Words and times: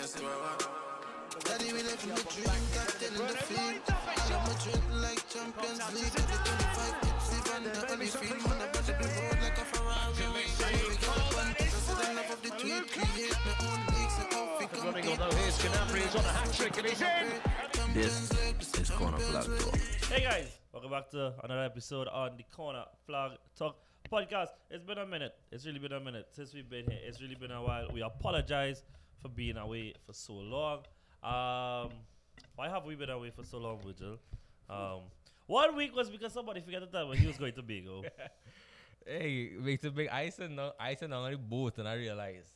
Yes, 0.00 0.16
you 0.18 0.28
are. 0.28 0.56
Daddy, 1.44 1.76
we 1.76 1.82
live 1.84 2.00
in 2.00 2.16
the 2.16 2.24
dream, 2.32 2.64
captain 2.72 3.12
in 3.12 3.20
the 3.20 3.36
field. 3.36 3.84
I'm 3.84 4.48
a 4.48 4.56
drink 4.64 4.84
like 4.96 5.20
Champions 5.28 5.76
League. 5.92 6.16
Every 6.16 6.40
25 6.40 7.04
hits, 7.04 7.28
even 7.36 7.60
the 7.68 7.92
only 7.92 8.06
field. 8.08 8.40
Man, 8.48 8.64
I 8.64 8.72
better 8.72 8.96
be 8.96 9.04
road 9.04 9.38
like 9.44 9.60
a 9.60 9.66
Ferrari. 9.68 10.24
We 10.24 10.96
get 10.96 11.04
up 11.04 11.36
on 11.36 11.52
president 11.52 12.16
enough 12.16 12.32
of 12.32 12.40
the 12.40 12.48
tweet. 12.48 12.88
Create 12.88 13.36
my 13.44 13.52
own 13.60 13.80
leagues 13.92 14.16
and 14.16 14.32
how 14.32 14.48
we 14.56 14.64
Running 14.80 15.04
compete. 15.04 15.36
here's 15.36 15.58
Canapri, 15.60 16.00
he's 16.00 16.16
on 16.16 16.24
a 16.24 16.32
hat 16.32 16.48
trick 16.54 16.76
and 16.80 16.86
he's 16.86 17.02
in. 17.04 17.92
This 17.92 18.80
is 18.80 18.88
Corner 18.88 19.18
Flag 19.18 19.44
Talk. 19.44 19.76
Hey 20.08 20.22
guys, 20.24 20.48
welcome 20.72 20.90
back 20.92 21.10
to 21.10 21.34
another 21.44 21.64
episode 21.64 22.08
on 22.08 22.38
the 22.38 22.44
Corner 22.56 22.84
Flag 23.04 23.32
Talk 23.54 23.76
podcast. 24.10 24.48
It's 24.70 24.82
been 24.82 24.96
a 24.96 25.06
minute. 25.06 25.34
It's 25.52 25.66
really 25.66 25.78
been 25.78 25.92
a 25.92 26.00
minute 26.00 26.28
since 26.30 26.54
we've 26.54 26.70
been 26.70 26.88
here. 26.88 27.00
It's 27.04 27.20
really 27.20 27.34
been 27.34 27.50
a 27.50 27.62
while. 27.62 27.88
We 27.92 28.00
apologize 28.00 28.82
for 29.20 29.28
being 29.28 29.56
away 29.56 29.94
for 30.06 30.12
so 30.12 30.34
long. 30.34 30.78
Um, 31.22 31.90
why 32.56 32.68
have 32.68 32.84
we 32.84 32.94
been 32.94 33.10
away 33.10 33.30
for 33.30 33.44
so 33.44 33.58
long, 33.58 33.78
Virgil? 33.84 34.18
Um, 34.68 35.00
one 35.46 35.74
week 35.76 35.94
was 35.94 36.08
because 36.10 36.32
somebody 36.32 36.60
forgot 36.60 36.80
to 36.80 36.86
tell 36.86 37.08
me 37.08 37.16
he 37.16 37.26
was 37.26 37.36
going 37.38 37.52
to 37.54 37.62
Bigo. 37.62 38.04
Hey, 39.06 39.52
makes 39.58 39.82
a 39.84 39.90
big 39.90 40.08
icing 40.08 40.58
on 40.58 40.72
icing 40.78 41.10
on 41.12 41.30
the 41.30 41.36
boat, 41.38 41.78
and 41.78 41.88
I 41.88 41.94
realized. 41.94 42.52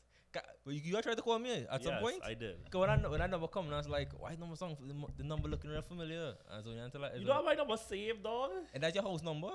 You, 0.67 0.81
you 0.85 1.03
tried 1.03 1.17
to 1.17 1.23
call 1.23 1.39
me 1.39 1.65
at 1.71 1.83
some 1.83 1.95
point. 1.99 2.17
yes. 2.21 2.27
I 2.31 2.35
did. 2.35 2.57
'Cause 2.71 2.81
when 2.81 2.91
I 2.91 2.97
when 3.09 3.23
I 3.23 3.27
number 3.27 3.47
come, 3.49 3.65
and 3.67 3.75
I 3.75 3.79
was 3.79 3.89
like, 3.89 4.11
why 4.19 4.35
number 4.39 4.55
song? 4.55 4.77
The, 4.81 5.23
the 5.23 5.25
number 5.25 5.49
looking 5.49 5.71
real 5.71 5.81
familiar. 5.83 6.35
And 6.53 6.63
so 6.65 6.71
until 6.71 7.01
like, 7.01 7.13
You 7.19 7.25
don't 7.27 7.37
have 7.37 7.45
my 7.45 7.55
number 7.55 7.77
saved, 7.79 8.23
dog? 8.23 8.51
and 8.75 8.83
that's 8.83 8.95
your 8.95 9.05
house 9.05 9.23
number. 9.23 9.53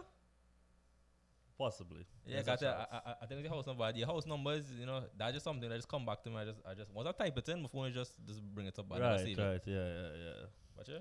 Possibly. 1.59 2.05
Yeah, 2.25 2.41
There's 2.41 2.45
got 2.45 2.61
a 2.61 2.87
I. 2.89 2.97
I, 3.11 3.13
I 3.21 3.25
think 3.25 3.41
it's 3.41 3.49
your 3.49 3.53
house 3.53 3.67
number. 3.67 3.91
the 3.91 4.01
house 4.03 4.25
numbers, 4.25 4.63
you 4.79 4.85
know, 4.85 5.03
that's 5.17 5.33
just 5.33 5.43
something 5.43 5.69
that 5.69 5.75
just 5.75 5.89
come 5.89 6.05
back 6.05 6.23
to 6.23 6.29
me. 6.29 6.37
I 6.37 6.45
just, 6.45 6.59
I 6.65 6.73
just 6.73 6.89
once 6.93 7.09
I 7.09 7.11
type 7.11 7.37
it 7.37 7.49
in, 7.49 7.61
my 7.61 7.67
phone 7.67 7.91
just 7.91 8.13
just 8.25 8.41
bring 8.55 8.67
it 8.67 8.79
up. 8.79 8.85
I 8.93 8.97
never 8.97 9.09
Right, 9.15 9.27
it. 9.27 9.37
right, 9.37 9.61
yeah, 9.65 9.75
yeah, 9.75 10.09
yeah. 10.25 10.45
But 10.77 10.87
yeah, 10.87 10.99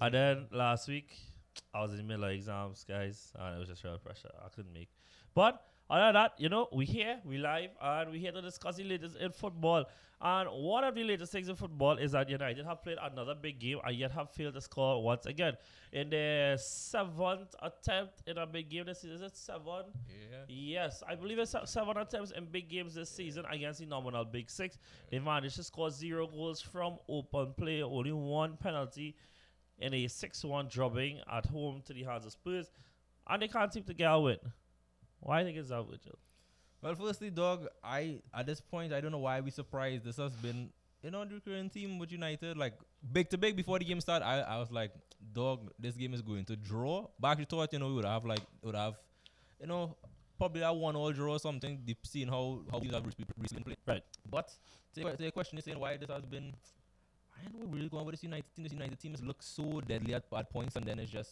And 0.00 0.14
then 0.14 0.46
last 0.52 0.88
week, 0.88 1.14
I 1.74 1.82
was 1.82 1.90
in 1.92 1.98
the 1.98 2.04
middle 2.04 2.24
of 2.24 2.30
exams, 2.30 2.82
guys, 2.88 3.30
and 3.38 3.56
it 3.56 3.58
was 3.58 3.68
just 3.68 3.84
real 3.84 3.98
pressure. 3.98 4.30
I 4.42 4.48
couldn't 4.48 4.72
make. 4.72 4.88
But 5.34 5.62
other 5.90 6.04
than 6.06 6.14
that, 6.14 6.32
you 6.38 6.48
know, 6.48 6.68
we 6.72 6.84
here, 6.84 7.18
we 7.24 7.38
live, 7.38 7.70
and 7.82 8.12
we 8.12 8.18
here 8.20 8.32
to 8.32 8.40
discuss 8.40 8.76
the 8.76 8.84
latest 8.84 9.16
in 9.16 9.32
football. 9.32 9.84
And 10.22 10.48
one 10.50 10.84
of 10.84 10.94
the 10.94 11.02
latest 11.02 11.32
things 11.32 11.48
in 11.48 11.56
football 11.56 11.96
is 11.96 12.12
that 12.12 12.28
United 12.28 12.66
have 12.66 12.82
played 12.82 12.98
another 13.02 13.34
big 13.34 13.58
game 13.58 13.78
and 13.84 13.96
yet 13.96 14.12
have 14.12 14.30
failed 14.30 14.52
to 14.54 14.60
score 14.60 15.02
once 15.02 15.24
again. 15.24 15.54
In 15.92 16.10
their 16.10 16.58
seventh 16.58 17.54
attempt 17.62 18.22
in 18.26 18.36
a 18.36 18.46
big 18.46 18.68
game 18.68 18.84
this 18.86 19.00
season, 19.00 19.16
is 19.16 19.22
it 19.22 19.36
seven? 19.36 19.84
yeah. 20.08 20.44
Yes, 20.46 21.02
I 21.08 21.14
believe 21.14 21.38
it's 21.38 21.54
seven 21.64 21.96
attempts 21.96 22.32
in 22.32 22.44
big 22.44 22.68
games 22.68 22.94
this 22.94 23.10
season 23.10 23.44
against 23.50 23.80
the 23.80 23.86
nominal 23.86 24.24
Big 24.26 24.50
Six. 24.50 24.78
They 25.10 25.18
managed 25.18 25.56
to 25.56 25.64
score 25.64 25.90
zero 25.90 26.26
goals 26.26 26.60
from 26.60 26.98
open 27.08 27.54
play, 27.56 27.82
only 27.82 28.12
one 28.12 28.58
penalty 28.58 29.16
in 29.78 29.94
a 29.94 30.06
6 30.06 30.44
1 30.44 30.68
drubbing 30.68 31.20
at 31.32 31.46
home 31.46 31.82
to 31.86 31.94
the 31.94 32.04
hands 32.04 32.26
of 32.26 32.32
Spurs, 32.32 32.70
and 33.26 33.40
they 33.40 33.48
can't 33.48 33.72
seem 33.72 33.84
to 33.84 33.94
get 33.94 34.12
a 34.12 34.20
win. 34.20 34.36
Why 35.20 35.42
do 35.42 35.48
you 35.48 35.52
think 35.52 35.60
it's 35.60 35.68
that, 35.70 35.82
Virgil? 35.82 36.18
Well, 36.82 36.94
firstly, 36.94 37.30
dog, 37.30 37.66
I 37.84 38.20
at 38.34 38.46
this 38.46 38.60
point 38.60 38.92
I 38.92 39.00
don't 39.00 39.12
know 39.12 39.18
why 39.18 39.40
we 39.40 39.50
surprised. 39.50 40.04
This 40.04 40.16
has 40.16 40.32
been 40.32 40.70
you 41.02 41.10
know 41.10 41.24
the 41.24 41.34
recurring 41.34 41.70
team 41.70 41.98
with 41.98 42.12
United, 42.12 42.56
like 42.56 42.74
big 43.12 43.28
to 43.30 43.38
big 43.38 43.56
before 43.56 43.78
the 43.78 43.84
game 43.84 44.00
started. 44.00 44.26
I, 44.26 44.40
I 44.40 44.58
was 44.58 44.70
like, 44.70 44.92
dog, 45.32 45.70
this 45.78 45.94
game 45.96 46.14
is 46.14 46.22
going 46.22 46.44
to 46.46 46.56
draw. 46.56 47.06
But 47.18 47.28
I 47.28 47.32
actually 47.32 47.46
thought 47.46 47.72
you 47.72 47.78
know 47.78 47.88
we 47.88 47.94
would 47.94 48.04
have 48.04 48.24
like 48.24 48.40
would 48.62 48.74
have, 48.74 48.94
you 49.60 49.66
know, 49.66 49.96
probably 50.38 50.62
a 50.62 50.72
one 50.72 50.96
all 50.96 51.12
draw 51.12 51.34
or 51.34 51.38
something. 51.38 51.80
Deep 51.84 51.98
seeing 52.04 52.28
how 52.28 52.62
how 52.70 52.78
teams 52.78 52.94
have 52.94 53.06
recently 53.38 53.62
played. 53.62 53.78
Right. 53.86 54.02
But 54.30 54.50
to 54.94 55.16
your, 55.18 55.30
question 55.32 55.58
is 55.58 55.64
saying 55.64 55.78
why 55.78 55.96
this 55.96 56.08
has 56.08 56.24
been. 56.24 56.54
I 57.36 57.44
don't 57.44 57.60
know 57.60 57.66
where 57.66 57.76
really 57.76 57.88
going 57.88 58.04
with 58.04 58.14
this 58.14 58.22
United 58.22 58.44
team. 58.54 58.64
This 58.64 58.72
United 58.72 58.98
team 58.98 59.12
has 59.12 59.22
looked 59.22 59.44
so 59.44 59.80
deadly 59.80 60.14
at, 60.14 60.24
at 60.36 60.50
points, 60.50 60.76
and 60.76 60.84
then 60.84 60.98
it 60.98 61.06
just 61.06 61.30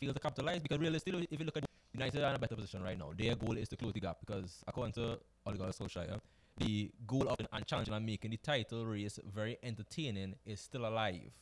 failed 0.00 0.14
to 0.14 0.20
capitalize. 0.20 0.60
Because 0.60 0.78
realistically, 0.78 1.28
if 1.30 1.38
you 1.38 1.44
look 1.44 1.58
at 1.58 1.64
United 1.92 2.22
are 2.22 2.30
in 2.30 2.36
a 2.36 2.38
better 2.38 2.56
position 2.56 2.82
right 2.82 2.98
now. 2.98 3.10
Their 3.16 3.34
goal 3.34 3.56
is 3.56 3.68
to 3.70 3.76
close 3.76 3.92
the 3.92 4.00
gap 4.00 4.18
because 4.20 4.62
according 4.66 4.92
to 4.94 5.18
Ole 5.46 5.54
Gunnar 5.54 5.72
Solskjaer, 5.72 6.20
the 6.58 6.90
goal 7.06 7.28
of 7.28 7.38
and 7.52 7.66
challenging 7.66 7.94
and 7.94 8.06
making 8.06 8.30
the 8.30 8.36
title 8.36 8.86
race 8.86 9.18
very 9.34 9.58
entertaining 9.62 10.36
is 10.46 10.60
still 10.60 10.86
alive. 10.86 11.32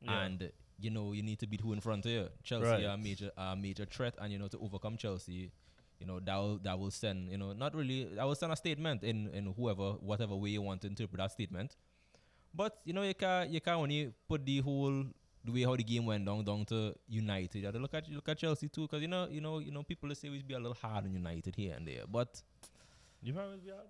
Yeah. 0.00 0.22
And 0.22 0.50
you 0.80 0.90
know 0.90 1.12
you 1.12 1.22
need 1.22 1.38
to 1.40 1.46
beat 1.46 1.60
who 1.60 1.72
in 1.72 1.80
front 1.80 2.06
of 2.06 2.10
you. 2.12 2.28
Chelsea 2.42 2.66
Right. 2.66 2.84
are 2.84 2.94
a 2.94 2.98
major 2.98 3.30
a 3.36 3.56
major 3.56 3.84
threat, 3.84 4.14
and 4.20 4.32
you 4.32 4.38
know 4.38 4.48
to 4.48 4.58
overcome 4.58 4.96
Chelsea, 4.96 5.50
you 6.00 6.06
know 6.06 6.20
that 6.20 6.36
will 6.36 6.58
that 6.58 6.78
will 6.78 6.90
send 6.90 7.30
you 7.30 7.38
know 7.38 7.52
not 7.52 7.74
really 7.74 8.04
that 8.14 8.24
will 8.24 8.34
send 8.34 8.52
a 8.52 8.56
statement 8.56 9.02
in 9.04 9.28
in 9.28 9.52
whoever 9.56 9.92
whatever 10.00 10.34
way 10.36 10.50
you 10.50 10.62
want 10.62 10.80
to 10.82 10.86
interpret 10.88 11.18
that 11.18 11.32
statement. 11.32 11.76
But 12.54 12.80
you 12.84 12.92
know 12.92 13.02
you 13.02 13.14
can 13.14 13.52
you 13.52 13.60
can 13.60 13.74
only 13.74 14.12
put 14.28 14.44
the 14.46 14.60
whole 14.60 15.04
the 15.48 15.54
way 15.54 15.62
how 15.64 15.74
the 15.76 15.82
game 15.82 16.04
went 16.06 16.24
down 16.26 16.44
down 16.44 16.64
to 16.66 16.94
United. 17.08 17.58
You 17.58 17.64
have 17.66 17.74
to 17.74 17.80
look 17.80 17.94
at 17.94 18.08
look 18.10 18.28
at 18.28 18.38
Chelsea 18.38 18.68
too, 18.68 18.82
because 18.82 19.02
you 19.02 19.08
know 19.08 19.26
you 19.30 19.40
know 19.40 19.58
you 19.58 19.72
know 19.72 19.82
people 19.82 20.14
say 20.14 20.28
we 20.28 20.42
be 20.42 20.54
a 20.54 20.58
little 20.58 20.74
hard 20.80 21.04
on 21.04 21.12
United 21.12 21.54
here 21.56 21.74
and 21.76 21.86
there, 21.86 22.04
but 22.18 22.40
You 23.22 23.32
find 23.34 23.60
it 23.66 23.72
hard? 23.74 23.86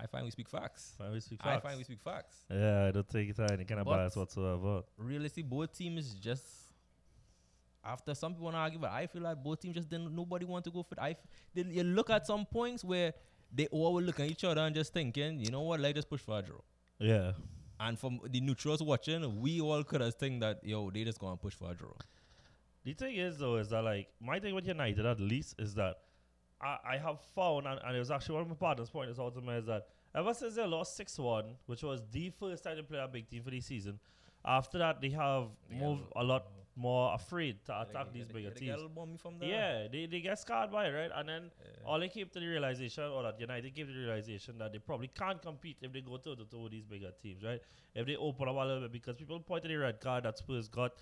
I 0.00 0.06
find 0.06 0.24
we 0.24 0.30
speak 0.30 0.48
facts. 0.48 0.94
Find 0.96 1.12
we 1.12 1.20
speak 1.20 1.40
I 1.44 1.58
find 1.58 1.76
we 1.78 1.84
speak 1.84 2.00
facts. 2.00 2.36
Yeah, 2.48 2.84
I 2.86 2.90
don't 2.92 3.08
think 3.08 3.30
it's 3.30 3.40
any 3.40 3.64
kind 3.64 3.80
of 3.80 3.86
But- 3.86 3.96
bias 3.96 4.14
whatsoever. 4.16 4.82
Realistically, 4.96 5.42
both 5.56 5.72
teams 5.76 6.14
just 6.14 6.44
after 7.84 8.14
some 8.14 8.32
people 8.32 8.44
want 8.44 8.54
to 8.56 8.60
argue, 8.60 8.78
but 8.78 8.90
I 8.90 9.06
feel 9.06 9.22
like 9.22 9.42
both 9.42 9.60
teams 9.60 9.74
just 9.76 9.88
didn't. 9.88 10.14
Nobody 10.14 10.44
want 10.44 10.64
to 10.66 10.70
go 10.70 10.82
for 10.82 10.94
it. 10.94 11.00
I 11.00 11.10
f- 11.10 11.26
you 11.54 11.82
look 11.82 12.10
at 12.10 12.26
some 12.26 12.44
points 12.46 12.84
where 12.84 13.12
they 13.52 13.66
all 13.68 13.94
were 13.94 14.02
looking 14.02 14.26
at 14.26 14.30
each 14.30 14.44
other 14.44 14.60
and 14.60 14.74
just 14.74 14.92
thinking, 14.92 15.40
you 15.40 15.50
know 15.50 15.62
what, 15.62 15.80
let's 15.80 15.94
just 15.94 16.08
push 16.10 16.20
for 16.20 16.38
a 16.38 16.42
draw. 16.42 16.58
Yeah. 16.98 17.32
And 17.80 17.98
from 17.98 18.20
the 18.28 18.40
neutrals 18.40 18.82
watching, 18.82 19.40
we 19.40 19.60
all 19.60 19.84
could 19.84 20.00
have 20.00 20.14
think 20.14 20.40
that 20.40 20.64
yo, 20.64 20.90
they 20.90 21.04
just 21.04 21.18
gonna 21.18 21.36
push 21.36 21.54
for 21.54 21.70
a 21.70 21.74
draw. 21.74 21.92
The 22.84 22.92
thing 22.94 23.16
is, 23.16 23.38
though, 23.38 23.56
is 23.56 23.68
that 23.70 23.82
like 23.82 24.08
my 24.20 24.40
thing 24.40 24.54
with 24.54 24.66
United 24.66 25.04
at 25.06 25.20
least 25.20 25.54
is 25.58 25.74
that 25.74 25.98
I, 26.60 26.78
I 26.92 26.96
have 26.96 27.20
found, 27.34 27.66
and, 27.66 27.80
and 27.84 27.96
it 27.96 27.98
was 27.98 28.10
actually 28.10 28.34
one 28.36 28.42
of 28.42 28.48
my 28.48 28.54
partners 28.54 28.90
pointed 28.90 29.14
this 29.14 29.20
out 29.20 29.34
to 29.34 29.40
me, 29.40 29.54
is 29.54 29.66
that 29.66 29.86
ever 30.14 30.34
since 30.34 30.54
they 30.56 30.66
lost 30.66 30.96
6 30.96 31.18
1, 31.18 31.44
which 31.66 31.82
was 31.82 32.02
the 32.10 32.30
first 32.30 32.64
time 32.64 32.76
they 32.76 32.82
played 32.82 33.00
a 33.00 33.08
big 33.08 33.28
team 33.28 33.42
for 33.42 33.50
the 33.50 33.60
season, 33.60 33.98
after 34.44 34.78
that 34.78 35.00
they 35.00 35.10
have 35.10 35.48
They 35.68 35.76
moved 35.76 36.02
get 36.02 36.22
a 36.22 36.24
lot 36.24 36.46
more 36.78 37.14
afraid 37.14 37.64
to 37.66 37.72
attack 37.82 38.12
these 38.12 38.26
bigger 38.34 38.50
teams. 38.60 38.82
Yeah, 39.50 39.88
they, 39.92 40.06
they 40.06 40.20
get 40.20 40.38
scarred 40.38 40.70
by 40.70 40.86
it, 40.86 40.92
right? 40.92 41.10
And 41.14 41.28
then 41.28 41.42
Yeah. 41.60 41.86
all 41.86 41.98
they 41.98 42.08
came 42.08 42.28
to 42.28 42.40
the 42.40 42.46
realization, 42.46 43.04
or 43.04 43.22
that 43.24 43.40
United 43.40 43.74
came 43.74 43.86
to 43.86 43.92
the 43.92 43.98
realization 43.98 44.58
that 44.58 44.72
they 44.72 44.78
probably 44.78 45.08
can't 45.08 45.42
compete 45.42 45.76
if 45.82 45.92
they 45.92 46.00
go 46.00 46.16
to 46.18 46.30
with 46.36 46.70
these 46.70 46.84
bigger 46.86 47.10
teams, 47.22 47.42
right? 47.42 47.60
If 47.94 48.06
they 48.06 48.16
open 48.16 48.48
up 48.48 48.54
a 48.56 48.58
little 48.60 48.80
bit, 48.82 48.92
because 48.92 49.16
people 49.16 49.40
pointed 49.40 49.70
the 49.70 49.76
red 49.76 50.00
card 50.00 50.24
that 50.24 50.38
Spurs 50.38 50.68
got 50.68 50.92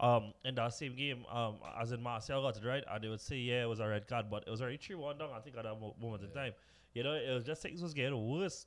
um, 0.00 0.32
in 0.44 0.54
that 0.56 0.72
same 0.74 0.96
game, 0.96 1.24
um, 1.30 1.56
as 1.80 1.92
in 1.92 2.02
Martial 2.02 2.42
got 2.42 2.56
it, 2.56 2.64
right? 2.66 2.84
And 2.90 3.04
they 3.04 3.08
would 3.08 3.20
say, 3.20 3.36
yeah, 3.36 3.62
it 3.62 3.68
was 3.68 3.80
a 3.80 3.86
red 3.88 4.06
card, 4.08 4.26
but 4.30 4.44
it 4.46 4.50
was 4.50 4.60
already 4.60 4.78
3 4.78 4.96
1 4.96 5.18
down, 5.18 5.30
I 5.34 5.40
think, 5.40 5.56
at 5.56 5.64
that 5.64 5.74
mo- 5.80 5.94
moment 6.00 6.22
in 6.24 6.30
time. 6.30 6.52
You 6.94 7.04
know, 7.04 7.12
it 7.12 7.32
was 7.32 7.44
just 7.44 7.62
things 7.62 7.82
was 7.82 7.94
getting 7.94 8.28
worse 8.28 8.66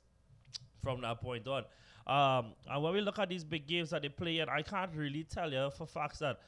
from 0.82 1.00
that 1.02 1.20
point 1.20 1.46
on. 1.48 1.64
Um, 2.06 2.52
and 2.68 2.82
when 2.82 2.92
we 2.92 3.00
look 3.00 3.18
at 3.18 3.28
these 3.28 3.44
big 3.44 3.66
games 3.66 3.90
that 3.90 4.02
they 4.02 4.08
play, 4.08 4.38
and 4.38 4.50
I 4.50 4.62
can't 4.62 4.90
really 4.94 5.24
tell 5.24 5.50
you 5.50 5.70
for 5.76 5.86
facts 5.86 6.18
that 6.18 6.40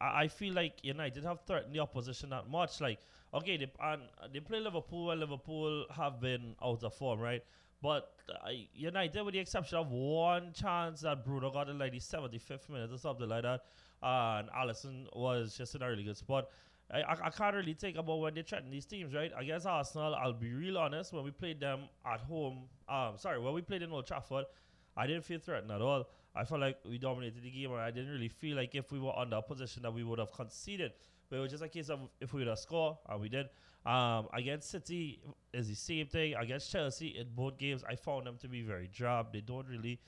I, 0.00 0.22
I 0.22 0.28
feel 0.28 0.54
like 0.54 0.82
United 0.82 1.24
have 1.24 1.40
threatened 1.46 1.74
the 1.74 1.80
opposition 1.80 2.30
that 2.30 2.48
much. 2.48 2.80
Like, 2.80 2.98
okay, 3.32 3.56
they 3.56 3.70
and 3.82 4.02
they 4.32 4.40
play 4.40 4.60
Liverpool, 4.60 5.10
and 5.10 5.20
Liverpool 5.20 5.86
have 5.90 6.20
been 6.20 6.54
out 6.62 6.82
of 6.82 6.94
form, 6.94 7.20
right? 7.20 7.42
But 7.82 8.14
uh, 8.30 8.48
United, 8.74 9.22
with 9.22 9.34
the 9.34 9.40
exception 9.40 9.76
of 9.76 9.90
one 9.90 10.52
chance 10.54 11.02
that 11.02 11.22
Bruno 11.24 11.50
got 11.50 11.68
in 11.68 11.78
like 11.78 11.92
the 11.92 11.98
75th 11.98 12.70
minute 12.70 12.90
or 12.90 12.98
something 12.98 13.28
like 13.28 13.42
that, 13.42 13.60
and 14.02 14.48
Alisson 14.50 15.04
was 15.14 15.56
just 15.56 15.74
in 15.74 15.82
a 15.82 15.88
really 15.88 16.04
good 16.04 16.16
spot. 16.16 16.48
I, 16.90 17.02
I, 17.02 17.12
I 17.24 17.30
can't 17.30 17.54
really 17.54 17.74
think 17.74 17.96
about 17.98 18.20
when 18.20 18.34
they 18.34 18.42
threaten 18.42 18.70
these 18.70 18.86
teams, 18.86 19.14
right? 19.14 19.32
Against 19.38 19.66
Arsenal, 19.66 20.14
I'll 20.14 20.32
be 20.32 20.52
real 20.52 20.78
honest. 20.78 21.12
When 21.12 21.24
we 21.24 21.30
played 21.30 21.60
them 21.60 21.80
at 22.06 22.20
home, 22.20 22.64
um, 22.88 23.14
sorry, 23.18 23.38
when 23.38 23.52
we 23.52 23.62
played 23.62 23.82
in 23.82 23.92
Old 23.92 24.06
Trafford, 24.06 24.46
I 24.96 25.06
didn't 25.06 25.24
feel 25.24 25.38
threatened 25.38 25.70
at 25.70 25.82
all. 25.82 26.08
I 26.34 26.44
felt 26.44 26.60
like 26.60 26.78
we 26.88 26.98
dominated 26.98 27.42
the 27.42 27.50
game, 27.50 27.70
and 27.72 27.80
I 27.80 27.90
didn't 27.90 28.12
really 28.12 28.28
feel 28.28 28.56
like 28.56 28.74
if 28.74 28.90
we 28.90 28.98
were 28.98 29.16
under 29.16 29.36
a 29.36 29.42
position 29.42 29.82
that 29.82 29.92
we 29.92 30.02
would 30.02 30.18
have 30.18 30.32
conceded. 30.32 30.92
But 31.28 31.36
it 31.36 31.40
was 31.40 31.50
just 31.50 31.62
a 31.62 31.68
case 31.68 31.90
of 31.90 32.00
if 32.20 32.32
we 32.32 32.40
would 32.40 32.48
have 32.48 32.58
scored, 32.58 32.96
and 33.08 33.20
we 33.20 33.28
did. 33.28 33.48
Um, 33.86 34.28
against 34.32 34.70
City 34.70 35.20
is 35.52 35.68
the 35.68 35.74
same 35.74 36.06
thing. 36.06 36.34
Against 36.34 36.72
Chelsea 36.72 37.08
in 37.18 37.28
both 37.34 37.58
games, 37.58 37.84
I 37.88 37.96
found 37.96 38.26
them 38.26 38.36
to 38.38 38.48
be 38.48 38.62
very 38.62 38.88
drab. 38.88 39.32
They 39.32 39.42
don't 39.42 39.66
really 39.68 40.00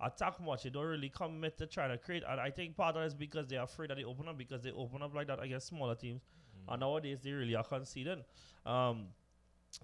attack 0.00 0.40
much. 0.40 0.62
They 0.62 0.70
don't 0.70 0.86
really 0.86 1.08
commit 1.08 1.58
to 1.58 1.66
trying 1.66 1.90
to 1.90 1.98
create. 1.98 2.22
And 2.28 2.40
I 2.40 2.50
think 2.50 2.76
part 2.76 2.96
of 2.96 3.02
it 3.02 3.06
is 3.06 3.14
because 3.14 3.46
they're 3.48 3.62
afraid 3.62 3.90
that 3.90 3.96
they 3.96 4.04
open 4.04 4.28
up 4.28 4.38
because 4.38 4.62
they 4.62 4.70
open 4.70 5.02
up 5.02 5.14
like 5.14 5.26
that 5.26 5.42
against 5.42 5.68
smaller 5.68 5.94
teams. 5.94 6.22
And 6.68 6.80
nowadays 6.80 7.20
they 7.22 7.32
really 7.32 7.54
are 7.56 7.64
conceding. 7.64 8.22
Um, 8.64 9.08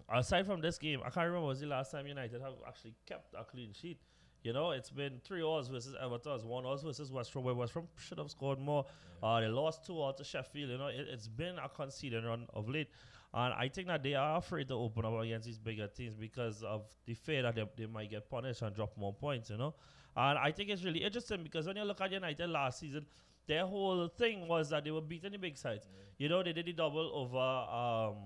aside 0.09 0.47
from 0.47 0.61
this 0.61 0.79
game, 0.79 1.01
I 1.01 1.11
can't 1.11 1.27
remember 1.27 1.47
was 1.47 1.61
the 1.61 1.67
last 1.67 1.91
time 1.91 2.07
United 2.07 2.41
have 2.41 2.55
actually 2.67 2.95
kept 3.07 3.35
a 3.35 3.45
clean 3.45 3.73
sheet. 3.73 3.99
You 4.43 4.53
know, 4.55 4.71
it's 4.71 4.91
been 4.91 5.21
three 5.23 5.43
odds 5.43 5.69
versus 5.69 5.95
Everton, 6.03 6.47
one 6.49 6.65
odds 6.65 6.83
versus 6.83 7.13
West 7.13 7.33
Brom, 7.33 7.45
where 7.45 7.55
West 7.55 7.75
Brom 7.75 7.87
should 7.99 8.19
have 8.19 8.31
scored 8.31 8.59
more. 8.59 8.87
Uh, 9.23 9.41
they 9.41 9.49
lost 9.49 9.85
two 9.87 10.01
odds 10.01 10.19
to 10.19 10.25
Sheffield. 10.25 10.71
You 10.71 10.79
know, 10.79 10.87
it, 10.87 11.07
it's 11.11 11.29
been 11.29 11.59
a 11.59 11.69
conceding 11.69 12.25
run 12.25 12.47
of 12.55 12.69
late. 12.69 12.89
And 13.33 13.55
I 13.55 13.69
think 13.69 13.87
that 13.89 14.03
they 14.03 14.15
are 14.15 14.39
afraid 14.39 14.69
to 14.69 14.75
open 14.75 15.05
up 15.05 15.21
against 15.21 15.47
these 15.47 15.59
bigger 15.59 15.87
teams 15.87 16.15
because 16.15 16.63
of 16.63 16.87
the 17.07 17.15
fear 17.15 17.43
that 17.43 17.55
they, 17.55 17.65
they 17.77 17.87
might 17.87 18.11
get 18.11 18.29
punished 18.29 18.63
and 18.63 18.75
drop 18.75 18.97
more 18.97 19.13
points, 19.15 19.51
you 19.51 19.57
know. 19.57 19.75
And 20.17 20.39
I 20.39 20.51
think 20.51 20.71
it's 20.71 20.83
really 20.85 21.05
interesting 21.05 21.43
because 21.45 21.67
when 21.67 21.77
you 21.77 21.85
look 21.85 22.01
at 22.01 22.11
United 22.11 22.49
last 22.49 22.81
season, 22.81 23.07
their 23.47 23.67
whole 23.67 24.09
thing 24.09 24.49
was 24.49 24.71
that 24.71 24.85
they 24.85 24.91
were 24.91 25.01
beating 25.01 25.33
the 25.33 25.39
big 25.39 25.57
sides. 25.57 25.87
You 26.19 26.29
know, 26.29 26.43
they 26.43 26.53
did 26.53 26.67
the 26.67 26.73
double 26.73 27.11
over 27.15 27.39
um, 27.39 28.17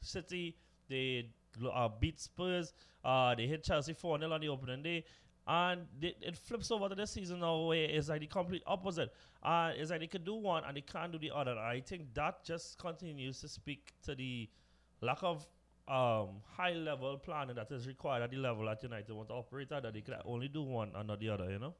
City. 0.00 0.56
They 0.88 1.30
uh, 1.72 1.88
beat 2.00 2.20
Spurs. 2.20 2.72
Uh, 3.04 3.34
they 3.34 3.46
hit 3.46 3.64
Chelsea 3.64 3.94
4 3.94 4.18
0 4.18 4.32
on 4.32 4.40
the 4.40 4.48
opening 4.48 4.82
day. 4.82 5.04
And 5.50 5.88
they, 6.00 6.14
it 6.22 6.36
flips 6.36 6.70
over 6.70 6.88
to 6.88 6.94
this 6.94 7.10
season 7.10 7.40
now 7.40 7.62
where 7.62 7.82
it's 7.82 8.08
like 8.08 8.20
the 8.20 8.28
complete 8.28 8.62
opposite. 8.68 9.12
Uh, 9.42 9.72
it's 9.74 9.90
like 9.90 9.98
they 9.98 10.06
could 10.06 10.24
do 10.24 10.34
one 10.34 10.62
and 10.64 10.76
they 10.76 10.80
can't 10.80 11.10
do 11.10 11.18
the 11.18 11.32
other. 11.34 11.50
And 11.50 11.58
I 11.58 11.80
think 11.80 12.14
that 12.14 12.44
just 12.44 12.78
continues 12.78 13.40
to 13.40 13.48
speak 13.48 13.92
to 14.04 14.14
the 14.14 14.48
lack 15.00 15.18
of 15.24 15.44
um, 15.88 16.40
high 16.56 16.74
level 16.74 17.18
planning 17.18 17.56
that 17.56 17.72
is 17.72 17.88
required 17.88 18.22
at 18.22 18.30
the 18.30 18.36
level 18.36 18.64
that 18.66 18.80
United 18.80 19.12
want 19.12 19.28
to 19.30 19.34
operate 19.34 19.72
at, 19.72 19.82
that 19.82 19.92
they 19.92 20.02
can 20.02 20.14
only 20.24 20.46
do 20.46 20.62
one 20.62 20.92
and 20.94 21.08
not 21.08 21.18
the 21.18 21.28
other, 21.30 21.50
you 21.50 21.58
know? 21.58 21.74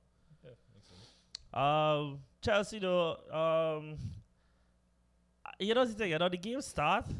Um, 1.57 2.19
Chelsea, 2.43 2.81
though, 2.81 3.19
um, 3.33 3.99
you 5.61 5.75
know 5.75 5.85
the 5.85 5.95
thing, 5.95 6.11
you 6.11 6.19
know, 6.19 6.29
the 6.29 6.37
game 6.37 6.61
starts, 6.61 7.11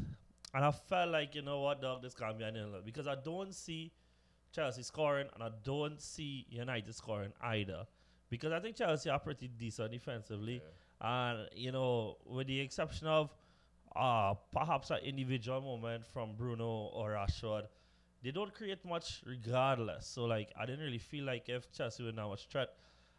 and 0.53 0.65
I 0.65 0.71
felt 0.71 1.11
like, 1.11 1.33
you 1.35 1.43
know 1.43 1.61
what, 1.61 1.81
dog, 1.81 2.01
this 2.01 2.13
can't 2.13 2.37
be 2.37 2.43
an 2.43 2.73
because 2.83 3.07
I 3.07 3.15
don't 3.15 3.53
see 3.55 3.91
Chelsea 4.51 4.83
scoring 4.83 5.27
and 5.33 5.43
I 5.43 5.49
don't 5.63 6.01
see 6.01 6.45
United 6.49 6.93
scoring 6.93 7.33
either. 7.41 7.85
Because 8.29 8.53
I 8.53 8.59
think 8.59 8.77
Chelsea 8.77 9.09
are 9.09 9.19
pretty 9.19 9.47
decent 9.47 9.91
defensively. 9.91 10.61
And, 11.01 11.49
you 11.55 11.71
know, 11.71 12.17
with 12.25 12.47
the 12.47 12.59
exception 12.59 13.07
of 13.07 13.35
uh, 13.95 14.35
perhaps 14.53 14.89
an 14.89 14.99
individual 15.03 15.59
moment 15.59 16.05
from 16.05 16.35
Bruno 16.37 16.65
or 16.93 17.11
Rashford, 17.11 17.63
they 18.23 18.31
don't 18.31 18.53
create 18.53 18.85
much 18.85 19.21
regardless. 19.25 20.07
So, 20.07 20.25
like, 20.25 20.53
I 20.57 20.65
didn't 20.65 20.85
really 20.85 20.99
feel 20.99 21.25
like 21.25 21.49
if 21.49 21.71
Chelsea 21.73 22.03
were 22.03 22.11
now 22.11 22.29
much 22.29 22.47
threat. 22.47 22.69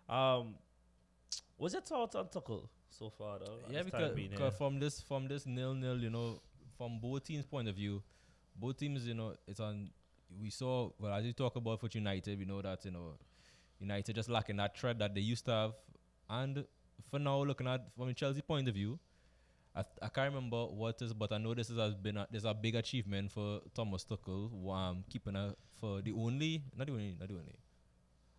Um, 0.08 0.54
was 1.58 1.74
it 1.74 1.84
thoughts 1.84 2.14
on 2.14 2.26
Tuchel 2.26 2.68
so 2.88 3.10
far, 3.10 3.38
though? 3.38 3.58
Yeah, 3.68 3.82
because, 3.82 4.14
because 4.14 4.54
from 4.56 4.78
this 4.78 5.00
from 5.00 5.28
this 5.28 5.44
nil 5.46 5.74
nil, 5.74 5.98
you 5.98 6.10
know, 6.10 6.40
from 6.78 6.98
both 7.00 7.24
teams' 7.24 7.44
point 7.44 7.68
of 7.68 7.74
view, 7.74 8.02
both 8.56 8.78
teams, 8.78 9.06
you 9.06 9.14
know, 9.14 9.34
it's 9.46 9.60
on. 9.60 9.90
We 10.40 10.50
saw 10.50 10.90
well 10.98 11.12
as 11.14 11.24
you 11.24 11.32
talk 11.32 11.56
about 11.56 11.80
for 11.80 11.88
United, 11.92 12.38
we 12.38 12.44
know 12.44 12.62
that 12.62 12.84
you 12.84 12.90
know, 12.90 13.14
United 13.80 14.14
just 14.16 14.28
lacking 14.28 14.56
that 14.56 14.76
threat 14.78 14.98
that 14.98 15.14
they 15.14 15.20
used 15.20 15.44
to 15.46 15.50
have, 15.52 15.72
and 16.30 16.64
for 17.10 17.18
now, 17.18 17.42
looking 17.42 17.66
at 17.66 17.86
from 17.96 18.08
a 18.08 18.14
Chelsea 18.14 18.42
point 18.42 18.68
of 18.68 18.74
view, 18.74 18.98
I, 19.74 19.84
I 20.00 20.08
can't 20.08 20.32
remember 20.34 20.66
what 20.66 21.00
is, 21.02 21.12
but 21.12 21.32
I 21.32 21.38
know 21.38 21.54
this 21.54 21.68
is, 21.70 21.78
has 21.78 21.94
been 21.94 22.16
a, 22.16 22.26
this 22.30 22.40
is 22.40 22.44
a 22.44 22.54
big 22.54 22.74
achievement 22.74 23.32
for 23.32 23.60
Thomas 23.74 24.04
Tuchel, 24.04 24.50
um, 24.70 25.04
keeping 25.10 25.34
a 25.36 25.54
for 25.80 26.00
the 26.00 26.12
only 26.12 26.62
not 26.76 26.86
the 26.86 26.92
only 26.92 27.16
not 27.18 27.28
the 27.28 27.34
only. 27.34 27.54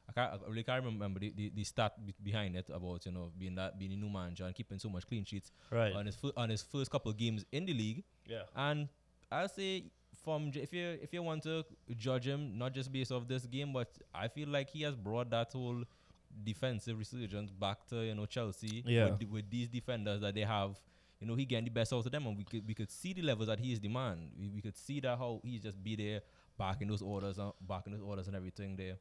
I 0.09 0.11
can't 0.11 0.41
I 0.45 0.49
really 0.49 0.63
can't 0.63 0.83
remember 0.83 1.19
the, 1.19 1.31
the, 1.35 1.51
the 1.55 1.63
stat 1.63 1.93
be- 2.05 2.13
behind 2.23 2.55
it 2.55 2.69
about 2.73 3.05
you 3.05 3.11
know 3.11 3.31
being 3.37 3.55
that 3.55 3.79
being 3.79 3.93
a 3.93 3.95
new 3.95 4.09
manager 4.09 4.45
and 4.45 4.53
keeping 4.53 4.77
so 4.79 4.89
much 4.89 5.07
clean 5.07 5.23
sheets 5.25 5.51
Right. 5.71 5.93
on 5.93 6.05
his 6.05 6.15
fir- 6.15 6.31
on 6.37 6.49
his 6.49 6.61
first 6.61 6.91
couple 6.91 7.11
of 7.11 7.17
games 7.17 7.45
in 7.51 7.65
the 7.65 7.73
league. 7.73 8.03
yeah. 8.27 8.43
And 8.55 8.87
I 9.31 9.47
say 9.47 9.85
from 10.23 10.51
if 10.55 10.73
you 10.73 10.97
if 11.01 11.13
you 11.13 11.21
want 11.23 11.43
to 11.43 11.63
judge 11.97 12.25
him 12.27 12.57
not 12.57 12.73
just 12.73 12.91
based 12.91 13.11
off 13.11 13.27
this 13.27 13.45
game, 13.45 13.73
but 13.73 13.89
I 14.13 14.27
feel 14.27 14.47
like 14.49 14.69
he 14.69 14.81
has 14.83 14.95
brought 14.95 15.29
that 15.31 15.51
whole 15.53 15.83
defensive 16.43 16.97
resurgence 16.97 17.51
back 17.51 17.85
to 17.87 18.01
you 18.03 18.15
know 18.15 18.25
Chelsea 18.25 18.83
Yeah. 18.85 19.11
with, 19.11 19.23
with 19.29 19.49
these 19.49 19.67
defenders 19.69 20.21
that 20.21 20.33
they 20.35 20.41
have. 20.41 20.79
You 21.19 21.27
know 21.27 21.35
he 21.35 21.45
getting 21.45 21.65
the 21.65 21.71
best 21.71 21.93
out 21.93 22.05
of 22.05 22.11
them, 22.11 22.25
and 22.27 22.37
we 22.37 22.43
could 22.43 22.67
we 22.67 22.73
could 22.73 22.91
see 22.91 23.13
the 23.13 23.21
levels 23.21 23.47
that 23.47 23.59
he 23.59 23.71
is 23.71 23.79
demand. 23.79 24.31
We, 24.37 24.49
we 24.49 24.61
could 24.61 24.75
see 24.75 24.99
that 25.01 25.17
how 25.17 25.39
he's 25.43 25.61
just 25.61 25.81
be 25.81 25.95
there, 25.95 26.21
backing 26.57 26.87
those 26.89 27.01
orders, 27.01 27.37
and 27.37 27.53
backing 27.61 27.93
those 27.93 28.01
orders 28.01 28.27
and 28.27 28.35
everything 28.35 28.75
there. 28.75 28.97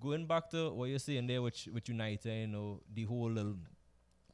Going 0.00 0.26
back 0.26 0.48
to 0.50 0.70
what 0.72 0.88
you're 0.88 0.98
saying 0.98 1.26
there, 1.26 1.42
with 1.42 1.66
with 1.72 1.88
United, 1.88 2.40
you 2.40 2.46
know 2.46 2.80
the 2.94 3.04
whole 3.04 3.30
little 3.30 3.56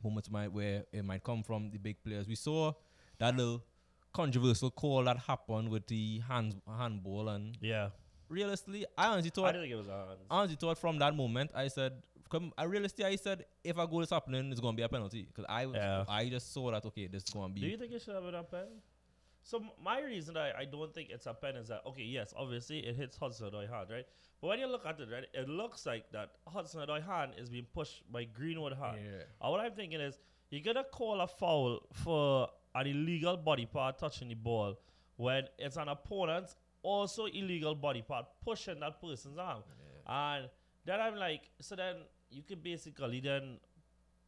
moments 0.04 0.30
might 0.30 0.52
where 0.52 0.84
it 0.92 1.04
might 1.04 1.24
come 1.24 1.42
from 1.42 1.70
the 1.70 1.78
big 1.78 2.02
players. 2.04 2.28
We 2.28 2.36
saw 2.36 2.72
that 3.18 3.34
little 3.36 3.64
controversial 4.12 4.70
call 4.70 5.04
that 5.04 5.18
happened 5.18 5.68
with 5.70 5.86
the 5.86 6.20
hands 6.28 6.54
handball, 6.78 7.28
and 7.28 7.56
Yeah. 7.60 7.90
realistically, 8.28 8.86
I 8.96 9.06
honestly 9.08 9.30
I 9.30 9.34
thought, 9.34 9.52
didn't 9.52 9.62
think 9.62 9.72
it 9.72 9.76
was 9.76 9.88
on. 9.88 10.16
I 10.30 10.36
honestly 10.38 10.56
thought 10.56 10.78
from 10.78 10.98
that 10.98 11.14
moment, 11.14 11.50
I 11.54 11.68
said, 11.68 12.02
come, 12.30 12.52
I 12.58 12.64
realistically, 12.64 13.06
I 13.06 13.16
said, 13.16 13.46
if 13.64 13.76
a 13.78 13.86
goal 13.86 14.02
is 14.02 14.10
happening, 14.10 14.50
it's 14.50 14.60
gonna 14.60 14.76
be 14.76 14.82
a 14.82 14.88
penalty 14.88 15.24
because 15.24 15.44
I, 15.48 15.66
was, 15.66 15.76
Yeah. 15.76 16.04
I 16.08 16.28
just 16.28 16.52
saw 16.52 16.70
that 16.72 16.84
okay, 16.86 17.06
this 17.06 17.22
is 17.24 17.30
gonna 17.30 17.52
be. 17.52 17.60
Do 17.62 17.66
you 17.66 17.76
think 17.76 17.92
it 17.92 18.02
should 18.02 18.14
have 18.14 18.24
been 18.24 18.34
a 18.34 18.42
pen? 18.42 18.66
So 19.44 19.62
my 19.82 20.00
reason 20.02 20.34
that 20.34 20.54
I, 20.56 20.60
I 20.60 20.64
don't 20.66 20.92
think 20.94 21.08
it's 21.10 21.24
a 21.26 21.32
pen 21.32 21.56
is 21.56 21.68
that 21.68 21.82
okay, 21.86 22.02
yes, 22.02 22.34
obviously 22.36 22.80
it 22.80 22.96
hits 22.96 23.16
Hudson 23.16 23.50
Odoi 23.50 23.68
hand, 23.70 23.88
right? 23.90 24.04
But 24.42 24.48
when 24.48 24.58
you 24.60 24.66
look 24.66 24.84
at 24.84 25.00
it, 25.00 25.08
right, 25.10 25.24
it 25.32 25.48
looks 25.48 25.86
like 25.86 26.10
that 26.12 26.32
Hudson 26.46 26.80
Odoi 26.86 27.02
hand 27.04 27.32
is 27.38 27.48
being 27.48 27.66
pushed 27.72 28.02
by 28.12 28.24
Greenwood 28.24 28.74
hand. 28.74 28.98
Yeah. 29.02 29.22
And 29.40 29.50
what 29.50 29.60
I'm 29.60 29.72
thinking 29.72 30.00
is 30.00 30.18
you're 30.50 30.62
gonna 30.62 30.84
call 30.84 31.20
a 31.22 31.26
foul 31.26 31.80
for 31.94 32.48
an 32.74 32.86
illegal 32.86 33.36
body 33.36 33.66
part 33.66 33.98
touching 33.98 34.28
the 34.28 34.34
ball 34.34 34.78
when 35.16 35.44
it's 35.58 35.76
an 35.76 35.88
opponent's 35.88 36.56
also 36.82 37.26
illegal 37.26 37.74
body 37.74 38.02
part 38.02 38.26
pushing 38.44 38.80
that 38.80 39.00
person's 39.00 39.38
arm. 39.38 39.62
And 40.06 40.48
then 40.84 41.00
I'm 41.00 41.16
like, 41.16 41.42
so 41.60 41.76
then 41.76 41.96
you 42.30 42.42
could 42.42 42.62
basically 42.62 43.20
then 43.20 43.58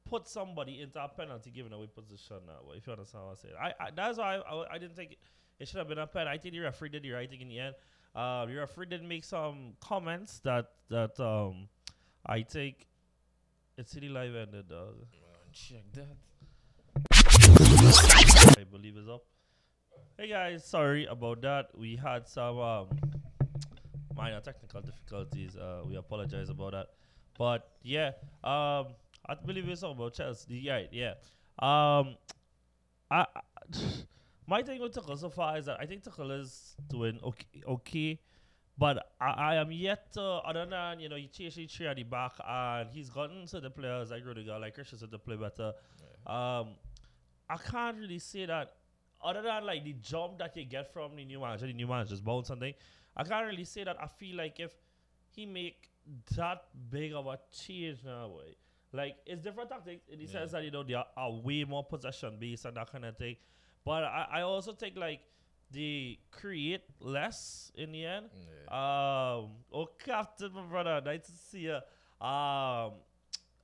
put 0.05 0.29
somebody 0.29 0.81
into 0.81 1.03
a 1.03 1.09
penalty 1.09 1.51
giving 1.51 1.73
away 1.73 1.87
position 1.87 2.37
now. 2.47 2.73
If 2.75 2.87
you 2.87 2.93
understand 2.93 3.25
what 3.25 3.31
I'm 3.31 3.37
saying, 3.37 3.55
I, 3.61 3.85
I 3.85 3.91
that's 3.95 4.19
why 4.19 4.37
I, 4.37 4.55
I, 4.55 4.75
I 4.75 4.79
didn't 4.79 4.97
think 4.97 5.13
it, 5.13 5.19
it 5.59 5.69
should 5.69 5.79
have 5.79 5.89
been 5.89 5.99
a 5.99 6.07
pen. 6.07 6.27
I 6.27 6.39
think 6.39 6.55
the 6.55 6.61
referee 6.61 6.91
did 6.91 7.03
the 7.03 7.13
right 7.13 7.31
thing 7.31 7.41
in 7.41 7.49
the 7.49 7.59
end. 7.59 7.75
Uh, 8.15 8.45
the 8.47 8.57
referee 8.57 8.87
did 8.87 9.05
make 9.05 9.25
some 9.25 9.75
comments 9.81 10.41
that 10.41 10.71
that 10.89 11.19
um 11.21 11.69
I 12.27 12.43
think 12.43 12.89
it's 13.79 13.93
City 13.93 14.09
Live 14.09 14.35
ended. 14.35 14.69
Dog. 14.69 14.97
Check 15.53 15.85
that. 15.95 16.17
I 17.93 18.65
believe 18.71 18.97
is 18.97 19.09
up. 19.09 19.25
Hey 20.17 20.29
guys, 20.29 20.65
sorry 20.65 21.07
about 21.07 21.43
that. 21.43 21.71
We 21.77 21.97
had 21.97 22.29
some 22.29 22.59
um, 22.59 22.87
minor 24.15 24.41
technical 24.41 24.81
difficulties. 24.81 25.57
Uh, 25.57 25.83
we 25.85 25.97
apologize 25.97 26.51
about 26.51 26.73
that. 26.73 26.87
But 27.37 27.69
yeah, 27.83 28.13
um, 28.45 28.95
I 29.27 29.35
believe 29.45 29.69
it's 29.69 29.83
all 29.83 29.93
about 29.93 30.15
Chelsea. 30.15 30.55
Yeah, 30.55 30.83
yeah. 30.93 31.15
Um, 31.59 32.17
I, 33.11 33.27
I 33.35 33.41
my 34.47 34.63
thing 34.63 34.81
with 34.81 34.95
Tuchel 34.95 35.19
so 35.19 35.29
far 35.29 35.59
is 35.59 35.67
that 35.67 35.79
I 35.81 35.87
think 35.87 36.05
Tuchel 36.05 36.41
is 36.41 36.77
doing 36.89 37.19
okay, 37.25 37.47
okay. 37.67 38.21
But 38.79 39.05
I, 39.21 39.31
I 39.31 39.55
am 39.57 39.73
yet 39.73 40.13
to, 40.15 40.23
other 40.23 40.65
than, 40.65 41.01
you 41.01 41.09
know, 41.09 41.17
he 41.17 41.27
changed 41.27 41.57
the 41.59 41.67
tree 41.67 41.87
at 41.87 41.97
the 41.97 42.03
back 42.05 42.33
and 42.47 42.89
he's 42.91 43.11
gotten 43.11 43.47
to 43.47 43.61
the 43.61 43.69
players 43.69 44.11
like 44.11 44.25
Rudiger, 44.25 44.59
like 44.59 44.75
Christensen 44.75 45.11
to 45.11 45.19
play 45.19 45.37
better. 45.37 45.73
Um, 46.27 46.77
I 47.51 47.57
can't 47.57 47.99
really 47.99 48.21
say 48.21 48.47
that 48.47 48.75
other 49.23 49.43
than 49.43 49.67
like 49.67 49.85
the 49.85 49.95
jump 49.95 50.39
that 50.39 50.57
you 50.57 50.65
get 50.65 50.93
from 50.93 51.17
the 51.17 51.25
new 51.25 51.41
manager, 51.41 51.67
the 51.67 51.73
new 51.73 51.89
manager's 51.89 52.21
bounce 52.21 52.49
and 52.51 52.61
thing. 52.61 52.75
I 53.17 53.25
can't 53.25 53.47
really 53.47 53.65
say 53.65 53.83
that 53.85 53.97
I 54.01 54.07
feel 54.07 54.37
like 54.37 54.61
if 54.61 54.71
he 55.35 55.47
make 55.47 55.91
that 56.37 56.63
big 56.91 57.13
of 57.13 57.27
a 57.27 57.39
change 57.53 57.99
now, 58.05 58.29
way, 58.29 58.57
like 58.93 59.17
it's 59.27 59.43
different 59.43 59.69
tactics 59.69 60.09
in 60.09 60.19
the 60.21 60.27
sense 60.27 60.53
that 60.53 60.63
you 60.65 60.71
know 60.71 60.85
they 60.85 60.95
are, 60.95 61.07
are 61.17 61.33
way 61.33 61.65
more 61.65 61.85
possession 61.85 62.37
based 62.39 62.65
and 62.65 62.77
that 62.77 62.91
kind 62.91 63.05
of 63.05 63.17
thing. 63.19 63.37
But 63.85 64.05
I, 64.05 64.27
I 64.35 64.41
also 64.43 64.73
think 64.73 64.97
like 64.97 65.21
they 65.73 66.19
create 66.31 66.83
less 67.01 67.73
in 67.75 67.93
the 67.93 68.07
end. 68.07 68.27
Um, 68.69 69.51
oh, 69.73 69.89
Captain, 70.05 70.53
my 70.53 70.63
brother, 70.63 71.01
nice 71.05 71.27
to 71.27 71.33
see 71.33 71.61
you. 71.61 71.75
Um, 72.25 72.93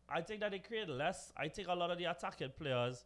I 0.09 0.23
think 0.27 0.41
that 0.41 0.51
they 0.51 0.59
create 0.59 0.89
less. 0.89 1.33
I 1.37 1.49
think 1.49 1.69
a 1.69 1.75
lot 1.75 1.91
of 1.91 1.99
the 1.99 2.05
attacking 2.05 2.53
players 2.59 3.05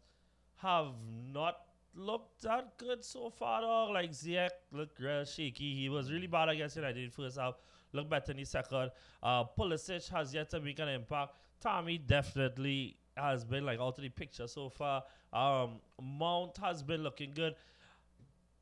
have 0.63 0.93
not 1.33 1.57
looked 1.95 2.43
that 2.43 2.77
good 2.79 3.05
so 3.05 3.31
far. 3.31 3.63
Dog. 3.63 3.91
Like 3.93 4.11
Ziyech 4.11 4.51
looked 4.73 5.01
real 5.01 5.25
shaky. 5.25 5.75
He 5.75 5.89
was 5.89 6.11
really 6.11 6.27
bad 6.27 6.49
against 6.49 6.77
United 6.77 7.13
first 7.13 7.39
half. 7.39 7.55
Looked 7.93 8.11
better 8.11 8.33
in 8.33 8.39
the 8.39 8.45
second. 8.45 8.91
Uh, 9.23 9.45
Pulisic 9.59 10.09
has 10.11 10.33
yet 10.33 10.51
to 10.51 10.61
make 10.61 10.79
an 10.79 10.89
impact. 10.89 11.35
Tommy 11.61 11.99
definitely 11.99 12.97
has 13.17 13.45
been 13.45 13.67
like 13.67 13.81
out 13.81 13.99
of 13.99 14.03
the 14.03 14.09
picture 14.09 14.47
so 14.47 14.69
far. 14.69 15.03
Um, 15.33 15.81
Mount 16.01 16.57
has 16.59 16.83
been 16.83 17.03
looking 17.03 17.33
good. 17.35 17.55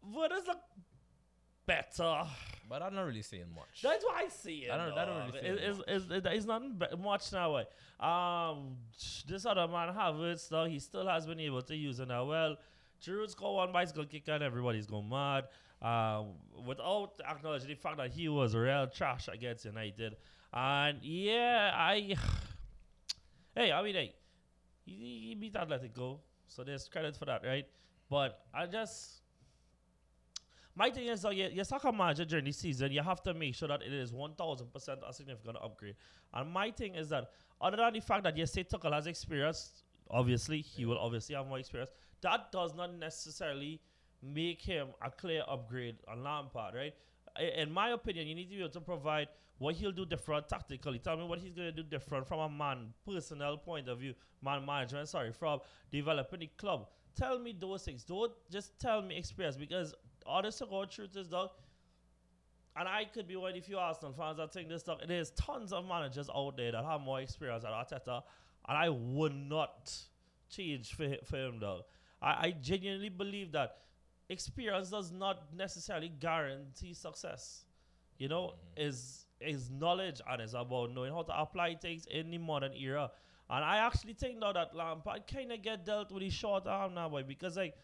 Werner's 0.03 0.47
look 0.47 0.61
better. 1.67 2.25
But 2.69 2.83
I'm 2.83 2.95
not 2.95 3.03
really 3.03 3.23
seeing 3.23 3.47
much. 3.55 3.81
That's 3.83 4.05
what 4.05 4.15
I 4.17 4.29
see. 4.29 4.65
It, 4.67 4.71
I 4.71 4.77
don't- 4.77 4.99
I 4.99 5.05
don't 5.07 5.27
really 5.33 5.39
It- 5.39 5.59
feel 5.61 5.85
it's, 5.89 6.05
it's, 6.11 6.27
it's 6.27 6.47
nothing 6.47 6.79
much 7.03 7.33
now. 7.33 7.55
Way. 7.55 7.65
Um, 7.99 8.77
this 9.27 9.47
other 9.47 9.67
man 9.67 9.95
Havertz, 9.95 10.49
though, 10.49 10.67
he 10.67 10.79
still 10.79 11.07
has 11.09 11.27
been 11.27 11.41
able 11.41 11.63
to 11.63 11.75
use 11.75 11.99
it 12.01 12.09
now. 12.09 12.27
Well, 12.27 12.57
Giroud 13.03 13.31
scored 13.31 13.57
one 13.57 13.73
bicycle 13.73 14.05
kick 14.05 14.29
and 14.29 14.43
everybody's 14.43 14.87
going 14.87 15.09
mad. 15.09 15.49
Um, 15.81 16.35
without 16.67 17.13
acknowledging 17.27 17.69
the 17.69 17.75
fact 17.77 17.97
that 17.99 18.11
he 18.11 18.29
was 18.29 18.55
real 18.55 18.87
trash 18.89 19.29
against 19.29 19.65
United. 19.65 20.17
And 20.53 20.99
yeah, 21.03 21.71
I. 21.75 22.17
hey, 23.55 23.73
I 23.73 23.83
mean, 23.83 23.95
hey, 23.95 24.15
he, 24.85 25.27
he 25.29 25.35
beat 25.35 25.55
Atletico, 25.55 26.19
so 26.49 26.65
there's 26.65 26.89
credit 26.89 27.17
for 27.17 27.25
that, 27.27 27.45
right? 27.45 27.67
But 28.11 28.41
I 28.53 28.67
just. 28.67 29.18
My 30.79 30.91
thing 30.91 31.09
is, 31.09 31.23
though, 31.23 31.31
your, 31.31 31.49
your 31.49 31.65
soccer 31.65 31.91
manager 31.91 32.25
during 32.25 32.45
the 32.45 32.53
season, 32.53 32.93
you 32.93 33.03
have 33.03 33.21
to 33.25 33.35
make 33.35 33.57
sure 33.57 33.67
that 33.67 33.83
it 33.83 33.93
is 33.93 34.13
1000% 34.13 35.09
a 35.09 35.13
significant 35.13 35.57
upgrade. 35.61 35.97
And 36.33 36.53
my 36.53 36.71
thing 36.71 36.95
is 36.95 37.09
that, 37.09 37.33
other 37.61 37.79
than 37.79 37.95
the 37.95 38.01
fact 38.01 38.23
that 38.23 38.37
yes, 38.37 38.53
say 38.53 38.63
Tuchel 38.63 38.93
has 38.93 39.09
experience, 39.09 39.83
obviously, 40.09 40.61
he 40.61 40.85
will 40.87 40.99
obviously 40.99 41.35
have 41.35 41.49
more 41.49 41.59
experience, 41.59 41.91
that 42.21 42.53
does 42.53 42.77
not 42.77 42.95
necessarily 42.95 43.81
make 44.23 44.63
him 44.63 44.89
a 45.05 45.11
clear 45.11 45.43
upgrade 45.49 45.97
on 46.07 46.23
Lampard, 46.23 46.77
right? 46.77 46.95
In 47.57 47.73
my 47.73 47.91
opinion, 47.91 48.29
you 48.29 48.37
need 48.37 48.49
to 48.49 48.57
be 48.57 48.61
able 48.61 48.71
to 48.71 48.81
provide 48.81 49.27
what 49.59 49.75
he'll 49.75 49.91
do 49.91 50.07
different 50.07 50.49
tactically. 50.49 51.01
Tell 51.01 51.17
me 51.17 51.25
what 51.25 51.41
he's 51.41 51.55
going 51.55 51.67
to 51.67 51.73
do 51.73 51.83
different 51.83 52.29
from 52.29 52.39
a 52.39 52.49
man 52.49 52.95
personnel 53.05 53.57
point 53.57 53.89
of 53.89 53.99
view, 53.99 54.15
man 54.43 54.65
management, 54.65 55.09
sorry, 55.09 55.33
from 55.33 55.59
developing 55.91 56.39
the 56.39 56.51
club. 56.57 56.87
Tell 57.17 57.37
me 57.41 57.57
those 57.59 57.85
things. 57.85 58.05
Don't 58.05 58.31
just 58.49 58.79
tell 58.79 59.03
me 59.03 59.17
experience 59.17 59.57
because 59.57 59.93
honest 60.29 60.59
to 60.59 60.67
God, 60.67 60.91
truth 60.91 61.17
is, 61.17 61.29
dog, 61.29 61.51
and 62.77 62.89
I 62.89 63.05
could 63.05 63.27
be 63.27 63.37
one 63.37 63.51
of 63.51 63.55
the 63.57 63.61
few 63.61 63.79
Arsenal 63.79 64.13
fans 64.13 64.37
that 64.37 64.53
think 64.53 64.69
this 64.69 64.83
stuff. 64.83 64.99
There's 65.07 65.31
tons 65.31 65.73
of 65.73 65.87
managers 65.87 66.31
out 66.35 66.57
there 66.57 66.73
that 66.73 66.85
have 66.85 67.01
more 67.01 67.21
experience 67.21 67.65
than 67.65 67.73
Arteta, 67.73 68.23
and 68.69 68.79
I 68.79 68.89
would 68.89 69.35
not 69.35 69.93
change 70.49 70.95
for, 70.95 71.09
for 71.25 71.37
him, 71.37 71.59
though. 71.61 71.83
I, 72.23 72.29
I 72.29 72.55
genuinely 72.61 73.09
believe 73.09 73.53
that 73.53 73.79
experience 74.29 74.91
does 74.91 75.11
not 75.11 75.55
necessarily 75.57 76.09
guarantee 76.21 76.95
success. 76.95 77.65
You 78.19 78.29
know, 78.29 78.43
mm-hmm. 78.43 78.89
is 78.89 79.25
is 79.41 79.71
knowledge 79.71 80.21
and 80.29 80.43
it's 80.43 80.53
about 80.53 80.91
knowing 80.93 81.13
how 81.13 81.23
to 81.23 81.41
apply 81.41 81.77
things 81.77 82.07
in 82.11 82.31
the 82.31 82.39
modern 82.39 82.73
era. 82.75 83.09
And 83.49 83.65
I 83.65 83.79
actually 83.79 84.15
think 84.15 84.39
now 84.39 84.53
that 84.53 84.75
Lampard 84.75 85.23
kind 85.33 85.53
of 85.53 85.63
get 85.63 85.87
dealt 85.87 86.11
with 86.11 86.25
his 86.25 86.35
short 86.35 86.67
arm 86.67 86.95
now, 86.95 87.09
boy, 87.09 87.23
because 87.23 87.57
like 87.57 87.75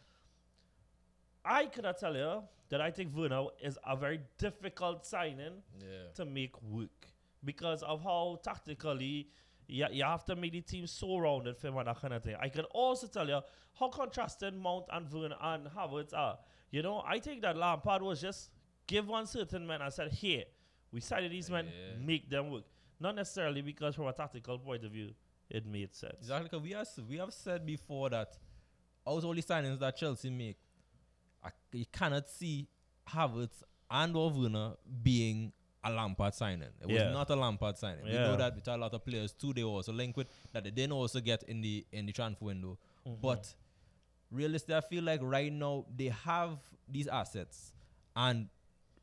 I 1.45 1.67
cannot 1.67 1.99
tell 1.99 2.15
you 2.17 2.43
that 2.71 2.81
I 2.81 2.91
think 2.91 3.15
Werner 3.15 3.45
is 3.63 3.79
a 3.87 3.97
very 3.97 4.21
difficult 4.39 5.05
signing 5.07 5.63
Yeah. 5.81 6.09
to 6.15 6.25
make 6.25 6.61
work 6.63 7.09
because 7.45 7.83
of 7.83 8.03
how 8.03 8.41
tactically 8.43 9.29
you, 9.67 9.87
you 9.91 10.05
have 10.05 10.25
to 10.25 10.37
make 10.37 10.53
the 10.53 10.61
team 10.61 10.87
so 10.87 11.19
rounded 11.19 11.57
for 11.59 11.69
him 11.69 11.77
and 11.77 11.87
that 11.89 12.01
kind 12.01 12.15
of 12.15 12.23
thing. 12.23 12.37
I 12.41 12.49
can 12.49 12.65
also 12.67 13.07
tell 13.07 13.29
you 13.29 13.41
how 13.79 13.89
contrasting 13.89 14.59
Mount 14.59 14.87
and 14.93 15.11
Werner 15.13 15.37
and 15.41 15.67
Havertz 15.69 16.13
are. 16.15 16.39
You 16.71 16.83
know, 16.83 17.03
I 17.07 17.19
think 17.19 17.43
that 17.43 17.57
Lampard 17.57 18.03
was 18.03 18.21
just 18.21 18.51
give 18.87 19.07
one 19.09 19.27
certain 19.27 19.67
man 19.67 19.81
and 19.83 19.93
said, 19.93 20.13
here, 20.13 20.45
we 20.93 21.01
signed 21.01 21.31
these 21.33 21.51
men, 21.51 21.67
Yeah. 21.67 21.97
make 21.99 22.29
them 22.31 22.51
work. 22.51 22.65
Not 23.01 23.15
necessarily 23.17 23.61
because 23.63 23.95
from 23.95 24.07
a 24.07 24.13
tactical 24.13 24.59
point 24.59 24.85
of 24.85 24.93
view, 24.93 25.13
it 25.51 25.67
made 25.67 25.95
sense. 25.95 26.15
Exactly. 26.21 26.49
'cause 26.49 26.63
we 26.63 26.71
have 26.73 26.89
we 27.09 27.17
have 27.19 27.33
said 27.33 27.67
before 27.67 28.09
that 28.11 28.39
out 29.07 29.23
all 29.25 29.35
the 29.35 29.43
signings 29.43 29.79
that 29.81 29.97
Chelsea 29.97 30.31
make, 30.31 30.57
I, 31.45 31.51
you 31.73 31.85
cannot 31.93 32.29
see 32.29 32.69
Havertz 33.09 33.63
and 33.91 34.17
or 34.17 34.31
Werner 34.31 34.73
being 35.03 35.53
a 35.85 35.91
Lampard 35.93 36.35
signing. 36.35 36.69
It 36.81 36.87
was 36.89 36.97
Yeah. 36.97 37.11
not 37.13 37.29
a 37.31 37.37
Lampard 37.37 37.77
signing. 37.77 38.05
We 38.05 38.13
know 38.13 38.37
that 38.37 38.55
with 38.55 38.67
a 38.69 38.77
lot 38.77 38.95
of 38.95 39.05
players 39.05 39.33
too. 39.33 39.53
They 39.53 39.63
also 39.63 39.93
linked 39.93 40.17
with 40.17 40.29
that 40.53 40.65
they 40.65 40.71
didn't 40.71 40.93
also 40.93 41.21
get 41.21 41.43
in 41.45 41.61
the 41.61 41.85
in 41.93 42.07
the 42.07 42.13
transfer 42.13 42.47
window. 42.47 42.79
Mm-hmm. 43.07 43.21
But 43.21 43.55
realistically, 44.31 44.77
I 44.77 44.81
feel 44.81 45.05
like 45.05 45.21
right 45.23 45.53
now 45.53 45.85
they 45.95 46.07
have 46.25 46.59
these 46.89 47.07
assets, 47.07 47.73
and 48.17 48.49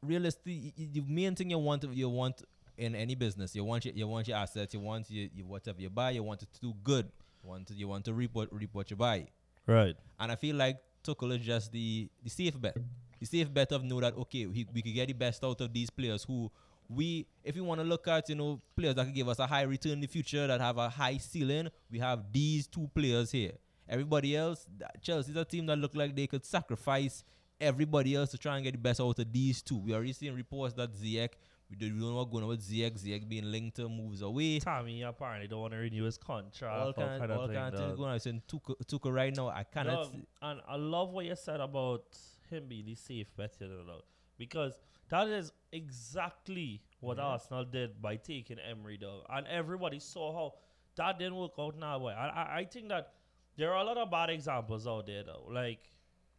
realistically, 0.03 0.73
the 0.77 1.01
main 1.07 1.35
thing 1.35 1.51
you 1.51 1.59
want 1.59 1.83
you 1.93 2.09
want 2.09 2.41
in 2.77 2.95
any 2.95 3.13
business, 3.15 3.55
you 3.55 3.63
want 3.63 3.85
your, 3.85 3.93
you 3.93 4.07
want 4.07 4.27
your 4.27 4.37
assets, 4.37 4.73
you 4.73 4.79
want 4.79 5.09
your, 5.11 5.27
your 5.35 5.45
whatever 5.45 5.79
you 5.81 5.89
buy, 5.89 6.09
you 6.11 6.23
want 6.23 6.41
it 6.41 6.51
to 6.53 6.59
do 6.61 6.73
good, 6.83 7.05
you 7.43 7.49
want 7.49 7.67
to, 7.67 7.73
you 7.75 7.87
want 7.87 8.05
to 8.05 8.13
reap 8.13 8.31
what 8.33 8.51
reap 8.51 8.69
what 8.73 8.89
you 8.89 8.95
buy, 8.95 9.27
Right. 9.67 9.95
and 10.19 10.31
I 10.31 10.35
feel 10.35 10.55
like 10.55 10.77
Tuchel 11.03 11.37
is 11.37 11.45
just 11.45 11.71
the 11.71 12.09
the 12.23 12.29
safe 12.29 12.59
bet, 12.59 12.77
the 13.19 13.25
safe 13.25 13.53
bet 13.53 13.71
of 13.71 13.83
know 13.83 13.99
that 13.99 14.15
okay, 14.17 14.45
we 14.45 14.63
could 14.63 14.93
get 14.93 15.07
the 15.07 15.13
best 15.13 15.43
out 15.43 15.61
of 15.61 15.73
these 15.73 15.89
players 15.89 16.23
who. 16.23 16.51
We, 16.93 17.25
if 17.41 17.55
you 17.55 17.63
want 17.63 17.79
to 17.79 17.85
look 17.87 18.05
at, 18.09 18.27
you 18.27 18.35
know, 18.35 18.59
players 18.75 18.95
that 18.95 19.05
can 19.05 19.13
give 19.13 19.29
us 19.29 19.39
a 19.39 19.47
high 19.47 19.61
return 19.61 19.93
in 19.93 20.01
the 20.01 20.07
future, 20.07 20.45
that 20.45 20.59
have 20.59 20.77
a 20.77 20.89
high 20.89 21.19
ceiling, 21.19 21.69
we 21.89 21.99
have 21.99 22.33
these 22.33 22.67
two 22.67 22.89
players 22.93 23.31
here. 23.31 23.53
Everybody 23.87 24.35
else, 24.35 24.65
Chelsea's 25.01 25.37
a 25.37 25.45
team 25.45 25.67
that 25.67 25.77
look 25.77 25.95
like 25.95 26.13
they 26.13 26.27
could 26.27 26.43
sacrifice 26.43 27.23
everybody 27.61 28.15
else 28.15 28.31
to 28.31 28.37
try 28.37 28.55
and 28.55 28.65
get 28.65 28.73
the 28.73 28.77
best 28.77 28.99
out 28.99 29.17
of 29.17 29.31
these 29.31 29.61
two. 29.61 29.77
We 29.77 29.93
already 29.93 30.11
seen 30.11 30.33
reports 30.35 30.73
that 30.73 30.93
Ziyech, 30.93 31.29
we 31.71 31.77
don't 31.77 31.97
know 31.97 32.15
what's 32.15 32.29
going 32.29 32.43
on 32.43 32.49
with 32.49 32.61
Ziyech, 32.61 33.01
Ziyech 33.01 33.27
being 33.27 33.49
linked 33.49 33.77
to 33.77 33.87
moves 33.87 34.21
away. 34.21 34.59
Tommy 34.59 35.01
apparently 35.03 35.47
don't 35.47 35.61
want 35.61 35.73
to 35.73 35.79
renew 35.79 36.03
his 36.03 36.17
contract. 36.17 36.77
All 36.77 36.89
or 36.89 36.93
kind, 36.93 37.19
kind 37.19 37.31
of 37.31 37.39
all 37.39 37.47
thing, 37.47 37.55
kind 37.55 37.73
of 37.73 37.79
things 37.79 37.95
going 37.95 38.09
on. 38.09 38.13
I'm 38.13 38.19
saying 38.19 38.41
Tuchel, 38.47 38.75
Tuchel 38.85 39.13
right 39.13 39.35
now, 39.35 39.47
I 39.47 39.63
cannot. 39.63 40.11
Dog, 40.11 40.15
and 40.41 40.61
I 40.67 40.75
love 40.75 41.11
what 41.11 41.25
you 41.25 41.35
said 41.35 41.61
about 41.61 42.03
him 42.49 42.65
being 42.67 42.85
the 42.85 42.95
safe 42.95 43.33
bet 43.37 43.55
here, 43.57 43.69
dog, 43.69 44.03
because 44.37 44.77
that 45.09 45.27
is 45.29 45.51
exactly 45.71 46.81
what 46.99 47.17
Mm-hmm. 47.17 47.25
Arsenal 47.25 47.65
did 47.65 48.01
by 48.01 48.17
taking 48.17 48.57
Emery, 48.59 48.97
dog. 48.97 49.25
And 49.29 49.47
everybody 49.47 49.99
saw 49.99 50.33
how 50.33 50.53
that 50.97 51.17
didn't 51.17 51.35
work 51.35 51.53
out 51.57 51.77
now. 51.77 51.99
Boy. 51.99 52.11
I, 52.11 52.27
I, 52.27 52.57
I 52.57 52.65
think 52.65 52.89
that 52.89 53.13
there 53.57 53.71
are 53.71 53.81
a 53.81 53.83
lot 53.83 53.97
of 53.97 54.11
bad 54.11 54.29
examples 54.29 54.85
out 54.87 55.07
there, 55.07 55.23
though. 55.23 55.47
Like, 55.49 55.79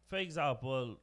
for 0.07 0.17
example, 0.17 0.97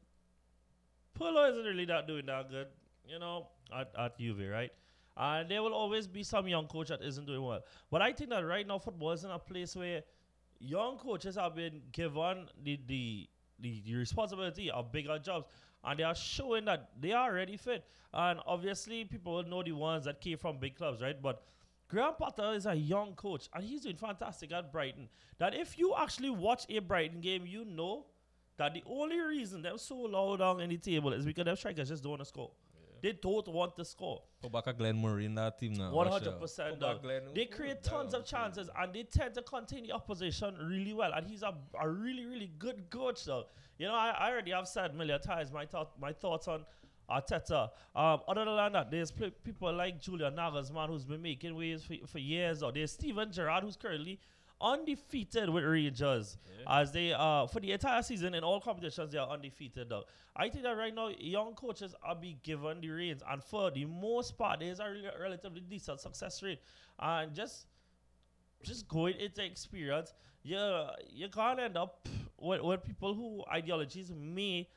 Pirlo 1.19 1.51
isn't 1.51 1.65
really 1.65 1.87
not 1.87 2.07
doing 2.07 2.27
that 2.27 2.49
good, 2.49 2.69
you 3.07 3.19
know, 3.19 3.49
at, 3.77 3.93
at 3.99 4.19
Juve, 4.19 4.49
right? 4.51 4.71
And 5.17 5.51
there 5.51 5.63
will 5.63 5.75
always 5.75 6.07
be 6.07 6.23
some 6.23 6.49
young 6.49 6.67
coach 6.67 6.89
that 6.89 7.03
isn't 7.03 7.27
doing 7.27 7.43
well. 7.43 7.61
But 7.91 8.03
I 8.03 8.13
think 8.13 8.31
that 8.31 8.41
right 8.41 8.67
now 8.67 8.79
football 8.79 9.13
is 9.13 9.25
in 9.25 9.31
a 9.31 9.39
place 9.39 9.77
where 9.77 10.03
young 10.59 10.99
coaches 10.99 11.37
have 11.37 11.55
been 11.55 11.83
given 11.93 12.47
the 12.63 12.81
the, 12.87 13.29
the, 13.59 13.83
the 13.85 13.95
responsibility 13.97 14.71
of 14.71 14.93
bigger 14.93 15.19
jobs 15.19 15.47
and 15.85 15.99
they 15.99 16.05
are 16.05 16.15
showing 16.15 16.65
that 16.67 16.91
they 17.01 17.13
are 17.13 17.31
already 17.31 17.57
fit. 17.57 17.85
And 18.13 18.41
obviously 18.47 19.05
people 19.05 19.35
will 19.35 19.45
know 19.45 19.63
the 19.63 19.73
ones 19.73 20.05
that 20.05 20.21
came 20.21 20.39
from 20.39 20.59
big 20.59 20.77
clubs, 20.77 21.01
right? 21.03 21.21
But 21.21 21.43
Graham 21.89 22.15
Potter 22.19 22.53
is 22.55 22.67
a 22.67 22.75
young 22.75 23.15
coach 23.15 23.49
and 23.55 23.65
he's 23.65 23.83
doing 23.83 23.97
fantastic 23.97 24.53
at 24.53 24.73
Brighton. 24.73 25.09
That 25.39 25.55
if 25.55 25.79
you 25.79 25.95
actually 25.99 26.31
watch 26.31 26.67
a 26.69 26.79
Brighton 26.79 27.21
game, 27.21 27.47
you 27.47 27.65
know 27.65 28.07
that 28.59 28.75
the 28.75 28.83
only 28.87 29.19
reason 29.21 29.63
they're 29.63 29.79
so 29.79 29.97
low 29.97 30.37
down 30.37 30.61
in 30.61 30.69
the 30.69 30.77
table 30.77 31.13
is 31.13 31.25
because 31.25 31.45
their 31.47 31.57
strikers 31.57 31.89
just 31.89 32.03
don't 32.03 32.11
want 32.11 32.21
to 32.21 32.27
score. 32.27 32.51
They 33.03 33.13
don't 33.13 33.49
want 33.49 33.77
to 33.77 33.85
score. 33.85 34.23
Put 34.43 34.53
back 34.53 34.67
a 34.67 34.73
Glenn 34.73 35.01
Murray 35.01 35.27
in 35.27 35.35
that 35.37 35.59
team 35.59 35.75
now. 35.75 35.93
One 35.93 36.07
hundred 36.07 36.39
percent. 36.41 36.81
Put. 36.81 37.03
Glenn- 37.03 37.23
They 37.35 37.47
create 37.47 37.83
damn, 37.83 37.93
tons 37.93 38.15
of 38.15 38.23
crazy. 38.23 38.37
chances 38.37 38.71
and 38.79 38.93
they 38.93 39.03
tend 39.05 39.35
to 39.35 39.43
contain 39.43 39.87
the 39.87 39.93
opposition 39.93 40.57
really 40.63 40.93
well. 40.93 41.13
And 41.15 41.27
he's 41.27 41.43
a, 41.43 41.55
a 41.81 41.89
really, 41.89 42.27
really 42.27 42.51
good 42.59 42.91
coach, 42.91 43.25
though. 43.25 43.45
You 43.79 43.87
know, 43.87 43.95
I, 43.95 44.11
I 44.11 44.31
already 44.31 44.51
have 44.51 44.69
said 44.69 44.91
a 44.91 44.95
million 44.95 45.21
times 45.21 45.53
my 45.53 45.67
thought 45.67 45.93
my 46.01 46.13
thoughts 46.13 46.49
on 46.49 46.65
Arteta. 47.11 47.71
Um, 47.97 48.21
other 48.29 48.45
than 48.45 48.73
that, 48.73 48.91
there's 48.91 49.11
people 49.11 49.73
like 49.73 50.01
Julian 50.01 50.35
Nagelsmann 50.37 50.89
who's 50.89 51.05
been 51.05 51.23
making 51.23 51.57
waves 51.57 51.85
for, 51.85 51.95
for 52.07 52.19
years. 52.19 52.63
Or 52.63 52.71
there's 52.73 52.93
Steven 52.93 53.33
Gerrard 53.33 53.65
who's 53.65 53.77
currently 53.77 54.21
undefeated 54.61 55.49
with 55.49 55.65
Rangers. 55.65 56.37
As 56.69 56.93
they 56.93 57.13
uh 57.13 57.47
for 57.47 57.61
the 57.61 57.73
entire 57.73 58.03
season 58.03 58.35
in 58.35 58.45
all 58.45 58.61
competitions 58.61 59.13
they 59.13 59.19
are 59.19 59.29
undefeated 59.29 59.89
though. 59.89 60.05
I 60.37 60.49
think 60.49 60.65
that 60.65 60.77
right 60.77 60.95
now 60.95 61.09
young 61.19 61.55
coaches 61.55 61.95
are 62.03 62.15
being 62.15 62.39
given 62.43 62.81
the 62.81 62.91
reins. 62.91 63.23
And 63.29 63.43
for 63.43 63.71
the 63.71 63.87
most 63.87 64.37
part 64.37 64.61
there's 64.61 64.79
a 64.79 64.85
rel- 64.85 65.21
relatively 65.21 65.61
decent 65.63 66.01
success 66.01 66.43
rate. 66.43 66.61
And 66.99 67.35
just 67.35 67.67
just 68.63 68.87
going 68.89 69.15
into 69.19 69.45
experience 69.45 70.13
you 70.43 70.59
you 71.09 71.29
can't 71.29 71.59
end 71.61 71.77
up 71.77 72.07
with, 72.39 72.61
with 72.63 72.85
people 72.85 73.15
who 73.15 73.43
ideologies 73.51 74.13
may 74.15 74.69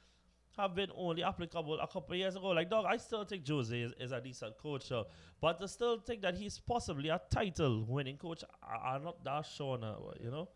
have 0.58 0.76
been 0.76 0.90
only 0.96 1.24
applicable 1.24 1.80
a 1.80 1.88
couple 1.88 2.14
of 2.14 2.18
years 2.20 2.36
ago. 2.36 2.50
Like, 2.50 2.70
dog, 2.70 2.86
I 2.88 2.98
still 2.98 3.24
think 3.26 3.48
Jose 3.48 3.78
is, 3.80 3.94
is 4.00 4.12
a 4.12 4.22
decent 4.22 4.58
coach, 4.58 4.92
uh, 4.92 5.04
but 5.42 5.58
to 5.60 5.68
still 5.68 6.00
think 6.00 6.22
that 6.22 6.36
he's 6.36 6.60
possibly 6.60 7.10
a 7.10 7.20
title 7.30 7.84
winning 7.88 8.18
coach, 8.18 8.44
I, 8.62 8.90
I'm 8.96 9.04
not 9.04 9.24
that 9.24 9.46
sure 9.46 9.78
now, 9.78 10.12
you 10.24 10.30
know? 10.32 10.48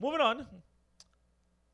Moving 0.00 0.20
on. 0.20 0.46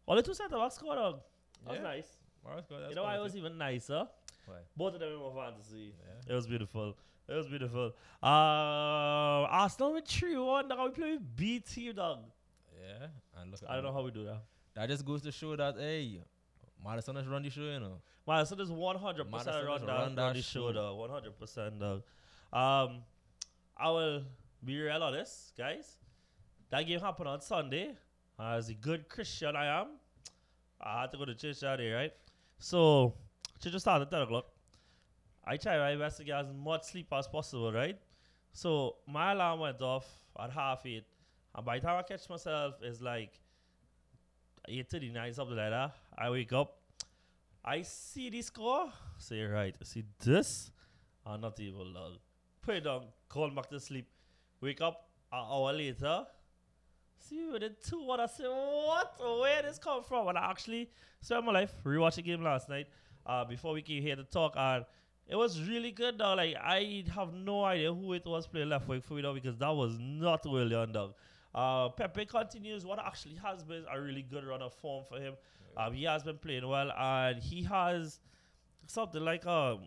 The 0.08 0.22
two 0.22 0.34
center 0.34 0.56
backs 0.56 0.74
scored, 0.74 0.96
dog. 0.96 1.20
That 1.64 1.70
was 1.70 1.78
Yeah. 1.78 1.82
nice. 1.84 2.06
Alright, 2.46 2.68
go, 2.68 2.78
that's 2.80 2.90
you 2.90 2.96
know, 2.96 3.02
I 3.04 3.14
quality. 3.14 3.22
was 3.22 3.36
even 3.36 3.56
nicer. 3.58 4.06
Why? 4.46 4.56
Both 4.76 4.94
of 4.94 5.00
them 5.00 5.12
in 5.12 5.18
my 5.18 5.44
fantasy. 5.44 5.94
Yeah. 6.26 6.32
It 6.32 6.34
was 6.34 6.46
beautiful. 6.46 6.96
It 7.28 7.34
was 7.34 7.46
beautiful. 7.46 7.92
Uh, 8.22 8.26
Arsenal 9.48 9.92
with 9.94 10.06
3 10.06 10.36
1. 10.36 10.68
Dog, 10.68 10.78
we 10.84 10.90
play 11.02 11.12
with 11.12 11.36
B 11.36 11.60
team, 11.60 11.94
dog. 11.94 12.18
Yeah, 12.80 13.06
and 13.40 13.50
look. 13.52 13.60
I 13.68 13.74
don't 13.76 13.84
know 13.84 13.92
how 13.92 14.02
we 14.02 14.10
do 14.10 14.24
that. 14.24 14.42
That 14.74 14.88
just 14.88 15.04
goes 15.06 15.22
to 15.22 15.30
show 15.32 15.54
that 15.54 15.76
hey, 15.78 16.20
Madison 16.84 17.16
run 17.30 17.42
the 17.42 17.50
show, 17.50 17.62
you 17.62 17.80
know. 17.80 18.00
So 18.44 18.54
there's 18.54 18.70
100% 18.70 19.30
Madison 19.30 19.66
run 19.66 19.76
is 19.76 19.86
down, 19.86 20.00
run 20.00 20.14
that 20.14 20.34
the 20.34 20.42
show, 20.42 20.72
show. 20.72 21.08
100%, 21.40 21.80
dog. 21.80 22.02
Um, 22.52 23.02
I 23.76 23.90
will 23.90 24.22
be 24.64 24.78
real 24.80 25.02
honest, 25.02 25.56
guys. 25.56 25.96
That 26.70 26.86
game 26.86 27.00
happened 27.00 27.28
on 27.28 27.40
Sunday. 27.40 27.96
As 28.38 28.68
a 28.68 28.74
good 28.74 29.08
Christian 29.08 29.54
I 29.54 29.80
am, 29.80 29.88
I 30.80 31.02
had 31.02 31.12
to 31.12 31.18
go 31.18 31.24
to 31.24 31.34
church 31.34 31.60
that 31.60 31.76
day, 31.76 31.92
right? 31.92 32.12
So, 32.58 33.14
church 33.62 33.76
started 33.78 34.06
at 34.06 34.10
10 34.10 34.22
o'clock. 34.22 34.46
I 35.44 35.56
try 35.56 35.78
my 35.78 35.96
best 35.96 36.18
to 36.18 36.24
get 36.24 36.36
as 36.38 36.46
much 36.52 36.84
sleep 36.84 37.08
as 37.12 37.26
possible, 37.26 37.72
right? 37.72 37.98
So, 38.52 38.96
my 39.06 39.32
alarm 39.32 39.60
went 39.60 39.82
off 39.82 40.06
at 40.38 40.50
half 40.50 40.86
8. 40.86 41.04
And 41.54 41.64
by 41.64 41.78
the 41.78 41.86
time 41.86 41.98
I 41.98 42.02
catch 42.02 42.28
myself, 42.28 42.74
it's 42.82 43.00
like 43.00 43.32
8.39, 44.68 45.34
something 45.34 45.56
like 45.56 45.70
that. 45.70 45.94
I 46.16 46.30
wake 46.30 46.52
up. 46.52 46.78
I 47.64 47.82
see 47.82 48.30
the 48.30 48.42
score. 48.42 48.92
Say 49.18 49.42
right. 49.42 49.74
I 49.80 49.84
see 49.84 50.04
this. 50.24 50.70
I'm 51.24 51.40
not 51.40 51.58
even 51.60 51.94
lol. 51.94 52.18
Put 52.60 52.76
it 52.76 52.84
down. 52.84 53.04
Call 53.28 53.50
back 53.50 53.70
to 53.70 53.80
sleep. 53.80 54.08
Wake 54.60 54.80
up 54.80 55.08
an 55.32 55.44
hour 55.50 55.72
later. 55.72 56.24
See 57.18 57.46
with 57.50 57.62
the 57.62 57.70
two 57.70 58.04
what 58.04 58.20
I 58.20 58.26
say, 58.26 58.44
what? 58.44 59.14
Where 59.20 59.62
this 59.62 59.78
come 59.78 60.02
from? 60.02 60.28
And 60.28 60.36
I 60.36 60.50
actually 60.50 60.90
spent 61.20 61.44
my 61.44 61.52
life 61.52 61.72
rewatching 61.84 62.16
the 62.16 62.22
game 62.22 62.42
last 62.42 62.68
night. 62.68 62.88
Uh, 63.24 63.44
before 63.44 63.72
we 63.72 63.82
came 63.82 64.02
here 64.02 64.16
to 64.16 64.24
talk, 64.24 64.54
and 64.56 64.84
it 65.28 65.36
was 65.36 65.60
really 65.68 65.92
good 65.92 66.18
dog. 66.18 66.38
Like 66.38 66.56
I 66.56 67.04
have 67.14 67.32
no 67.32 67.64
idea 67.64 67.94
who 67.94 68.12
it 68.14 68.26
was 68.26 68.48
playing 68.48 68.70
left 68.70 68.88
wing 68.88 69.00
for 69.00 69.14
me 69.14 69.22
dog 69.22 69.36
because 69.36 69.56
that 69.58 69.70
was 69.70 69.96
not 70.00 70.44
Willian 70.44 70.92
dog. 70.92 71.14
Uh, 71.54 71.88
Pepe 71.90 72.24
continues 72.26 72.84
what 72.86 72.98
actually 72.98 73.34
has 73.34 73.62
been 73.62 73.84
a 73.92 74.00
really 74.00 74.22
good 74.22 74.44
run 74.44 74.62
of 74.62 74.72
form 74.74 75.04
for 75.08 75.18
him. 75.18 75.34
Um, 75.76 75.92
he 75.92 76.04
has 76.04 76.22
been 76.22 76.38
playing 76.38 76.66
well, 76.66 76.90
and 76.96 77.42
he 77.42 77.62
has 77.64 78.20
something 78.86 79.22
like 79.22 79.46
um 79.46 79.80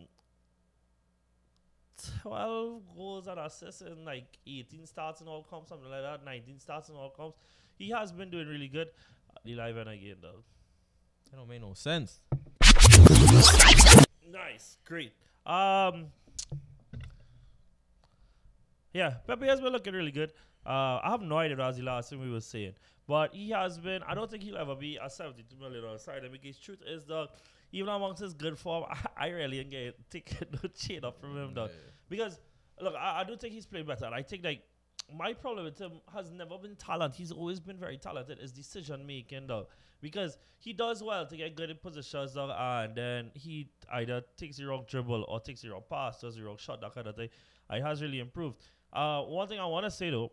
12 2.22 2.82
goals 2.94 3.26
and 3.26 3.38
assists 3.40 3.80
in 3.82 4.04
like 4.04 4.26
18 4.46 4.86
starts 4.86 5.20
and 5.20 5.28
all 5.28 5.42
comps, 5.42 5.68
something 5.70 5.90
like 5.90 6.02
that, 6.02 6.24
19 6.24 6.58
starts 6.60 6.88
and 6.88 6.98
all 6.98 7.10
comps. 7.10 7.38
He 7.76 7.90
has 7.90 8.12
been 8.12 8.30
doing 8.30 8.48
really 8.48 8.68
good. 8.68 8.88
Uh, 9.30 9.38
the 9.44 9.54
live 9.54 9.76
and 9.76 9.90
again, 9.90 10.16
though. 10.20 10.42
That 11.30 11.36
don't 11.36 11.48
make 11.48 11.60
no 11.60 11.74
sense. 11.74 12.20
Nice, 14.30 14.78
great. 14.84 15.12
Um, 15.44 16.06
yeah, 18.92 19.14
Pepe 19.26 19.46
has 19.46 19.60
been 19.60 19.72
looking 19.72 19.94
really 19.94 20.10
good. 20.10 20.32
Uh, 20.66 21.00
I 21.02 21.10
have 21.10 21.22
no 21.22 21.38
idea 21.38 21.56
what 21.56 21.68
was 21.68 21.76
the 21.76 21.84
last 21.84 22.10
thing 22.10 22.20
we 22.20 22.30
were 22.30 22.40
saying, 22.40 22.72
but 23.06 23.32
he 23.32 23.50
has 23.50 23.78
been. 23.78 24.02
I 24.02 24.14
don't 24.14 24.28
think 24.28 24.42
he'll 24.42 24.56
ever 24.56 24.74
be 24.74 24.98
a 25.00 25.08
seventy-two 25.08 25.56
million 25.60 25.82
dollar 25.82 25.98
signing 25.98 26.32
because 26.32 26.58
truth 26.58 26.82
is 26.86 27.04
that 27.06 27.28
even 27.72 27.88
amongst 27.88 28.22
his 28.22 28.34
good 28.34 28.58
form, 28.58 28.84
I, 28.90 28.96
I 29.26 29.28
really 29.28 29.60
ain't 29.60 29.70
get 29.70 29.94
take 30.10 30.32
no 30.52 30.68
chain 30.76 31.04
up 31.04 31.20
from 31.20 31.36
him, 31.36 31.54
though. 31.54 31.68
Because 32.08 32.40
look, 32.80 32.94
I, 32.94 33.20
I 33.20 33.24
do 33.24 33.36
think 33.36 33.54
he's 33.54 33.66
playing 33.66 33.86
better. 33.86 34.06
And 34.06 34.14
I 34.14 34.22
think 34.22 34.44
like 34.44 34.62
my 35.16 35.32
problem 35.32 35.64
with 35.64 35.78
him 35.78 35.92
has 36.12 36.30
never 36.30 36.58
been 36.58 36.74
talent. 36.76 37.14
He's 37.14 37.30
always 37.32 37.60
been 37.60 37.78
very 37.78 37.96
talented. 37.96 38.38
His 38.38 38.52
decision 38.52 39.06
making 39.06 39.46
though, 39.46 39.68
because 40.00 40.36
he 40.58 40.72
does 40.72 41.02
well 41.02 41.26
to 41.26 41.36
get 41.36 41.54
good 41.54 41.70
in 41.70 41.76
positions 41.76 42.34
though, 42.34 42.50
and 42.50 42.94
then 42.94 43.30
he 43.34 43.70
either 43.92 44.22
takes 44.36 44.56
the 44.56 44.66
wrong 44.66 44.84
dribble 44.88 45.24
or 45.28 45.38
takes 45.40 45.62
the 45.62 45.70
wrong 45.70 45.82
pass, 45.88 46.20
does 46.20 46.36
the 46.36 46.42
wrong 46.42 46.56
shot, 46.58 46.80
that 46.80 46.94
kind 46.94 47.06
of 47.06 47.14
thing. 47.14 47.28
It 47.70 47.82
has 47.82 48.02
really 48.02 48.20
improved. 48.20 48.56
Uh, 48.92 49.22
one 49.22 49.46
thing 49.46 49.60
I 49.60 49.66
want 49.66 49.84
to 49.84 49.90
say 49.90 50.10
though 50.10 50.32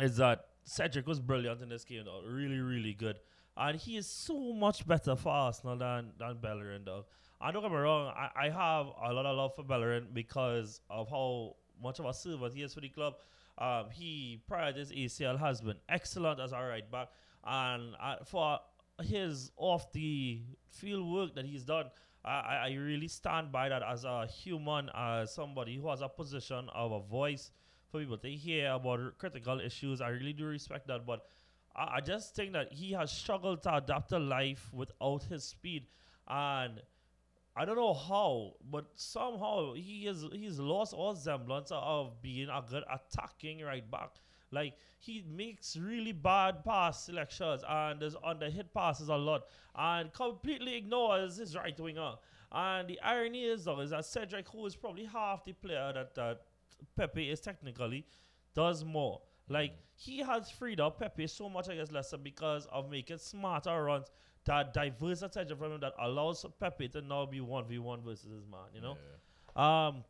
is 0.00 0.16
that 0.16 0.46
Cedric 0.64 1.06
was 1.06 1.20
brilliant 1.20 1.62
in 1.62 1.68
this 1.68 1.84
game 1.84 2.04
though, 2.04 2.22
really, 2.26 2.58
really 2.58 2.94
good, 2.94 3.18
and 3.56 3.78
he 3.78 3.96
is 3.96 4.06
so 4.06 4.52
much 4.52 4.86
better 4.86 5.16
for 5.16 5.30
Arsenal 5.30 5.76
than 5.76 6.12
than 6.18 6.38
Bellerin 6.40 6.82
though. 6.84 7.04
I 7.40 7.52
don't 7.52 7.62
get 7.62 7.70
me 7.70 7.76
wrong, 7.76 8.12
I, 8.16 8.46
I 8.46 8.48
have 8.48 8.86
a 9.02 9.12
lot 9.12 9.26
of 9.26 9.36
love 9.36 9.54
for 9.54 9.64
Bellerin 9.64 10.08
because 10.12 10.80
of 10.88 11.08
how 11.10 11.56
much 11.82 11.98
of 11.98 12.06
a 12.06 12.14
servant 12.14 12.54
he 12.54 12.62
is 12.62 12.72
for 12.72 12.80
the 12.80 12.88
club. 12.88 13.14
Um, 13.58 13.90
he 13.90 14.40
prior 14.48 14.72
to 14.72 14.78
his 14.78 14.90
ACL 14.90 15.38
has 15.38 15.60
been 15.60 15.76
excellent 15.88 16.40
as 16.40 16.52
our 16.52 16.68
right 16.68 16.90
back, 16.90 17.08
and 17.44 17.94
uh, 18.00 18.16
for 18.24 18.58
his 19.02 19.50
off 19.56 19.92
the 19.92 20.42
field 20.70 21.12
work 21.12 21.34
that 21.34 21.44
he's 21.44 21.64
done, 21.64 21.86
I 22.24 22.68
I 22.68 22.74
really 22.74 23.08
stand 23.08 23.52
by 23.52 23.68
that 23.68 23.82
as 23.82 24.04
a 24.04 24.26
human, 24.26 24.90
as 24.94 25.34
somebody 25.34 25.76
who 25.76 25.88
has 25.88 26.00
a 26.00 26.08
position 26.08 26.68
of 26.74 26.92
a 26.92 27.00
voice 27.00 27.50
for 27.94 28.00
people 28.00 28.18
to 28.18 28.28
hear 28.28 28.72
about 28.72 29.18
critical 29.18 29.60
issues. 29.60 30.00
I 30.00 30.08
really 30.08 30.32
do 30.32 30.46
respect 30.46 30.88
that, 30.88 31.06
but 31.06 31.26
I, 31.76 31.96
I 31.96 32.00
just 32.00 32.34
think 32.34 32.52
that 32.52 32.72
he 32.72 32.92
has 32.92 33.12
struggled 33.12 33.62
to 33.62 33.76
adapt 33.76 34.08
to 34.08 34.18
life 34.18 34.68
without 34.72 35.22
his 35.22 35.44
speed, 35.44 35.86
and 36.26 36.82
I 37.56 37.64
don't 37.64 37.76
know 37.76 37.94
how, 37.94 38.54
but 38.68 38.86
somehow 38.96 39.74
he 39.74 40.08
is 40.08 40.24
he's 40.32 40.58
lost 40.58 40.92
all 40.92 41.14
semblance 41.14 41.70
of 41.72 42.20
being 42.20 42.48
a 42.48 42.60
good 42.68 42.82
attacking 42.92 43.60
right 43.60 43.88
back. 43.88 44.10
Like 44.50 44.74
he 44.98 45.22
makes 45.28 45.76
really 45.76 46.12
bad 46.12 46.64
pass 46.64 47.04
selections 47.04 47.62
and 47.68 48.00
there's 48.00 48.16
under 48.24 48.50
hit 48.50 48.74
passes 48.74 49.08
a 49.08 49.16
lot 49.16 49.42
and 49.76 50.12
completely 50.12 50.76
ignores 50.76 51.36
his 51.36 51.56
right 51.56 51.78
winger. 51.78 52.14
And 52.50 52.88
the 52.88 53.00
irony 53.00 53.44
is 53.44 53.64
though 53.64 53.80
is 53.80 53.90
that 53.90 54.04
Cedric, 54.04 54.48
who 54.48 54.66
is 54.66 54.74
probably 54.74 55.04
half 55.04 55.44
the 55.44 55.52
player 55.52 55.92
that, 55.92 56.14
that 56.16 56.40
Pepe 56.96 57.30
is 57.30 57.40
technically, 57.40 58.06
does 58.54 58.84
more. 58.84 59.20
Like 59.48 59.76
he 59.96 60.18
has 60.18 60.50
freed 60.50 60.80
up 60.80 60.98
Pepe 60.98 61.26
so 61.26 61.48
much 61.48 61.68
against 61.68 61.92
Leicester 61.92 62.16
because 62.16 62.66
of 62.72 62.90
making 62.90 63.18
smarter 63.18 63.82
runs 63.84 64.06
that 64.46 64.74
diverse 64.74 65.22
attention 65.22 65.56
from 65.56 65.72
him 65.72 65.80
that 65.80 65.92
allows 65.98 66.44
Pepe 66.60 66.88
to 66.88 67.00
now 67.00 67.26
be 67.26 67.40
one 67.40 67.66
v 67.66 67.78
one 67.78 68.02
versus 68.02 68.30
his 68.30 68.46
man. 68.46 68.68
You 68.74 68.80
know. 68.80 69.62
Um. 69.62 70.04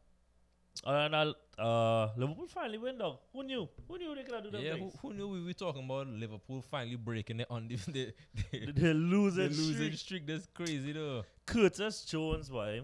And 0.84 1.14
I'll, 1.14 1.34
uh, 1.56 2.08
Liverpool 2.16 2.48
finally 2.48 2.78
win, 2.78 2.98
dog. 2.98 3.18
Who 3.32 3.44
knew? 3.44 3.68
Who 3.86 3.96
knew 3.96 4.12
they 4.12 4.24
could 4.24 4.42
do 4.42 4.50
that? 4.50 4.60
Yeah, 4.60 4.74
who, 4.74 4.90
who 5.00 5.14
knew 5.14 5.28
we 5.28 5.44
were 5.44 5.52
talking 5.52 5.84
about 5.84 6.08
Liverpool 6.08 6.62
finally 6.62 6.96
breaking 6.96 7.38
it 7.40 7.46
on 7.48 7.68
the 7.68 7.76
the, 7.92 8.14
the, 8.50 8.72
the 8.72 8.94
losing, 8.94 9.44
the 9.44 9.48
losing 9.50 9.74
streak. 9.74 9.98
streak? 9.98 10.26
That's 10.26 10.46
crazy 10.52 10.92
though. 10.92 11.22
Curtis 11.46 12.04
Jones, 12.04 12.48
boy. 12.48 12.82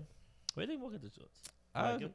What 0.55 0.67
do 0.67 0.73
you 0.73 0.79
think 0.79 0.93
Curtis 0.93 1.11
Jones? 1.11 1.43
I 1.75 1.93
like? 1.95 2.11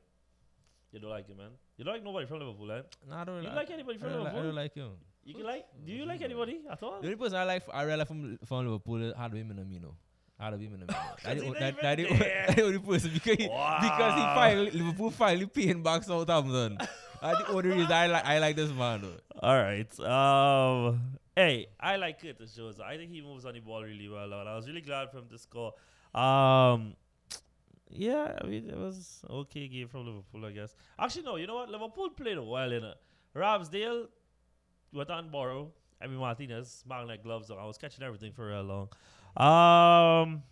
You 0.92 1.00
don't 1.00 1.10
like 1.10 1.28
him, 1.28 1.38
man. 1.38 1.50
You 1.78 1.84
don't 1.84 1.94
like 1.94 2.04
nobody 2.04 2.26
from 2.26 2.40
Liverpool, 2.40 2.72
eh? 2.72 2.82
Nah, 3.10 3.22
I 3.22 3.24
don't 3.26 3.44
You 3.44 3.50
li- 3.50 3.56
like 3.56 3.70
anybody 3.72 3.98
from 3.98 4.10
don't, 4.14 4.24
like, 4.24 4.34
I 4.34 4.42
don't 4.42 4.56
like 4.56 4.74
him. 4.76 4.92
You 5.26 5.34
can 5.34 5.44
like? 5.44 5.66
Do 5.86 5.92
you 5.92 6.06
like 6.06 6.22
anybody 6.22 6.62
at 6.72 6.82
all? 6.84 7.00
The 7.02 7.08
only 7.08 7.16
person 7.18 7.38
I 7.38 7.44
like, 7.44 7.64
I 7.74 7.84
really 7.84 7.98
like 7.98 8.08
from 8.08 8.38
from 8.46 8.66
Liverpool 8.66 9.14
had 9.18 9.32
to 9.32 9.36
be 9.36 9.44
Minamino. 9.44 9.94
Had 10.40 10.52
to 10.52 10.58
be 10.58 10.68
Minamino. 10.68 10.88
That 11.24 11.38
the- 11.38 11.46
not 11.46 11.54
that- 11.60 11.68
even 11.68 11.82
that 11.82 11.98
the 11.98 12.04
there. 12.18 12.46
that 12.48 12.56
the 12.56 12.64
only 12.64 12.80
person 12.80 13.12
because 13.14 13.38
he, 13.38 13.44
because 13.48 14.14
he 14.16 14.22
finally 14.22 14.72
Liverpool 14.72 15.12
finally 15.12 15.46
paying 15.48 15.82
back 15.84 16.04
Southampton. 16.04 16.78
That's 17.22 17.40
the 17.40 17.48
only 17.50 17.70
reason 17.70 17.92
I 17.92 18.08
like 18.08 18.26
I 18.26 18.40
like 18.40 18.56
this 18.56 18.72
man 18.72 19.02
though. 19.02 19.40
All 19.42 19.56
right. 19.58 20.00
Um. 20.00 21.02
Hey, 21.36 21.68
I 21.80 21.98
like 21.98 22.22
Curtis 22.22 22.54
Jones. 22.56 22.80
I 22.80 22.96
think 22.96 23.12
he 23.12 23.20
moves 23.22 23.46
on 23.46 23.54
the 23.56 23.60
ball 23.60 23.84
really 23.84 24.08
well, 24.08 24.32
and 24.32 24.48
I 24.48 24.56
was 24.56 24.68
really 24.68 24.82
glad 24.82 25.10
for 25.12 25.18
him 25.18 25.28
to 25.32 25.38
score. 25.38 25.74
Um. 26.14 26.94
Yeah, 27.90 28.38
I 28.42 28.48
mean 28.48 28.70
it 28.70 28.78
was 28.78 29.22
okay 29.30 29.68
game 29.68 29.88
from 29.88 30.06
Liverpool, 30.08 30.46
I 30.46 30.52
guess. 30.52 30.76
Actually, 31.00 31.24
no. 31.24 31.36
You 31.36 31.48
know 31.48 31.56
what? 31.56 31.70
Liverpool 31.70 32.10
played 32.10 32.40
well 32.40 32.72
in 32.72 32.84
it. 32.84 32.98
Ramsdale 33.36 34.08
went 34.94 35.10
on 35.10 35.30
borrow. 35.30 35.72
I 36.02 36.08
mean 36.08 36.18
Martinez 36.18 36.84
like 36.90 37.24
gloves. 37.24 37.50
on. 37.52 37.58
I 37.60 37.66
was 37.66 37.78
catching 37.78 38.04
everything 38.04 38.34
for 38.34 38.48
real 38.48 38.64
long. 38.64 38.90
Um. 39.38 40.44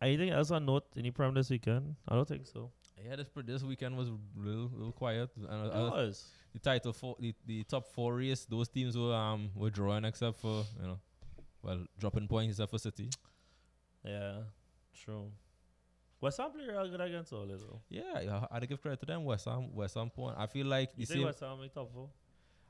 Anything 0.00 0.30
else 0.30 0.50
on 0.50 0.66
note? 0.66 0.84
Any 0.96 1.12
prem 1.12 1.32
this 1.34 1.48
weekend? 1.50 1.94
I 2.08 2.16
don't 2.16 2.26
think 2.26 2.46
so. 2.46 2.70
Yeah, 3.04 3.16
this 3.16 3.28
this 3.44 3.62
weekend 3.62 3.96
was 3.96 4.10
real 4.36 4.68
real 4.74 4.92
quiet. 4.92 5.30
And 5.36 5.46
uh, 5.46 5.66
It 5.66 5.72
uh, 5.74 5.90
was. 5.90 6.24
the 6.52 6.58
title 6.58 6.92
four, 6.92 7.16
the, 7.20 7.34
the 7.46 7.62
top 7.64 7.86
four 7.86 8.16
race, 8.16 8.44
those 8.44 8.68
teams 8.68 8.96
were 8.96 9.14
um 9.14 9.50
were 9.54 9.70
drawing 9.70 10.04
except 10.04 10.38
for 10.40 10.64
you 10.80 10.86
know, 10.88 10.98
well 11.62 11.84
dropping 11.98 12.26
points 12.28 12.54
except 12.54 12.70
for 12.70 12.78
City. 12.78 13.10
Yeah. 14.04 14.42
True. 15.04 15.30
West 16.22 16.38
Ham 16.38 16.52
played 16.52 16.68
real 16.68 16.88
good 16.88 17.00
against 17.00 17.32
all 17.32 17.44
this. 17.44 17.62
though. 17.62 17.80
Yeah, 17.90 18.46
I 18.48 18.54
had 18.54 18.60
to 18.60 18.66
give 18.68 18.80
credit 18.80 19.00
to 19.00 19.06
them. 19.06 19.24
West 19.24 19.44
Ham, 19.44 19.74
West 19.74 19.96
Ham 19.96 20.08
point. 20.08 20.36
I 20.38 20.46
feel 20.46 20.66
like 20.66 20.94
the 20.94 21.00
You 21.00 21.06
think. 21.06 21.24
West 21.26 21.40
Ham 21.40 21.60
make 21.60 21.74
top 21.74 21.92
four? 21.92 22.08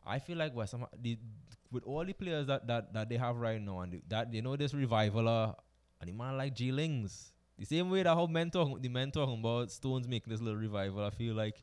I 0.06 0.18
feel 0.18 0.38
like 0.38 0.56
West 0.56 0.72
Ham, 0.72 0.86
the, 1.00 1.18
with 1.70 1.84
all 1.84 2.04
the 2.04 2.14
players 2.14 2.46
that, 2.46 2.66
that, 2.66 2.92
that 2.94 3.08
they 3.10 3.18
have 3.18 3.36
right 3.36 3.60
now, 3.60 3.80
and 3.80 3.92
the, 3.92 4.02
that 4.08 4.32
you 4.32 4.40
know 4.40 4.56
this 4.56 4.72
revival, 4.72 5.28
uh, 5.28 5.52
and 6.00 6.08
the 6.08 6.14
man 6.14 6.38
like 6.38 6.54
G 6.54 6.72
Lings, 6.72 7.30
the 7.58 7.66
same 7.66 7.90
way 7.90 8.02
that 8.02 8.14
how 8.14 8.26
men 8.26 8.50
talking, 8.50 8.80
the 8.80 8.88
men 8.88 9.10
talking 9.10 9.38
about 9.38 9.70
Stones 9.70 10.08
making 10.08 10.32
this 10.32 10.40
little 10.40 10.58
revival. 10.58 11.04
I 11.04 11.10
feel 11.10 11.34
like 11.34 11.62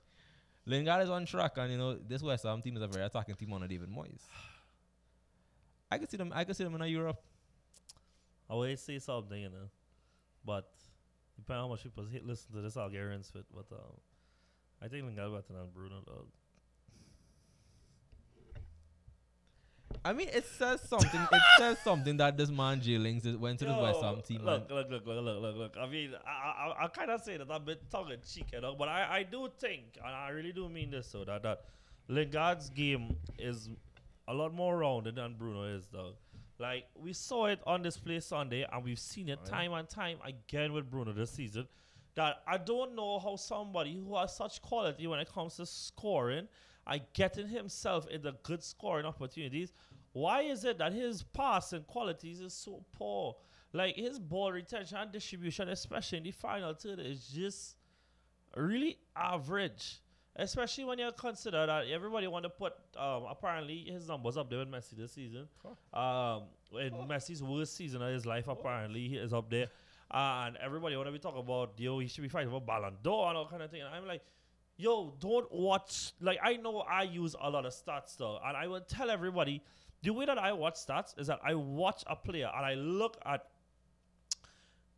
Lingard 0.68 1.04
is 1.04 1.10
on 1.10 1.26
track, 1.26 1.54
and 1.58 1.72
you 1.72 1.78
know 1.80 1.96
this 1.96 2.22
West 2.22 2.44
Ham 2.46 2.62
team 2.62 2.78
is 2.78 2.84
a 2.84 2.88
very 2.88 3.04
attacking 3.04 3.34
team 3.36 3.52
under 3.52 3.68
David 3.68 3.90
Moyes. 3.90 4.22
I 5.90 5.98
can 5.98 6.08
see 6.08 6.18
them. 6.18 6.32
I 6.36 6.44
can 6.44 6.54
see 6.54 6.64
them 6.64 6.80
in 6.80 6.88
Europe. 6.88 7.20
I 8.48 8.54
always 8.54 8.80
say 8.80 9.00
something, 9.00 9.42
you 9.42 9.50
know, 9.50 9.70
but 10.46 10.70
depending 11.40 11.64
how 11.64 11.70
much 11.70 11.84
people 11.84 12.06
listen 12.26 12.54
to 12.54 12.62
this 12.62 12.78
Algerians 12.78 13.30
fit, 13.30 13.46
but 13.54 13.66
um, 13.72 13.96
I 14.82 14.88
think 14.88 15.06
Lingard 15.06 15.32
better 15.32 15.60
than 15.60 15.70
Bruno, 15.74 16.02
dog. 16.06 16.28
I 20.06 20.14
mean, 20.14 20.30
it 20.30 20.46
says 20.46 20.82
something. 20.82 21.20
it 21.20 21.42
says 21.58 21.78
something 21.80 22.18
that 22.18 22.38
this 22.38 22.50
man 22.50 22.80
Lings 22.86 23.28
went 23.38 23.60
to 23.60 23.66
the 23.66 23.76
West 23.76 24.02
Ham 24.02 24.22
team. 24.26 24.44
Look, 24.44 24.70
look, 24.70 24.90
look, 24.90 25.06
look, 25.06 25.24
look, 25.24 25.42
look, 25.42 25.56
look. 25.56 25.76
I 25.78 25.90
mean, 25.90 26.12
I, 26.26 26.30
I, 26.30 26.86
I 26.86 26.88
kind 26.88 27.12
of 27.12 27.22
say 27.22 27.38
that 27.38 27.50
I'm 27.50 27.56
a 27.56 27.60
bit 27.60 27.90
tongue 27.90 28.12
in 28.12 28.20
cheek, 28.22 28.48
you 28.54 28.62
know, 28.62 28.76
but 28.78 28.88
I, 28.88 29.18
I 29.18 29.24
do 29.24 29.50
think, 29.60 29.98
and 30.04 30.16
I 30.16 30.30
really 30.30 30.54
do 30.54 30.70
mean 30.70 30.92
this, 30.92 31.08
so 31.08 31.26
that 31.26 31.44
that 31.44 31.66
Lingard's 32.08 32.70
game 32.70 33.18
is 33.38 33.70
a 34.28 34.34
lot 34.34 34.54
more 34.54 34.78
rounded 34.78 35.16
than 35.16 35.36
Bruno 35.38 35.64
is, 35.64 35.88
though. 35.92 36.14
Like 36.60 36.86
we 36.96 37.14
saw 37.14 37.46
it 37.46 37.60
on 37.66 37.82
display 37.82 38.20
Sunday, 38.20 38.66
and 38.72 38.84
we've 38.84 39.00
seen 39.00 39.30
it 39.30 39.40
oh, 39.44 39.50
time 39.50 39.74
and 39.74 39.88
time 39.88 40.18
again 40.26 40.74
with 40.74 40.90
Bruno 40.90 41.14
this 41.14 41.32
season. 41.32 41.68
That 42.16 42.38
I 42.48 42.58
don't 42.58 42.96
know 42.96 43.20
how 43.20 43.38
somebody 43.38 43.96
who 43.96 44.18
has 44.18 44.36
such 44.36 44.62
quality 44.62 45.08
when 45.08 45.20
it 45.20 45.32
comes 45.32 45.56
to 45.56 45.66
scoring 45.66 46.48
and 46.86 47.02
getting 47.14 47.48
himself 47.48 48.08
into 48.10 48.34
good 48.44 48.62
scoring 48.62 49.06
opportunities, 49.06 49.72
why 50.12 50.42
is 50.42 50.66
it 50.66 50.80
that 50.80 50.92
his 50.92 51.24
passing 51.24 51.84
qualities 51.84 52.42
is 52.42 52.54
so 52.54 52.84
poor? 52.92 53.36
like 53.74 53.96
his 53.96 54.20
ball 54.20 54.52
retention 54.52 54.98
and 54.98 55.12
distribution, 55.12 55.70
especially 55.70 56.18
in 56.20 56.24
the 56.24 56.32
final 56.32 56.74
third, 56.74 57.00
is 57.00 57.28
just 57.28 57.76
really 58.56 58.98
average. 59.16 60.00
Especially 60.40 60.86
when 60.86 61.00
you 61.00 61.12
consider 61.18 61.66
that 61.66 61.88
everybody 61.88 62.28
want 62.28 62.44
to 62.44 62.50
put 62.50 62.74
um, 62.98 63.26
apparently 63.30 63.80
his 63.80 64.08
numbers 64.08 64.38
up 64.38 64.50
there 64.50 64.60
with 64.60 64.72
Messi 64.72 64.96
this 64.98 65.12
season. 65.12 65.48
Um, 65.94 66.44
in 66.80 66.94
Messi's 67.08 67.44
worst 67.44 67.76
season 67.76 68.02
of 68.02 68.14
his 68.14 68.26
life, 68.26 68.48
apparently 68.48 69.08
he 69.08 69.16
is 69.16 69.34
up 69.34 69.50
there, 69.50 69.68
and 70.12 70.56
everybody 70.58 70.96
want 70.96 71.08
to 71.08 71.12
be 71.12 71.20
talking 71.20 71.42
about 71.42 71.74
yo 71.78 72.00
he 72.00 72.08
should 72.08 72.22
be 72.22 72.30
fighting 72.30 72.50
for 72.50 72.62
Ballon 72.62 72.96
d'Or 73.04 73.30
and 73.30 73.38
all 73.38 73.48
kind 73.48 73.62
of 73.62 73.70
thing. 73.70 73.82
And 73.82 73.94
I'm 73.94 74.08
like, 74.08 74.22
yo, 74.78 75.14
don't 75.20 75.52
watch. 75.52 76.14
Like 76.22 76.40
I 76.42 76.54
know 76.56 76.80
I 76.80 77.04
use 77.04 77.36
a 77.42 77.50
lot 77.50 77.66
of 77.66 77.74
stats 77.74 78.16
though, 78.18 78.40
and 78.46 78.56
I 78.56 78.68
will 78.68 78.82
tell 78.82 79.10
everybody 79.10 79.62
the 80.02 80.12
way 80.12 80.26
that 80.26 80.38
I 80.38 80.54
watch 80.54 80.76
stats 80.76 81.20
is 81.20 81.28
that 81.28 81.40
I 81.44 81.54
watch 81.54 82.04
a 82.08 82.16
player 82.16 82.50
and 82.56 82.66
I 82.66 82.76
look 82.76 83.18
at 83.26 83.46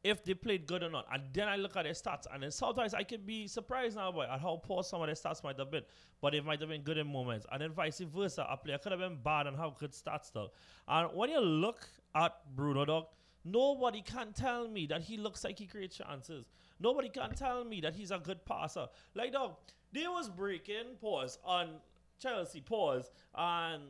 if 0.04 0.24
they 0.24 0.34
played 0.34 0.66
good 0.66 0.84
or 0.84 0.90
not. 0.90 1.06
And 1.12 1.24
then 1.34 1.48
I 1.48 1.56
look 1.56 1.76
at 1.76 1.84
their 1.84 1.94
stats. 1.94 2.26
And 2.32 2.44
then 2.44 2.52
sometimes 2.52 2.94
I 2.94 3.04
can 3.04 3.22
be 3.22 3.48
surprised 3.48 3.96
now 3.96 4.12
boy, 4.12 4.26
at 4.32 4.40
how 4.40 4.62
poor 4.64 4.84
some 4.84 5.02
of 5.02 5.08
their 5.08 5.16
stats 5.16 5.44
might 5.44 5.58
have 5.60 5.72
been. 5.72 5.84
But 6.22 6.34
it 6.34 6.46
might 6.46 6.60
have 6.60 6.70
been 6.70 6.82
good 6.82 6.98
in 6.98 7.08
moments. 7.08 7.46
And 7.52 7.62
then 7.62 7.72
vice 7.72 8.00
versa. 8.00 8.46
A 8.50 8.58
player 8.58 8.78
could 8.78 8.92
have 8.92 9.02
been 9.02 9.18
bad 9.24 9.48
and 9.48 9.58
have 9.58 9.78
good 9.78 9.92
stats 9.92 10.32
though. 10.34 10.50
And 10.88 11.10
when 11.14 11.30
you 11.30 11.40
look 11.40 11.88
at 12.16 12.36
Bruno 12.56 12.86
dog, 12.86 13.06
nobody 13.46 14.02
can 14.02 14.34
tell 14.34 14.68
me 14.68 14.88
that 14.88 15.02
he 15.02 15.18
looks 15.18 15.44
like 15.44 15.60
he 15.60 15.66
creates 15.66 15.98
chances. 15.98 16.50
Nobody 16.80 17.10
can 17.10 17.34
tell 17.36 17.64
me 17.64 17.82
that 17.82 17.94
he's 17.94 18.12
a 18.12 18.20
good 18.20 18.44
passer. 18.46 18.88
Like 19.14 19.34
dog, 19.34 19.56
they 19.94 20.08
was 20.08 20.30
breaking 20.30 20.96
pause 21.00 21.38
on 21.44 21.76
Chelsea 22.20 22.62
pause 22.62 23.12
and 23.36 23.84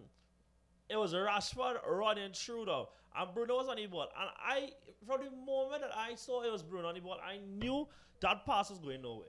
it 0.91 0.97
was 0.97 1.13
Rashford 1.13 1.77
running 1.87 2.33
through 2.33 2.65
though. 2.65 2.89
And 3.17 3.33
Bruno 3.33 3.55
was 3.57 3.67
on 3.67 3.75
the 3.75 3.85
ball. 3.87 4.07
And 4.19 4.29
I, 4.39 4.69
from 5.05 5.25
the 5.25 5.31
moment 5.31 5.81
that 5.81 5.91
I 5.95 6.15
saw 6.15 6.43
it 6.43 6.51
was 6.51 6.63
Bruno 6.63 6.87
on 6.87 6.95
the 6.95 7.01
ball, 7.01 7.17
I 7.23 7.39
knew 7.57 7.87
that 8.21 8.45
pass 8.45 8.69
was 8.69 8.79
going 8.79 9.01
nowhere. 9.01 9.27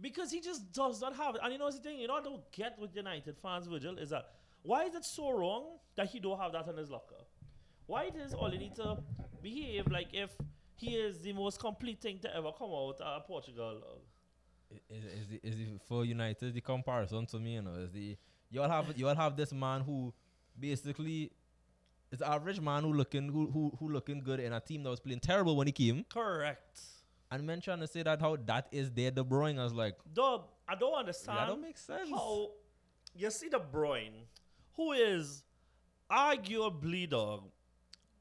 Because 0.00 0.32
he 0.32 0.40
just 0.40 0.72
does 0.72 1.00
not 1.00 1.14
have 1.14 1.36
it. 1.36 1.40
And 1.44 1.52
you 1.52 1.58
know 1.58 1.66
what's 1.66 1.76
the 1.76 1.82
thing? 1.82 2.00
You 2.00 2.08
know 2.08 2.14
I 2.14 2.22
don't 2.22 2.50
get 2.50 2.76
with 2.78 2.94
United 2.96 3.36
fans, 3.38 3.66
Virgil, 3.66 3.98
is 3.98 4.10
that 4.10 4.30
why 4.62 4.84
is 4.84 4.94
it 4.94 5.04
so 5.04 5.30
wrong 5.30 5.64
that 5.96 6.08
he 6.08 6.20
don't 6.20 6.38
have 6.38 6.52
that 6.52 6.68
in 6.68 6.76
his 6.76 6.90
locker? 6.90 7.22
Why 7.86 8.10
does 8.10 8.32
he 8.32 8.58
need 8.58 8.74
to 8.76 8.98
behave 9.42 9.90
like 9.90 10.08
if 10.12 10.30
he 10.76 10.96
is 10.96 11.20
the 11.20 11.32
most 11.32 11.60
complete 11.60 12.00
thing 12.00 12.18
to 12.20 12.34
ever 12.34 12.50
come 12.56 12.70
out 12.70 13.00
of 13.00 13.26
Portugal? 13.26 13.82
Is, 14.88 15.04
is, 15.04 15.26
the, 15.28 15.40
is 15.42 15.56
the, 15.56 15.66
for 15.86 16.04
United 16.04 16.54
the 16.54 16.60
comparison 16.60 17.26
to 17.26 17.38
me, 17.38 17.54
you 17.54 17.62
know, 17.62 17.74
is 17.74 17.90
the 17.90 18.16
you 18.50 18.62
all 18.62 18.68
have 18.68 18.96
you 18.96 19.08
all 19.08 19.14
have 19.14 19.36
this 19.36 19.52
man 19.52 19.82
who 19.82 20.12
basically 20.62 21.32
it's 22.10 22.20
the 22.20 22.28
average 22.28 22.60
man 22.60 22.84
who 22.84 22.92
looking 22.92 23.28
who, 23.28 23.50
who 23.50 23.72
who 23.78 23.88
looking 23.88 24.22
good 24.22 24.40
in 24.40 24.52
a 24.52 24.60
team 24.60 24.82
that 24.84 24.90
was 24.90 25.00
playing 25.00 25.20
terrible 25.20 25.56
when 25.56 25.66
he 25.66 25.72
came. 25.72 26.04
Correct. 26.08 26.80
And 27.30 27.46
men 27.46 27.60
trying 27.60 27.80
to 27.80 27.86
say 27.86 28.02
that 28.02 28.20
how 28.20 28.36
that 28.46 28.68
is 28.70 28.90
their 28.90 29.10
De 29.10 29.24
Bruyne. 29.24 29.58
I 29.58 29.64
was 29.64 29.72
like, 29.72 29.96
Dog, 30.12 30.44
I 30.68 30.74
don't 30.74 30.94
understand. 30.94 31.38
that 31.38 31.48
don't 31.48 31.62
make 31.62 31.78
sense. 31.78 32.10
how 32.10 32.50
you 33.14 33.30
see 33.30 33.48
De 33.48 33.58
Bruyne, 33.58 34.26
who 34.76 34.92
is 34.92 35.42
arguably 36.10 37.08
dog 37.08 37.44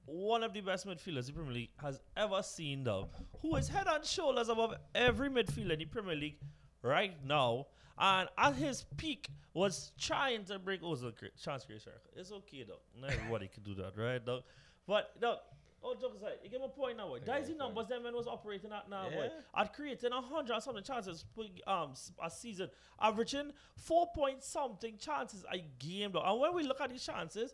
one 0.06 0.44
of 0.44 0.54
the 0.54 0.62
best 0.62 0.88
midfielders 0.88 1.28
the 1.28 1.34
Premier 1.34 1.54
League 1.54 1.70
has 1.78 2.00
ever 2.18 2.42
seen, 2.44 2.84
dog, 2.84 3.10
who 3.42 3.56
is 3.56 3.70
head 3.70 3.88
and 3.88 4.04
shoulders 4.04 4.50
above 4.50 4.76
every 4.96 5.30
midfielder 5.30 5.74
in 5.74 5.80
the 5.80 5.86
Premier 5.86 6.16
League 6.16 6.38
right 6.82 7.14
now, 7.26 7.68
and 7.98 8.30
at 8.38 8.56
his 8.56 8.84
peak 8.98 9.30
was 9.54 9.92
trying 10.00 10.46
to 10.46 10.60
break 10.60 10.82
cre- 10.82 11.26
chance 11.42 11.66
record. 11.70 11.92
It's 12.16 12.32
okay, 12.32 12.66
though. 12.68 12.80
Not 13.00 13.12
everybody 13.12 13.48
can 13.48 13.64
do 13.64 13.76
that, 13.76 13.98
right, 13.98 14.26
dog? 14.26 14.44
But 14.88 15.20
dog. 15.20 15.38
all 15.82 15.96
jokes 15.96 16.18
aside, 16.18 16.34
you 16.44 16.50
get 16.50 16.60
my 16.60 16.68
point 16.68 16.98
now, 16.98 17.08
boy. 17.08 17.20
That 17.26 17.42
is 17.42 17.50
the 17.50 17.56
numbers 17.56 17.88
that 17.90 18.02
man 18.02 18.16
was 18.16 18.28
operating 18.28 18.72
at 18.72 18.90
now, 18.90 19.04
boy. 19.10 19.30
Yeah. 19.32 19.62
At 19.62 19.74
creating 19.74 20.12
a 20.12 20.22
hundred 20.22 20.54
and 20.54 20.64
something 20.64 20.84
chances 20.84 21.26
per 21.36 21.44
um 21.72 21.94
a 22.24 22.30
season, 22.30 22.70
averaging 23.00 23.52
four 23.78 24.08
point 24.16 24.44
something 24.44 24.98
chances 24.98 25.46
a 25.52 25.64
game, 25.80 26.12
though. 26.14 26.24
And 26.24 26.40
when 26.40 26.56
we 26.56 26.64
look 26.64 26.82
at 26.82 26.90
these 26.90 27.06
chances, 27.06 27.54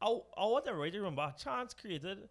I, 0.00 0.06
I 0.06 0.46
want 0.46 0.66
everybody 0.66 0.92
to 0.92 0.98
remember 0.98 1.22
a 1.22 1.34
chance 1.38 1.74
created 1.74 2.28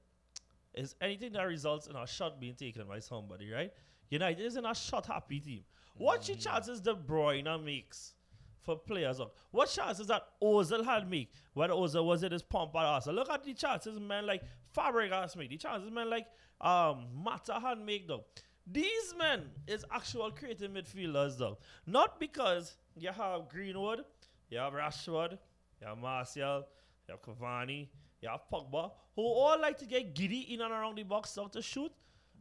is 0.74 0.96
anything 1.02 1.34
that 1.34 1.44
results 1.44 1.88
in 1.88 1.96
a 1.96 2.06
shot 2.06 2.40
being 2.40 2.56
taken 2.56 2.86
by 2.88 3.00
somebody, 3.00 3.50
right? 3.52 3.72
United 4.10 4.44
isn't 4.46 4.66
a 4.66 4.76
shot 4.76 5.06
happy 5.06 5.40
team. 5.40 5.64
What 5.98 6.22
Mm. 6.22 6.40
chances 6.44 6.82
De 6.82 6.94
Bruyne 6.94 7.64
makes 7.64 8.16
for 8.62 8.76
players? 8.78 9.20
Up? 9.20 9.36
What 9.52 9.70
chances 9.70 10.08
that 10.08 10.28
Ozil 10.42 10.84
had 10.84 11.10
make 11.10 11.32
when 11.54 11.70
Ozil 11.70 12.06
was 12.06 12.24
in 12.24 12.32
his 12.32 12.44
pump 12.44 12.76
at 12.76 12.84
Arsenal? 12.86 13.16
Look 13.16 13.30
at 13.30 13.44
the 13.44 13.54
chances 13.54 14.00
men 14.00 14.26
like 14.26 14.44
Fabregas 14.76 15.36
make. 15.36 15.50
The 15.50 15.58
chances 15.58 15.90
men 15.92 16.10
like 16.10 16.28
um 16.62 17.08
Mata 17.14 17.60
had 17.60 17.80
make 17.80 18.08
though. 18.08 18.26
These 18.68 19.14
men 19.18 19.52
is 19.68 19.86
actual 19.92 20.32
creative 20.32 20.72
midfielders 20.72 21.38
though. 21.38 21.60
Not 21.86 22.20
because 22.20 22.78
you 22.96 23.12
have 23.12 23.48
Greenwood, 23.48 24.04
you 24.50 24.58
have 24.58 24.74
Rashford, 24.74 25.38
you 25.80 25.88
have 25.88 25.98
Martial, 25.98 26.66
you 27.08 27.12
have 27.14 27.22
Cavani, 27.22 27.88
you 28.22 28.30
have 28.30 28.42
Pogba, 28.52 28.92
who 29.16 29.22
all 29.22 29.60
like 29.62 29.78
to 29.78 29.86
get 29.86 30.16
giddy 30.16 30.54
in 30.54 30.62
and 30.62 30.72
around 30.72 30.98
the 30.98 31.04
box 31.04 31.30
so 31.30 31.48
to 31.48 31.62
shoot. 31.62 31.92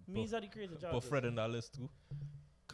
Means 0.08 0.30
that 0.32 0.42
he 0.42 0.48
creates 0.48 0.72
a 0.72 0.76
Put 0.76 0.90
chance. 0.92 1.04
Fred 1.06 1.24
in 1.24 1.34
that 1.36 1.50
list 1.50 1.74
too. 1.74 1.88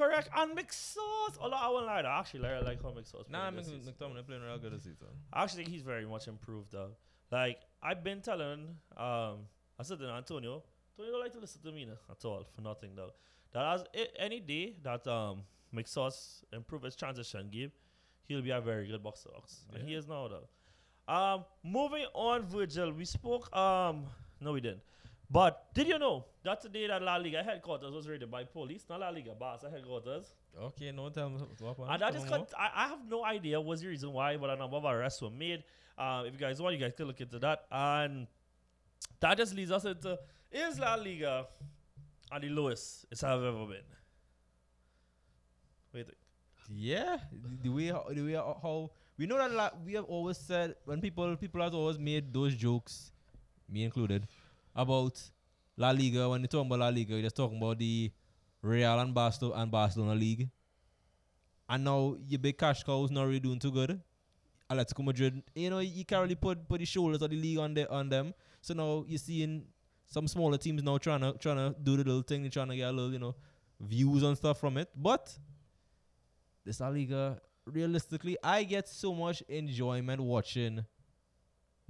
Correct. 0.01 0.31
And 0.35 0.57
McSauce. 0.57 1.37
Although 1.39 1.57
I 1.57 1.69
won't 1.69 1.87
lie, 1.87 2.01
I 2.01 2.21
actually 2.21 2.41
like, 2.41 2.65
like 2.65 2.83
how 2.83 2.89
McSauce 2.91 3.29
Nah, 3.29 3.51
played 3.51 3.61
this 3.61 3.67
season. 3.67 3.93
McTominay 3.93 4.27
playing 4.27 4.43
real 4.43 4.59
good 4.59 4.73
this 4.73 4.85
season. 4.85 5.09
I 5.33 5.43
actually 5.43 5.65
think 5.65 5.75
he's 5.75 5.83
very 5.83 6.07
much 6.07 6.27
improved 6.27 6.73
though. 6.73 6.93
Like 7.31 7.59
I've 7.83 8.03
been 8.03 8.21
telling 8.23 8.77
um 8.97 9.47
I 9.79 9.83
said 9.83 9.99
to 9.99 10.07
Antonio, 10.09 10.63
Antonio 10.93 11.13
don't 11.13 11.21
like 11.21 11.33
to 11.35 11.39
listen 11.39 11.61
to 11.63 11.73
me 11.73 11.85
no, 11.85 11.93
at 12.11 12.25
all 12.25 12.47
for 12.55 12.63
nothing 12.63 12.93
though. 12.97 13.11
That 13.53 13.75
as 13.75 13.85
any 14.19 14.41
day 14.41 14.77
that 14.83 15.07
um 15.07 15.43
McSauce 15.75 16.45
improve 16.53 16.83
his 16.83 16.97
transition 16.97 17.49
game, 17.51 17.71
he'll 18.27 18.43
be 18.43 18.51
a 18.51 18.61
very 18.61 18.87
good 18.87 19.03
box 19.03 19.23
to 19.25 19.29
box. 19.29 19.67
And 19.75 19.87
he 19.87 19.95
is 19.95 20.07
now 20.09 20.29
though. 20.29 21.15
Um 21.15 21.45
moving 21.63 22.07
on, 22.15 22.47
Virgil, 22.47 22.91
we 22.93 23.05
spoke 23.05 23.55
um 23.55 24.07
no 24.41 24.53
we 24.53 24.63
didn't. 24.63 24.81
But 25.31 25.73
did 25.75 25.87
you 25.87 25.99
know 25.99 26.25
that 26.43 26.61
today 26.61 26.89
that 26.89 27.03
La 27.03 27.17
Liga 27.17 27.43
headquarters 27.43 27.93
was 27.93 28.09
raided 28.09 28.31
by 28.31 28.43
police? 28.45 28.85
Not 28.89 29.01
La 29.01 29.11
Liga, 29.11 29.33
Barca 29.39 29.71
headquarters. 29.71 30.35
Okay, 30.61 30.91
no 30.91 31.09
tell 31.11 31.31
me 31.31 31.39
what 31.61 31.77
happened. 31.77 32.03
And 32.03 32.25
Come 32.27 32.33
on, 32.33 32.39
con- 32.47 32.47
I, 32.59 32.71
I 32.85 32.89
have 32.89 32.99
no 33.09 33.25
idea 33.25 33.61
what's 33.61 33.81
the 33.83 33.89
reason 33.89 34.13
why, 34.13 34.37
but 34.37 34.51
a 34.51 34.57
number 34.57 34.77
of 34.77 34.85
arrests 34.85 35.23
were 35.23 35.31
made. 35.31 35.63
Um, 35.97 36.27
if 36.27 36.33
you 36.33 36.39
guys 36.41 36.61
want, 36.61 36.75
you 36.75 36.81
guys 36.81 36.95
can 36.97 37.07
look 37.07 37.21
into 37.21 37.39
that. 37.39 37.65
And 37.71 38.27
that 39.21 39.37
just 39.37 39.55
leads 39.55 39.71
us 39.71 39.85
into 39.85 40.19
is 40.51 40.81
La 40.81 40.95
Liga 40.97 41.47
at 42.33 42.41
the 42.43 42.49
lowest 42.49 43.07
it's 43.13 43.21
have 43.21 43.43
ever 43.43 43.67
been? 43.67 43.87
Wait, 45.93 46.07
Yeah, 46.69 47.19
the 47.63 47.69
way 47.69 47.87
how, 47.87 48.07
the 48.11 48.23
way 48.23 48.33
how, 48.33 48.59
how 48.63 48.91
we 49.17 49.27
know 49.27 49.37
that 49.39 49.53
la- 49.53 49.71
we 49.85 49.95
have 49.95 50.05
always 50.05 50.39
said 50.39 50.75
when 50.85 51.01
people 51.01 51.37
people 51.37 51.63
have 51.63 51.75
always 51.75 51.99
made 51.99 52.33
those 52.33 52.55
jokes, 52.55 53.13
me 53.69 53.85
included, 53.85 54.27
about 54.75 55.21
La 55.77 55.91
Liga. 55.91 56.29
When 56.29 56.43
they 56.43 56.49
talk 56.49 56.67
about 56.67 56.79
La 56.79 56.89
Liga, 56.89 57.15
they're 57.15 57.23
just 57.23 57.37
talking 57.37 57.59
about 57.59 57.79
the 57.79 58.11
Real 58.63 59.01
and 59.01 59.15
Barcelona 59.15 59.63
and 59.63 59.71
Barcelona 59.71 60.15
league. 60.15 60.49
And 61.69 61.85
now 61.85 62.17
your 62.27 62.39
big 62.39 62.59
cash 62.59 62.83
cows 62.83 63.11
not 63.11 63.27
really 63.27 63.41
doing 63.41 63.59
too 63.59 63.71
good. 63.71 64.01
Atletico 64.71 65.05
Madrid, 65.05 65.43
you 65.55 65.71
know, 65.71 65.81
you 65.81 66.05
can't 66.05 66.23
really 66.23 66.35
put 66.35 66.69
put 66.69 66.79
the 66.79 66.87
shoulders 66.87 67.23
of 67.23 67.31
the 67.31 67.37
league 67.37 67.59
on 67.59 67.75
the, 67.75 67.91
on 67.91 68.09
them. 68.09 68.35
So 68.61 68.75
now 68.75 69.05
you're 69.07 69.19
seeing 69.19 69.65
some 70.07 70.29
smaller 70.29 70.59
teams 70.59 70.83
now 70.83 70.99
trying 70.99 71.21
to 71.21 71.33
trying 71.39 71.57
to 71.57 71.75
do 71.81 71.97
the 71.97 72.05
little 72.05 72.23
thing, 72.23 72.43
they're 72.43 72.51
trying 72.51 72.69
to 72.69 72.77
get 72.77 72.89
a 72.89 72.93
little, 72.93 73.13
you 73.13 73.19
know, 73.19 73.35
views 73.81 74.23
and 74.23 74.37
stuff 74.37 74.61
from 74.61 74.77
it. 74.77 74.89
But 74.95 75.37
this 76.65 76.81
La 76.81 76.89
Liga, 76.89 77.41
realistically, 77.65 78.37
I 78.43 78.65
get 78.65 78.89
so 78.89 79.15
much 79.15 79.43
enjoyment 79.49 80.21
watching 80.21 80.85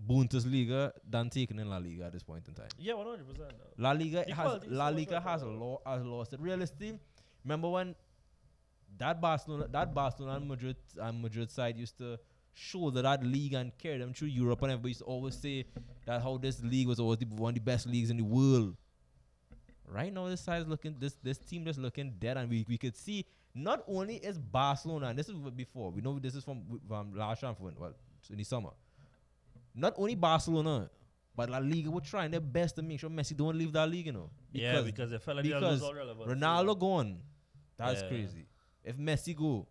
Bundesliga 0.09 0.93
than 1.09 1.31
taking 1.31 1.59
in 1.59 1.69
La 1.69 1.77
Liga 1.79 2.05
at 2.05 2.13
this 2.13 2.23
point 2.23 2.47
in 2.49 2.55
time. 2.55 2.69
yeah, 2.79 2.95
one 2.95 3.07
hundred 3.07 3.29
percent. 3.29 3.53
La 3.77 3.93
Liga 3.93 4.25
The 4.27 4.35
has 4.35 4.61
La 4.67 4.89
Liga 4.89 5.21
has 5.21 5.43
lo- 5.43 5.81
has 5.87 6.03
lost 6.03 6.33
it. 6.33 6.41
Realistically, 6.41 6.99
remember 7.45 7.69
when 7.69 7.95
that 8.99 9.21
Barcelona 9.21 9.69
that 9.69 9.95
Barcelona 9.95 10.37
and 10.37 10.49
Madrid 10.49 10.77
and 10.99 11.23
Madrid 11.23 11.51
side 11.51 11.77
used 11.77 11.99
to 11.99 12.19
shoulder 12.53 13.03
that 13.03 13.21
that 13.21 13.27
league 13.27 13.55
and 13.55 13.77
carry 13.79 13.99
them 13.99 14.13
through 14.13 14.29
Europe 14.29 14.63
and 14.63 14.73
everybody 14.73 14.91
used 14.91 15.01
to 15.01 15.07
always 15.07 15.37
say 15.37 15.65
that 16.07 16.21
how 16.23 16.37
this 16.37 16.63
league 16.63 16.89
was 16.89 16.99
always 16.99 17.19
the, 17.19 17.27
one 17.27 17.51
of 17.51 17.55
the 17.55 17.61
best 17.61 17.87
leagues 17.87 18.11
in 18.11 18.17
the 18.17 18.25
world. 18.25 18.77
Right 19.87 20.13
now 20.13 20.29
this 20.29 20.41
side 20.41 20.63
is 20.63 20.69
looking 20.69 20.97
this 20.99 21.17
this 21.23 21.39
team 21.39 21.67
is 21.69 21.79
looking 21.79 22.15
dead 22.19 22.37
and 22.37 22.49
we, 22.49 22.65
we 22.69 22.79
could 22.79 22.97
see 22.97 23.25
not 23.55 23.83
only 23.89 24.17
is 24.17 24.39
Barcelona 24.39 25.09
and 25.09 25.19
this 25.19 25.29
is 25.29 25.35
before 25.57 25.91
we 25.91 26.01
know 26.01 26.19
this 26.19 26.35
is 26.35 26.45
from 26.45 26.63
from 26.89 27.15
last 27.15 27.43
year 27.43 27.55
from 27.55 27.75
well 27.79 27.95
in 28.31 28.37
the 28.37 28.45
summer. 28.45 28.71
Not 29.75 29.95
only 29.97 30.15
Barcelona 30.15 30.91
but 31.37 31.49
La 31.49 31.59
Liga 31.59 31.91
were 31.91 32.01
trying 32.01 32.31
their 32.33 32.41
best 32.41 32.77
to 32.77 32.83
make 32.83 33.01
sure 33.01 33.09
Messi 33.09 33.35
don't 33.37 33.57
leave 33.57 33.73
that 33.73 33.89
league, 33.89 34.07
you 34.07 34.13
know. 34.13 34.31
yeah, 34.53 34.81
because 34.83 35.11
they 35.11 35.19
felt 35.19 35.37
like 35.37 35.45
because 35.45 35.81
all 35.83 35.95
relevance. 35.95 36.31
Ronaldo 36.31 36.79
gone. 36.79 37.23
That's 37.77 38.03
Yeah. 38.03 38.09
crazy. 38.09 38.47
If 38.85 38.97
Messi 38.99 39.35
go, 39.35 39.67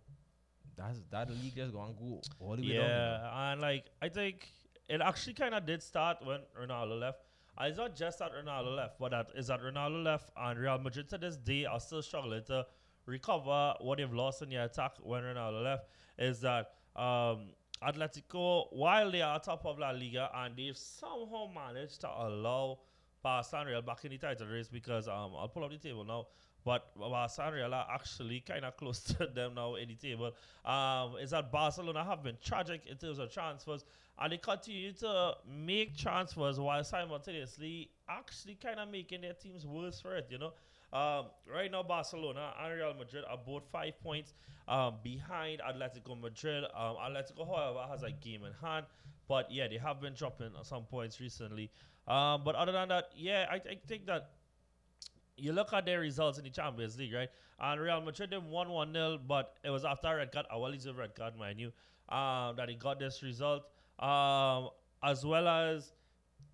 that's 0.76 1.02
that 1.12 1.30
league 1.30 1.56
just 1.56 1.74
gonna 1.74 1.94
go 1.94 2.22
all 2.40 2.56
the 2.56 2.62
way 2.64 2.74
down. 2.78 2.86
Yeah, 2.90 3.52
and 3.52 3.62
like 3.62 3.86
I 4.02 4.10
think 4.10 4.48
it 4.88 5.02
actually 5.02 5.34
kind 5.34 5.54
of 5.54 5.66
did 5.66 5.84
start 5.84 6.26
when 6.26 6.40
Ronaldo 6.60 7.00
left. 7.00 7.20
Uh, 7.60 7.66
it's 7.66 7.78
not 7.78 7.96
just 7.96 8.20
that 8.20 8.32
Ronaldo 8.34 8.76
left, 8.76 8.98
but 9.00 9.12
that 9.12 9.28
is 9.36 9.48
that 9.48 9.62
Ronaldo 9.62 10.04
left 10.04 10.32
and 10.38 10.58
Real 10.60 10.78
Madrid 10.80 11.10
to 11.10 11.18
this 11.18 11.36
day 11.38 11.66
are 11.66 11.80
still 11.80 12.02
struggling 12.02 12.44
to 12.46 12.66
recover 13.06 13.74
what 13.82 13.98
they've 13.98 14.14
lost 14.14 14.42
in 14.42 14.50
the 14.50 14.56
attack 14.64 14.94
when 15.04 15.24
Ronaldo 15.24 15.64
left. 15.64 15.86
Is 16.18 16.40
that 16.42 16.72
um, 16.96 17.50
Atletico, 17.84 18.68
while 18.72 19.12
they 19.12 19.22
are 19.22 19.40
top 19.40 19.66
of 19.66 19.80
La 19.80 19.92
Liga 19.92 20.30
and 20.36 20.56
they've 20.56 20.78
somehow 20.78 21.50
managed 21.54 22.02
to 22.02 22.08
allow 22.08 22.80
Barca 23.22 23.58
and 23.58 23.70
Real 23.70 23.82
back 23.82 24.04
in 24.06 24.12
the 24.12 24.18
title 24.18 24.48
race 24.48 24.68
because 24.68 25.08
um, 25.08 25.32
I'll 25.38 25.50
pull 25.50 25.64
up 25.64 25.72
the 25.72 25.78
table 25.78 26.04
now. 26.04 26.28
But 26.66 26.88
Barca 26.98 27.44
and 27.44 27.56
Real 27.56 27.74
are 27.74 27.88
actually 27.92 28.42
kind 28.42 28.66
of 28.66 28.76
close 28.76 29.02
to 29.16 29.28
them 29.28 29.56
now 29.56 29.76
in 29.76 29.88
the 29.88 29.96
table. 29.96 30.32
Um, 30.66 31.16
is 31.22 31.32
that 31.32 31.52
Barcelona 31.52 32.04
have 32.04 32.24
been 32.24 32.38
tragic 32.44 32.86
in 32.86 32.98
terms 32.98 33.20
of 33.20 33.32
transfers, 33.32 33.86
and 34.20 34.34
they 34.34 34.38
continue 34.38 34.92
to 34.94 35.36
make 35.48 35.96
transfers 35.98 36.60
while 36.60 36.84
simultaneously 36.84 37.90
actually 38.10 38.56
kind 38.56 38.80
of 38.80 38.90
making 38.90 39.22
their 39.22 39.34
teams 39.34 39.66
worse 39.66 40.02
for 40.02 40.18
it. 40.18 40.28
You 40.30 40.38
know, 40.38 40.54
um, 40.92 41.28
right 41.52 41.72
now 41.72 41.84
Barcelona 41.84 42.54
and 42.62 42.74
Real 42.74 42.94
Madrid 42.94 43.24
are 43.30 43.38
both 43.38 43.64
five 43.72 43.94
points 44.02 44.34
um, 44.68 44.96
behind 45.04 45.62
Atletico 45.62 46.20
Madrid. 46.20 46.64
Um, 46.76 46.96
Atletico, 46.98 47.48
however, 47.48 47.86
has 47.90 48.04
a 48.04 48.12
game 48.12 48.44
in 48.44 48.54
hand, 48.62 48.86
but 49.28 49.52
yeah, 49.52 49.68
they 49.68 49.78
have 49.78 50.02
been 50.02 50.14
dropping 50.14 50.52
some 50.64 50.84
points 50.84 51.20
recently. 51.20 51.70
Um, 52.08 52.42
but 52.44 52.56
other 52.56 52.72
than 52.72 52.90
that, 52.90 53.10
yeah, 53.16 53.46
I, 53.52 53.56
I 53.56 53.78
think 53.88 54.08
that 54.08 54.32
you 55.38 55.54
look 55.54 55.74
at 55.74 55.86
their 55.86 56.00
results 56.00 56.38
in 56.38 56.44
the 56.44 56.50
Champions 56.50 56.98
League, 56.98 57.14
right? 57.14 57.30
And 57.60 57.80
Real 57.80 58.02
Madrid 58.02 58.30
them 58.32 58.50
won 58.50 58.70
1 58.70 58.94
0, 58.94 59.20
but 59.28 59.56
it 59.64 59.70
was 59.70 59.86
after 59.86 60.08
a 60.08 60.16
red 60.18 60.32
card, 60.32 60.46
a 60.50 60.60
well 60.60 60.74
a 60.74 60.94
red 60.94 61.16
card, 61.16 61.38
mind 61.38 61.60
you, 61.60 61.72
um, 62.10 62.56
that 62.56 62.68
he 62.68 62.76
got 62.76 63.00
this 63.00 63.22
result. 63.24 63.64
Um, 64.00 64.70
as 65.04 65.26
well 65.26 65.48
as 65.48 65.92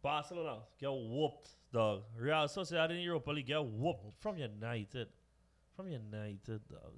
Barcelona 0.02 0.60
get 0.80 0.92
whooped, 0.92 1.50
dog. 1.76 2.04
Real 2.18 2.48
Sociedad 2.48 2.90
in 2.90 3.00
Europa 3.00 3.32
League 3.32 3.48
get 3.48 3.64
whooped 3.64 4.22
from 4.22 4.38
United. 4.38 5.08
From 5.76 5.90
United, 5.90 6.62
dog. 6.70 6.94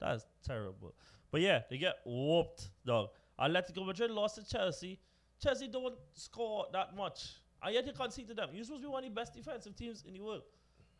That's 0.00 0.26
terrible. 0.44 0.92
But 1.30 1.40
yeah, 1.40 1.60
they 1.70 1.78
get 1.78 1.94
whooped, 2.04 2.70
dog. 2.84 3.10
Atletico 3.38 3.86
Madrid 3.86 4.10
lost 4.10 4.34
to 4.36 4.44
Chelsea. 4.44 4.98
Chelsea 5.40 5.68
don't 5.68 5.94
score 6.14 6.66
that 6.72 6.96
much. 6.96 7.34
And 7.62 7.74
yet 7.74 7.86
you 7.86 7.92
concede 7.92 8.26
to 8.28 8.34
them. 8.34 8.48
You're 8.52 8.64
supposed 8.64 8.82
to 8.82 8.88
be 8.88 8.92
one 8.92 9.04
of 9.04 9.10
the 9.10 9.14
best 9.14 9.34
defensive 9.34 9.76
teams 9.76 10.04
in 10.06 10.14
the 10.14 10.20
world. 10.20 10.42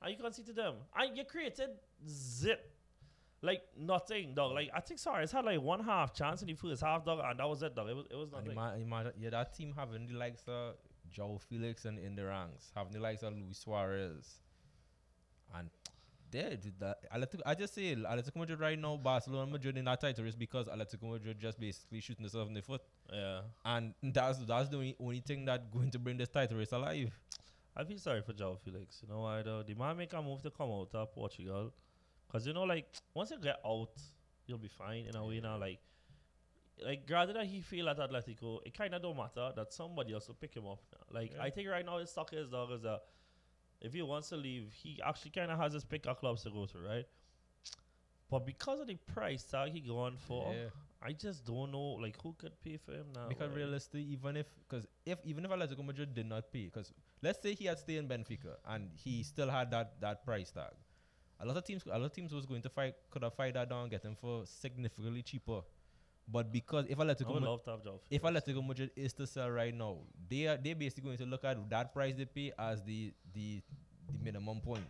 And 0.01 0.13
you 0.13 0.17
concede 0.17 0.47
to 0.47 0.53
them. 0.53 0.75
And 0.97 1.17
you 1.17 1.25
created 1.25 1.71
zip. 2.09 2.71
Like 3.43 3.63
nothing, 3.77 4.35
dog. 4.35 4.53
Like 4.55 4.71
I 4.75 4.81
think 4.81 5.01
Suarez 5.01 5.31
had 5.31 5.45
like 5.45 5.61
one 5.61 5.85
half 5.85 6.15
chance 6.15 6.41
in 6.41 6.47
the 6.49 6.55
first 6.55 6.83
half, 6.83 7.05
dog, 7.05 7.21
and 7.23 7.39
that 7.39 7.49
was 7.49 7.63
it, 7.63 7.75
dog. 7.75 7.91
It 7.91 7.97
was 7.97 8.07
it 8.11 8.17
was 8.17 8.31
nothing. 8.33 8.53
ima- 8.53 8.77
imagine, 8.81 9.13
yeah, 9.19 9.31
that 9.31 9.55
team 9.55 9.75
having 9.77 10.07
the 10.07 10.15
likes 10.15 10.45
of 10.49 10.77
João 11.17 11.41
Felix 11.41 11.85
and 11.85 11.99
in 11.99 12.17
the 12.17 12.25
ranks, 12.25 12.71
having 12.75 12.93
the 12.93 13.01
likes 13.01 13.23
of 13.23 13.35
Luis 13.35 13.59
Suarez, 13.59 14.41
and 15.55 15.71
that. 16.81 16.99
Atletico, 17.13 17.41
I 17.47 17.55
just 17.55 17.75
say 17.75 17.95
Atletico 17.95 18.37
Madrid 18.37 18.61
right 18.61 18.79
now, 18.79 18.97
Barcelona 18.97 19.51
Madrid 19.51 19.77
in 19.77 19.85
that 19.85 20.01
title 20.01 20.25
race 20.25 20.35
because 20.35 20.67
Atletico 20.67 21.13
Madrid 21.13 21.39
just 21.39 21.61
basically 21.61 22.01
shooting 22.01 22.25
themselves 22.25 22.49
in 22.49 22.55
the 22.55 22.63
foot, 22.63 22.83
yeah. 23.13 23.43
and 23.65 23.95
that's 24.03 24.39
that's 24.39 24.69
the 24.69 24.77
only, 24.77 24.97
only 25.01 25.21
thing 25.21 25.45
that 25.45 25.71
going 25.73 25.91
to 25.91 25.99
bring 25.99 26.17
this 26.17 26.29
title 26.29 26.59
race 26.59 26.73
alive. 26.73 27.13
I 27.77 27.85
feel 27.85 27.99
sorry 27.99 28.23
for 28.23 28.33
João 28.33 28.59
Felix. 28.59 29.01
You 29.03 29.13
know 29.13 29.21
why 29.21 29.43
though? 29.43 29.63
The 29.63 29.75
man 29.75 29.97
make 29.97 30.13
a 30.13 30.23
move 30.23 30.43
to 30.43 30.51
come 30.51 30.71
out 30.71 30.91
of 30.95 31.13
Portugal. 31.15 31.73
Cause 32.31 32.47
you 32.47 32.53
know, 32.53 32.65
like 32.65 32.87
once 33.15 33.31
you 33.31 33.39
get 33.39 33.61
out, 33.65 33.91
you'll 34.47 34.59
be 34.59 34.69
fine 34.69 35.07
in 35.09 35.17
a 35.17 35.25
way 35.25 35.41
now. 35.41 35.59
Like, 35.59 35.79
like 36.83 37.07
granted 37.07 37.37
that 37.37 37.47
he 37.47 37.61
feel 37.61 37.89
at 37.89 37.99
Atletico, 37.99 38.59
it 38.65 38.77
kind 38.77 38.95
of 38.95 39.03
don't 39.03 39.17
matter 39.17 39.53
that 39.55 39.73
somebody 39.73 40.13
else 40.13 40.29
will 40.29 40.35
pick 40.35 40.55
him 40.55 40.67
up. 40.67 40.81
Now. 40.93 41.21
Like 41.21 41.33
I 41.41 41.51
think 41.51 41.69
right 41.69 41.85
now 41.85 41.99
his 41.99 42.11
stock 42.11 42.33
is 42.33 42.49
dog 42.49 42.73
is 42.73 42.83
that 42.83 43.03
if 43.81 43.93
he 43.93 44.03
wants 44.03 44.31
to 44.31 44.37
leave, 44.37 44.73
he 44.73 45.01
actually 45.05 45.31
kind 45.31 45.51
of 45.51 45.59
has 45.59 45.73
his 45.73 45.85
pick 45.85 46.07
of 46.07 46.19
clubs 46.19 46.43
to 46.45 46.51
go 46.51 46.67
to, 46.67 46.79
right? 46.79 47.05
But 48.31 48.47
because 48.47 48.81
of 48.81 48.87
the 48.87 48.97
price 48.97 49.45
tag 49.45 49.73
he 49.73 49.81
going 49.81 50.17
for, 50.17 50.53
Yeah. 50.53 50.71
I 51.07 51.13
just 51.13 51.45
don't 51.45 51.71
know 51.71 51.99
like 52.01 52.21
who 52.23 52.35
could 52.39 52.59
pay 52.63 52.79
for 52.79 52.93
him 52.93 53.13
now. 53.15 53.29
Because 53.29 53.51
right? 53.51 53.59
realistically, 53.59 54.05
even 54.05 54.39
if 54.39 54.47
because 54.67 54.87
if 55.05 55.19
even 55.25 55.45
if 55.45 55.51
Atletico 55.51 55.85
Madrid 55.85 56.15
did 56.15 56.27
not 56.27 56.51
pay, 56.51 56.65
because 56.65 56.95
let's 57.23 57.43
say 57.43 57.55
he 57.55 57.67
had 57.67 57.79
stayed 57.79 57.99
in 57.99 58.09
Benfica 58.09 58.57
and 58.67 58.89
he 58.95 59.23
still 59.23 59.51
had 59.51 59.71
that 59.73 60.01
that 60.01 60.25
price 60.25 60.51
tag, 60.51 60.73
a 61.41 61.47
lot 61.47 61.59
of 61.59 61.65
teams 61.65 61.85
a 61.85 61.91
lot 61.91 62.07
of 62.07 62.13
teams 62.13 62.33
was 62.33 62.47
going 62.47 62.63
to 62.63 62.71
fight 62.71 62.95
could 63.11 63.23
have 63.23 63.35
fight 63.35 63.53
that 63.53 63.69
down 63.69 63.83
and 63.83 63.91
get 63.91 64.03
him 64.03 64.17
for 64.19 64.47
significantly 64.47 65.23
cheaper. 65.23 65.61
But 66.27 66.51
because 66.53 66.87
if 66.89 66.99
I 66.99 67.05
Atletico 67.05 67.35
would 67.35 67.43
Ma- 67.43 67.51
love 67.51 67.63
to 67.65 67.71
have 67.71 67.81
João 67.83 67.99
if. 68.11 68.23
Atletico 68.23 68.67
Madrid 68.67 68.91
is 68.97 69.13
to 69.15 69.27
sell 69.27 69.51
right 69.51 69.75
now, 69.75 69.99
they 70.29 70.47
are 70.47 70.57
they 70.57 70.73
basically 70.73 71.03
going 71.05 71.19
to 71.19 71.27
look 71.27 71.45
at 71.45 71.69
that 71.71 71.93
price 71.93 72.15
they 72.15 72.25
pay 72.25 72.53
as 72.59 72.83
the 72.83 73.13
the 73.35 73.61
the 74.11 74.19
minimum 74.23 74.61
point, 74.61 74.87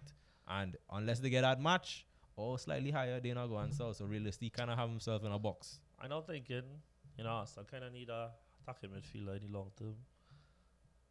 and 0.49 0.77
unless 0.92 1.18
they 1.20 1.31
get 1.31 1.42
that 1.42 1.61
match 1.61 2.07
or 2.37 2.59
slightly 2.59 2.90
higher, 2.90 3.20
they're 3.20 3.35
not 3.35 3.49
going 3.49 3.68
to 3.68 3.75
sell. 3.75 3.92
So 3.94 4.05
realistically, 4.05 4.51
kind 4.51 4.70
of 4.70 4.79
have 4.79 4.88
himself 4.88 5.25
in 5.25 5.33
a 5.33 5.38
box. 5.38 5.81
I'm 6.01 6.11
not 6.11 6.27
thinking, 6.27 6.62
you 7.18 7.25
know, 7.25 7.31
I 7.44 7.62
kind 7.70 7.85
of 7.85 7.92
need 7.92 8.09
a 8.11 8.31
attacking 8.62 8.90
midfielder 8.90 9.37
in 9.40 9.51
the 9.53 9.59
long 9.59 9.70
term. 9.79 9.94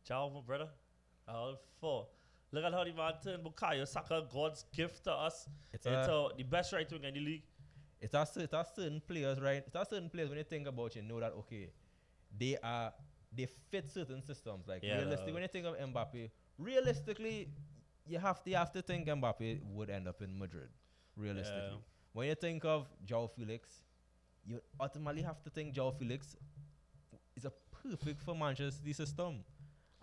Ciao, 0.05 0.29
my 0.33 0.41
brother. 0.41 0.69
All 1.27 1.55
four. 1.79 2.07
Look 2.51 2.63
at 2.65 2.73
how 2.73 2.83
the 2.83 2.93
man 2.93 3.13
turned 3.23 3.43
Bukayo 3.43 3.88
Saka, 3.88 4.25
God's 4.31 4.65
gift 4.75 5.03
to 5.05 5.12
us. 5.12 5.47
It's 5.71 5.86
It's, 5.88 6.07
a- 6.07 6.29
the 6.38 6.43
best 6.43 6.71
right 6.73 6.89
wing 6.91 7.03
in 7.03 7.13
the 7.13 7.19
league. 7.19 7.43
It's 8.03 8.13
a, 8.13 8.21
it's 8.43 8.53
a 8.53 8.65
certain 8.75 9.01
players, 9.07 9.39
right? 9.39 9.63
It's 9.65 9.75
a 9.75 9.85
certain 9.89 10.09
players 10.09 10.29
when 10.29 10.37
you 10.37 10.43
think 10.43 10.67
about 10.67 10.87
it, 10.95 10.97
you 10.97 11.01
know 11.09 11.19
that 11.19 11.33
okay, 11.41 11.69
they 12.37 12.57
are 12.61 12.93
they 13.35 13.47
fit 13.71 13.89
certain 13.89 14.21
systems. 14.21 14.67
Like 14.67 14.83
Yeah, 14.83 14.97
realistically, 14.99 15.31
no. 15.31 15.33
when 15.35 15.43
you 15.43 15.49
think 15.55 15.65
of 15.65 15.75
Mbappe, 15.77 16.29
realistically, 16.57 17.49
you 18.05 18.19
have 18.19 18.43
to 18.43 18.49
you 18.49 18.57
have 18.57 18.71
to 18.73 18.81
think 18.81 19.07
Mbappe 19.07 19.61
would 19.77 19.89
end 19.89 20.07
up 20.07 20.21
in 20.21 20.37
Madrid. 20.37 20.69
Realistically, 21.15 21.69
Yeah. 21.71 21.77
when 22.13 22.27
you 22.27 22.35
think 22.35 22.65
of 22.65 22.87
João 23.05 23.29
Felix, 23.35 23.81
you 24.45 24.59
ultimately 24.79 25.21
have 25.21 25.41
to 25.43 25.49
think 25.49 25.73
João 25.75 25.97
Felix 25.97 26.35
is 27.35 27.45
a 27.45 27.51
perfect 27.81 28.21
for 28.21 28.35
Manchester 28.35 28.71
City 28.79 28.93
system. 28.93 29.43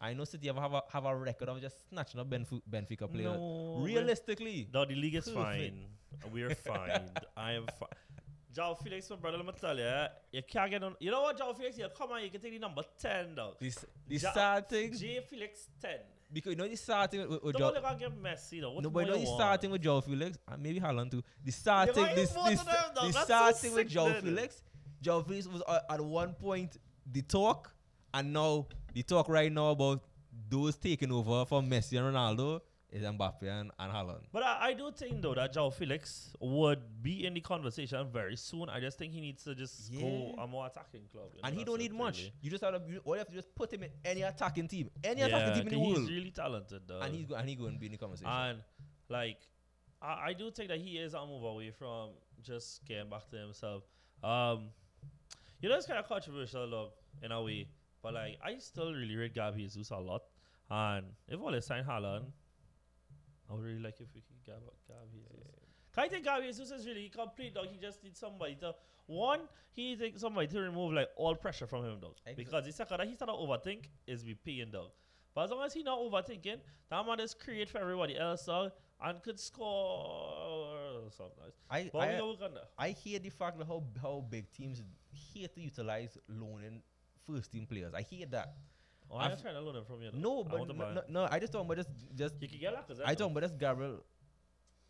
I 0.02 0.14
know 0.14 0.24
City 0.24 0.46
have 0.46 0.56
have 0.56 0.72
a, 0.72 0.82
have 0.90 1.04
a 1.04 1.14
record 1.14 1.48
of 1.50 1.60
just 1.60 1.88
snatching 1.90 2.20
up 2.20 2.30
Benf- 2.30 2.62
Benfica 2.70 3.06
players. 3.12 3.36
No, 3.36 3.80
Realistically, 3.84 4.68
No, 4.72 4.84
the 4.86 4.94
league 4.94 5.14
is 5.16 5.24
Perfect. 5.28 5.44
fine. 5.44 5.86
We're 6.33 6.54
fine. 6.54 7.11
I 7.37 7.52
am 7.52 7.66
fine. 7.78 7.88
João 8.52 8.76
Felix, 8.83 9.09
my 9.11 9.16
brother, 9.16 9.37
let 9.38 9.46
me 9.46 9.52
tell 9.61 9.78
you, 9.78 10.06
you 10.33 10.42
can't 10.42 10.70
get 10.70 10.83
on. 10.83 10.96
You 10.98 11.12
know 11.12 11.22
what, 11.22 11.38
João 11.38 11.56
Felix? 11.56 11.78
You 11.78 11.87
come 11.96 12.11
on, 12.12 12.22
you 12.24 12.30
can 12.30 12.40
take 12.40 12.52
the 12.52 12.59
number 12.59 12.83
10, 13.00 13.35
dog. 13.37 13.54
this 13.61 13.76
the 14.09 14.16
Ja- 14.16 14.33
sad 14.33 14.68
thing 14.68 14.92
J 14.92 15.20
Felix 15.30 15.68
10. 15.80 15.90
because 16.33 16.50
you 16.50 16.56
know 16.56 16.66
the 16.66 16.76
sad 16.76 17.11
thing 17.12 17.28
with, 17.28 17.42
with 17.44 17.56
Don't 17.56 17.72
João. 17.74 17.83
look 17.83 18.02
at 18.02 18.22
Messi, 18.22 18.61
though. 18.61 18.72
What 18.72 18.83
No, 18.83 18.90
more 18.90 19.02
but 19.02 19.06
you 19.06 19.12
know 19.12 19.18
you 19.18 19.24
the 19.24 19.30
want? 19.30 19.40
sad 19.40 19.61
thing 19.61 19.70
with 19.70 19.83
João 19.83 20.02
Felix, 20.04 20.37
and 20.48 20.62
maybe 20.62 20.80
Haaland 20.80 21.12
too. 21.12 21.22
The 21.44 21.52
sad 21.52 21.94
thing, 21.94 22.06
this, 22.16 22.30
this, 22.33 22.62
them, 22.64 22.74
though. 22.94 23.06
the 23.06 23.12
That's 23.12 23.26
sad 23.28 23.54
so 23.54 23.61
thing 23.62 23.74
with 23.76 23.88
Joe. 23.88 24.12
Felix, 24.20 24.62
João 25.00 25.24
Felix 25.24 25.46
was 25.46 25.62
uh, 25.68 25.78
at 25.88 26.00
one 26.00 26.35
point 26.35 26.76
the 27.12 27.22
talk, 27.22 27.72
and 28.12 28.33
now 28.33 28.66
the 28.94 29.04
talk 29.04 29.28
right 29.28 29.52
now 29.52 29.70
about 29.70 30.02
those 30.48 30.76
taking 30.76 31.12
over 31.12 31.44
from 31.44 31.70
Messi 31.70 31.98
and 31.98 32.12
Ronaldo 32.14 32.61
is 32.92 33.03
Mbappe 33.05 33.42
and, 33.44 33.70
and 33.79 33.92
Haaland. 33.92 34.22
But 34.33 34.42
I, 34.42 34.68
I 34.68 34.72
do 34.74 34.90
think 34.90 35.22
though 35.22 35.35
that 35.35 35.55
João 35.55 35.72
Felix 35.72 36.35
would 36.40 36.81
be 37.03 37.24
in 37.26 37.35
the 37.35 37.40
conversation 37.40 38.07
very 38.12 38.37
soon. 38.37 38.68
I 38.68 38.81
just 38.81 38.98
think 38.98 39.12
he 39.12 39.20
needs 39.20 39.44
to 39.44 39.55
just 39.55 39.92
go 39.92 40.35
a 40.38 40.46
more 40.46 40.66
attacking 40.66 41.03
club. 41.12 41.29
you 41.35 41.42
know, 41.42 41.48
And 41.48 41.57
he 41.57 41.64
don't 41.64 41.79
need 41.79 41.92
much. 41.94 42.18
really. 42.18 42.33
You 42.42 42.50
just 42.50 42.64
have 42.64 42.74
to, 42.74 42.92
you, 42.92 43.00
all 43.05 43.14
you 43.14 43.18
have 43.18 43.29
to 43.29 43.35
just 43.35 43.55
put 43.55 43.72
him 43.72 43.85
in 43.85 43.90
any 44.05 44.22
attacking 44.22 44.66
team, 44.68 44.90
any 45.05 45.20
Yeah, 45.20 45.26
attacking 45.26 45.55
team 45.55 45.62
in 45.62 45.68
the 45.68 45.76
'cause 45.76 45.87
world, 45.96 45.98
he's 46.09 46.11
really 46.16 46.31
talented 46.31 46.83
though. 46.87 47.00
and 47.00 47.14
he's 47.14 47.26
go, 47.26 47.35
and 47.37 47.48
he 47.48 47.55
going 47.55 47.74
to 47.74 47.79
be 47.79 47.87
in 47.87 47.92
the 47.92 47.98
conversation. 47.98 48.31
and 48.33 48.59
like 49.09 49.38
I, 50.03 50.29
I 50.29 50.33
do 50.33 50.50
think 50.50 50.68
that 50.70 50.79
he 50.79 50.98
is 50.98 51.14
a 51.14 51.24
move 51.26 51.44
away 51.44 51.70
from 51.70 52.11
just 52.42 52.85
getting 52.87 53.09
back 53.11 53.29
to 53.31 53.37
himself. 53.37 53.85
Um, 54.24 54.70
you 55.61 55.68
know, 55.68 55.76
it's 55.76 55.87
kind 55.87 55.98
of 55.98 56.09
controversial, 56.09 56.66
look, 56.66 56.94
in 57.22 57.31
a 57.33 57.42
way. 57.42 57.68
But 58.03 58.14
like, 58.14 58.38
I 58.42 58.57
still 58.59 58.92
really 58.94 59.14
rate 59.14 59.35
Gabi 59.35 59.59
Jesus 59.59 59.90
a 59.90 59.96
lot. 59.98 60.22
And 60.70 61.05
if 61.29 61.38
all 61.40 61.50
they 61.53 61.61
sign 61.61 61.85
Haaland, 61.85 62.33
I 63.50 63.54
would 63.54 63.64
really 63.64 63.80
like 63.80 64.00
if 64.00 64.08
we 64.14 64.20
could 64.20 64.42
get 64.46 64.60
Gabi 64.88 65.24
Jesus. 65.28 65.48
I 65.96 66.08
think 66.08 66.24
Gabi 66.24 66.46
Jesus 66.46 66.70
is 66.70 66.86
really 66.86 67.08
complete, 67.08 67.54
dog. 67.54 67.66
He 67.70 67.78
just 67.78 68.02
needs 68.04 68.18
somebody 68.20 68.54
to 68.56 68.74
one. 69.06 69.40
He 69.72 69.96
needs 69.96 70.20
somebody 70.20 70.46
to 70.48 70.60
remove 70.60 70.92
like 70.92 71.08
all 71.16 71.34
pressure 71.34 71.66
from 71.66 71.84
him, 71.84 71.98
dog. 72.00 72.14
Exa- 72.28 72.36
Because 72.36 72.64
the 72.64 72.72
second 72.72 72.98
that 72.98 73.08
he 73.08 73.14
start 73.16 73.28
to 73.30 73.34
overthink 73.34 73.86
is 74.06 74.22
be 74.22 74.34
paying, 74.34 74.70
dog. 74.70 74.90
But 75.34 75.44
as 75.44 75.50
long 75.50 75.64
as 75.64 75.72
he 75.72 75.82
not 75.82 75.98
overthinking, 75.98 76.58
that 76.90 77.06
man 77.06 77.18
just 77.18 77.38
create 77.40 77.68
for 77.68 77.78
everybody 77.78 78.16
else, 78.18 78.46
dog, 78.46 78.70
and 79.02 79.22
could 79.22 79.38
score 79.40 81.10
something 81.10 81.34
nice. 81.44 81.52
I, 81.70 81.90
But 81.92 81.98
I, 82.08 82.22
work. 82.22 82.38
I 82.78 82.90
hate 82.90 83.22
the 83.22 83.30
fact 83.30 83.58
that 83.58 83.66
how 83.66 83.82
how 84.00 84.24
big 84.28 84.50
teams 84.52 84.82
hate 85.12 85.54
to 85.54 85.60
utilize 85.60 86.16
loaning 86.28 86.82
first 87.26 87.50
team 87.52 87.66
players. 87.66 87.94
I 87.94 88.02
hear 88.02 88.26
that. 88.26 88.54
Oh, 89.11 89.16
I'm 89.18 89.37
trying 89.38 89.55
to 89.55 89.61
loan 89.61 89.77
him 89.77 89.85
from 89.85 90.03
you. 90.03 90.11
No, 90.14 90.44
but 90.44 90.59
want 90.61 90.77
no, 90.79 90.92
no, 90.92 91.03
no, 91.09 91.29
I 91.31 91.38
just 91.40 91.53
talking 91.53 91.66
about 91.66 91.77
just 91.79 91.90
just 92.14 92.35
You 92.40 92.49
can 92.49 92.59
get 92.61 92.75
Lacazette. 92.75 93.03
I 93.05 93.14
talking 93.14 93.33
about 93.33 93.42
just 93.42 93.59
Gabriel. 93.59 94.05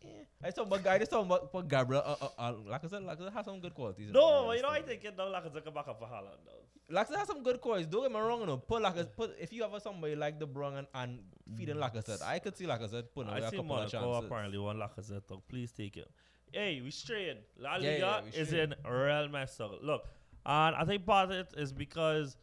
eh. 0.03 0.07
I 0.43 0.49
saw 0.51 0.65
but 0.65 0.83
guy, 0.83 0.95
I 0.95 1.03
saw 1.03 1.21
about 1.21 1.51
but 1.51 1.67
Gabriel, 1.67 2.03
uh, 2.05 2.15
uh, 2.21 2.29
uh, 2.37 2.53
like 2.67 2.83
I 2.83 2.87
said, 2.87 3.03
like 3.03 3.19
I 3.19 3.23
said, 3.23 3.33
has 3.33 3.45
some 3.45 3.59
good 3.59 3.73
qualities. 3.73 4.11
No, 4.11 4.45
but 4.47 4.57
you 4.57 4.63
know, 4.63 4.69
I 4.69 4.81
think 4.81 5.03
it 5.03 5.17
like 5.17 5.45
it's 5.45 5.59
come 5.65 5.73
back 5.73 5.87
up 5.87 5.99
for 5.99 6.05
Haaland 6.05 6.41
though. 6.45 6.61
Lacazette 6.91 7.17
has 7.19 7.27
some 7.27 7.41
good 7.41 7.61
qualities. 7.61 7.87
Don't 7.87 8.03
get 8.03 8.11
me 8.11 8.19
wrong, 8.19 8.41
you 8.41 8.47
know. 8.47 8.57
Put 8.57 8.83
Lacazette, 8.83 9.15
put 9.15 9.35
if 9.39 9.53
you 9.53 9.63
have 9.63 9.81
somebody 9.81 10.15
like 10.15 10.39
De 10.39 10.45
Bruyne 10.45 10.79
and, 10.79 10.87
and 10.93 11.19
feeding 11.57 11.77
Lacazette, 11.77 12.21
I 12.21 12.39
could 12.39 12.57
see 12.57 12.65
Lacazette 12.65 13.05
putting 13.15 13.31
away 13.31 13.41
I 13.43 13.47
a 13.47 13.49
see 13.49 13.55
couple 13.57 13.75
of 13.75 13.91
Monaco 13.91 14.13
chances. 14.13 14.25
apparently 14.25 14.57
one 14.57 14.77
Lacazette 14.77 15.21
though. 15.27 15.41
Please 15.47 15.71
take 15.71 15.95
it. 15.97 16.09
Hey, 16.51 16.81
we 16.83 16.91
straying. 16.91 17.37
La 17.57 17.77
Yeah, 17.77 17.91
Liga 17.91 17.97
yeah, 17.99 18.21
we 18.23 18.29
is 18.41 18.51
in 18.53 18.75
real 18.85 19.29
mess 19.29 19.57
up. 19.61 19.71
Look, 19.81 20.03
and 20.45 20.75
I 20.75 20.83
think 20.83 21.05
part 21.05 21.31
of 21.31 21.37
it 21.37 21.53
is 21.55 21.71
because 21.71 22.35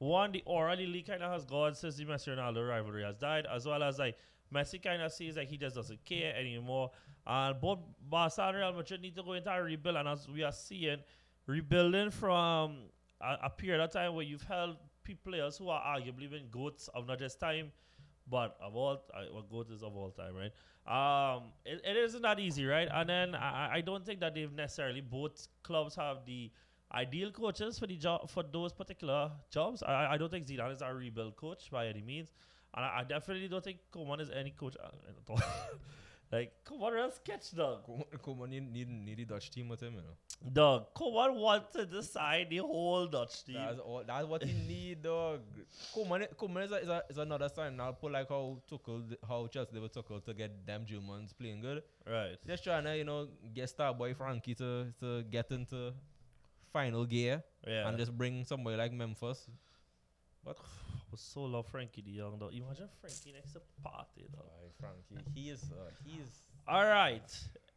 one, 0.00 0.32
the 0.32 0.42
the 0.46 0.86
league 0.86 1.06
kind 1.06 1.22
of 1.22 1.32
has 1.32 1.44
gone 1.44 1.74
since 1.74 1.96
the 1.96 2.04
Messi 2.04 2.36
Ronaldo 2.36 2.68
rivalry 2.68 3.04
has 3.04 3.16
died, 3.16 3.46
as 3.46 3.66
well 3.66 3.82
as 3.82 3.98
like 3.98 4.16
Messi 4.52 4.82
kind 4.82 5.02
of 5.02 5.12
sees 5.12 5.36
like 5.36 5.48
he 5.48 5.56
just 5.56 5.76
doesn't 5.76 6.04
care 6.04 6.34
anymore. 6.34 6.90
And 7.26 7.60
both 7.60 7.78
Barca 8.08 8.42
and 8.42 8.56
Real 8.56 8.72
Madrid 8.72 9.02
need 9.02 9.14
to 9.16 9.22
go 9.22 9.34
into 9.34 9.50
a 9.52 9.62
rebuild, 9.62 9.96
and 9.96 10.08
as 10.08 10.28
we 10.28 10.42
are 10.42 10.52
seeing, 10.52 10.98
rebuilding 11.46 12.10
from 12.10 12.78
a, 13.20 13.36
a 13.44 13.50
period 13.50 13.80
of 13.82 13.92
time 13.92 14.14
where 14.14 14.24
you've 14.24 14.42
held 14.42 14.76
players 15.24 15.58
who 15.58 15.68
are 15.68 15.82
arguably 15.82 16.30
been 16.30 16.48
goats 16.52 16.88
of 16.94 17.06
not 17.08 17.18
just 17.18 17.40
time, 17.40 17.72
but 18.28 18.56
of 18.62 18.76
all, 18.76 19.02
uh, 19.12 19.22
well, 19.32 19.42
goat 19.50 19.70
is 19.70 19.82
of 19.82 19.96
all 19.96 20.10
time, 20.10 20.34
right? 20.36 20.52
Um, 20.86 21.44
it, 21.64 21.80
it 21.84 21.96
isn't 21.96 22.22
that 22.22 22.38
easy, 22.38 22.64
right? 22.64 22.88
And 22.92 23.08
then 23.08 23.34
I- 23.34 23.74
I 23.74 23.80
don't 23.80 24.06
think 24.06 24.20
that 24.20 24.34
they've 24.34 24.52
necessarily 24.52 25.00
both 25.00 25.48
clubs 25.64 25.96
have 25.96 26.24
the 26.24 26.50
ideal 26.92 27.30
coaches 27.30 27.78
for 27.78 27.86
the 27.86 27.96
job 27.96 28.28
for 28.30 28.42
those 28.42 28.72
particular 28.72 29.30
jobs. 29.50 29.82
I, 29.82 30.14
I- 30.14 30.16
don't 30.18 30.30
think 30.30 30.46
Zidane 30.46 30.72
is 30.72 30.82
a 30.82 30.92
rebuild 30.92 31.36
coach 31.36 31.70
by 31.70 31.86
any 31.86 32.02
means, 32.02 32.28
and 32.74 32.84
I, 32.84 33.00
I 33.00 33.04
definitely 33.04 33.48
don't 33.48 33.62
think 33.64 33.78
Koeman 33.92 34.20
is 34.20 34.30
any 34.30 34.50
coach. 34.50 34.76
at 34.82 35.14
all. 35.28 35.40
like 36.32 36.52
is 36.70 36.80
a 36.80 37.10
sketch 37.16 37.54
dog. 37.56 37.80
Come 38.24 38.40
on, 38.42 38.50
need, 38.50 38.72
need, 38.72 38.88
need 38.88 39.18
the 39.18 39.24
Dutch 39.24 39.50
team 39.50 39.68
with 39.68 39.80
him, 39.80 39.94
you 39.94 40.00
know. 40.02 40.52
Dog, 40.52 40.94
Koeman 40.94 41.34
wants 41.34 41.72
to 41.72 41.84
decide 41.84 42.48
the 42.50 42.58
whole 42.58 43.06
Dutch 43.06 43.44
team. 43.44 43.56
That's 43.56 43.78
all. 43.80 44.02
That's 44.06 44.26
what 44.26 44.42
he 44.44 44.52
need, 44.66 45.02
dog. 45.02 45.40
Koeman, 45.94 46.26
Koeman 46.36 46.64
is, 46.64 46.72
a, 46.72 46.76
is, 46.76 46.88
a, 46.88 47.02
is 47.10 47.18
another 47.18 47.48
sign. 47.48 47.76
Now 47.76 47.92
put 47.92 48.12
like 48.12 48.28
how 48.28 48.58
Tuchel, 48.70 49.14
how 49.28 49.46
Chelsea 49.48 49.70
they 49.74 49.80
were 49.80 49.88
Tuchel 49.88 50.24
to 50.24 50.32
get 50.34 50.64
them 50.66 50.84
Germans 50.86 51.32
playing 51.32 51.60
good. 51.60 51.82
right. 52.06 52.36
Just 52.46 52.62
trying 52.64 52.84
to, 52.84 52.96
you 52.96 53.04
know, 53.04 53.28
get 53.52 53.68
star 53.68 53.92
boy 53.92 54.14
Frankie 54.14 54.54
to, 54.54 54.86
to 55.00 55.22
get 55.24 55.50
into 55.50 55.92
final 56.72 57.04
gear 57.06 57.42
Yeah. 57.66 57.88
and 57.88 57.98
just 57.98 58.16
bring 58.16 58.44
somebody 58.44 58.76
like 58.76 58.92
Memphis. 58.92 59.48
But 60.44 60.56
I 60.58 61.10
was 61.10 61.20
so 61.20 61.42
love 61.42 61.70
Frenkie 61.70 62.02
de 62.04 62.16
Jong, 62.16 62.38
though. 62.38 62.48
Imagine 62.48 62.88
Frankie 63.00 63.32
next 63.32 63.52
to 63.52 63.60
Party, 63.82 64.26
though. 64.34 64.70
Frankie, 64.78 65.30
he 65.34 65.50
is, 65.50 65.62
uh, 65.72 65.90
he 66.04 66.20
is. 66.20 66.42
All 66.66 66.84
right. 66.86 67.28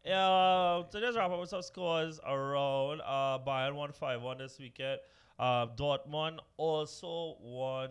Uh, 0.05 0.83
so 0.89 0.99
let's 0.99 1.15
wrap 1.17 1.31
up 1.31 1.39
with 1.39 1.49
some 1.49 1.61
scores 1.61 2.19
around 2.25 3.01
uh, 3.01 3.39
Bayern 3.45 3.73
won 3.75 3.91
5 3.91 4.21
1 4.21 4.37
this 4.37 4.59
weekend. 4.59 4.99
Uh, 5.39 5.67
Dortmund 5.67 6.39
also 6.57 7.35
won 7.41 7.89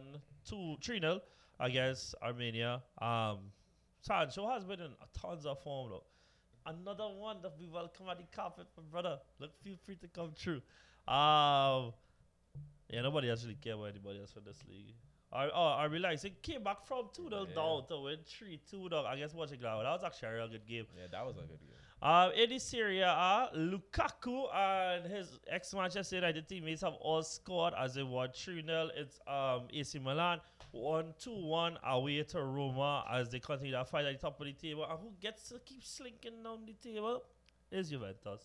2 0.49 0.77
3 0.83 1.01
0 1.01 1.21
against 1.61 2.15
Arminia. 2.23 2.81
Um, 3.01 3.39
Sancho 4.01 4.49
has 4.49 4.65
been 4.65 4.81
in 4.81 4.91
tons 5.21 5.45
of 5.47 5.63
form, 5.63 5.91
though. 5.91 6.05
Another 6.65 7.05
one 7.09 7.39
that 7.43 7.53
we 7.59 7.67
welcome 7.67 8.07
at 8.11 8.19
the 8.19 8.25
carpet, 8.35 8.67
my 8.77 8.83
brother. 8.91 9.19
Look, 9.41 9.51
feel 9.63 9.77
free 9.85 9.97
to 9.97 10.09
come 10.09 10.33
through. 10.37 10.63
Um, 11.09 11.93
yeah, 12.91 13.03
nobody 13.03 13.31
actually 13.31 13.55
care 13.55 13.75
about 13.75 13.87
anybody 13.89 14.21
else 14.21 14.33
for 14.33 14.41
this 14.41 14.59
league. 14.69 14.95
I, 15.33 15.49
oh, 15.49 15.69
I 15.79 15.85
realized 15.87 16.25
it 16.27 16.43
came 16.43 16.63
back 16.63 16.85
from 16.87 17.07
2 17.15 17.29
0 17.31 17.47
Yeah. 17.49 17.55
down 17.55 17.87
to 17.89 18.01
win 18.01 18.19
3 18.27 18.61
2 18.71 18.89
down 18.91 19.07
against 19.07 19.35
Mönchengladbach. 19.35 19.83
That 19.83 19.93
was 19.93 20.05
actually 20.05 20.29
a 20.29 20.35
real 20.35 20.49
good 20.49 20.67
game. 20.67 20.85
Yeah, 20.97 21.07
that 21.11 21.25
was 21.27 21.37
a 21.37 21.41
good 21.41 21.59
game. 21.61 21.69
Um, 22.03 22.33
in 22.33 22.51
the 22.51 22.59
Serie 22.59 23.01
A, 23.01 23.49
Lukaku 23.57 24.53
and 24.55 25.07
his 25.11 25.39
ex 25.49 25.73
Manchester 25.73 26.17
United 26.17 26.49
teammates 26.49 26.83
have 26.83 26.95
all 26.95 27.23
scored 27.23 27.73
as 27.79 27.95
they 27.95 28.03
won 28.03 28.29
3 28.35 28.63
0. 28.67 28.91
It's 28.95 29.21
um, 29.27 29.69
AC 29.73 29.99
Milan 30.01 30.41
1 30.73 31.15
2 31.19 31.31
1 31.31 31.79
away 31.87 32.23
to 32.25 32.43
Roma 32.43 33.05
as 33.11 33.31
they 33.31 33.39
continue 33.41 33.73
to 33.73 33.85
fight 33.87 34.05
at 34.05 34.13
the 34.13 34.19
top 34.19 34.39
of 34.39 34.47
the 34.47 34.53
table. 34.53 34.85
And 34.85 34.99
who 35.01 35.13
gets 35.21 35.49
to 35.49 35.61
keep 35.65 35.83
slinking 35.85 36.43
down 36.45 36.67
the 36.67 36.75
table 36.75 37.23
is 37.71 37.89
Juventus. 37.89 38.43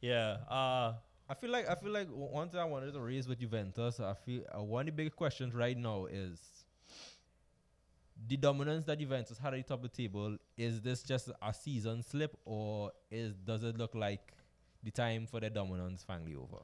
Yeah. 0.00 0.36
Uh, 0.48 0.94
I 1.28 1.34
feel 1.34 1.50
like 1.50 1.68
I 1.68 1.74
feel 1.74 1.90
like 1.90 2.08
one 2.08 2.48
thing 2.48 2.60
I 2.60 2.64
wanted 2.64 2.92
to 2.94 3.00
raise 3.00 3.28
with 3.28 3.38
Juventus. 3.38 4.00
I 4.00 4.14
feel 4.14 4.42
uh, 4.56 4.62
one 4.62 4.88
of 4.88 4.96
the 4.96 5.02
big 5.04 5.14
questions 5.14 5.54
right 5.54 5.76
now 5.76 6.06
is 6.06 6.40
the 8.26 8.36
dominance 8.36 8.86
that 8.86 8.98
Juventus 8.98 9.38
had 9.38 9.54
at 9.54 9.58
the 9.58 9.62
top 9.62 9.84
of 9.84 9.90
the 9.90 10.02
table. 10.02 10.38
Is 10.56 10.80
this 10.80 11.02
just 11.02 11.30
a 11.42 11.52
season 11.52 12.02
slip, 12.02 12.36
or 12.46 12.92
is 13.10 13.34
does 13.34 13.62
it 13.62 13.76
look 13.76 13.94
like 13.94 14.32
the 14.82 14.90
time 14.90 15.26
for 15.26 15.40
the 15.40 15.50
dominance 15.50 16.02
finally 16.02 16.34
over? 16.34 16.62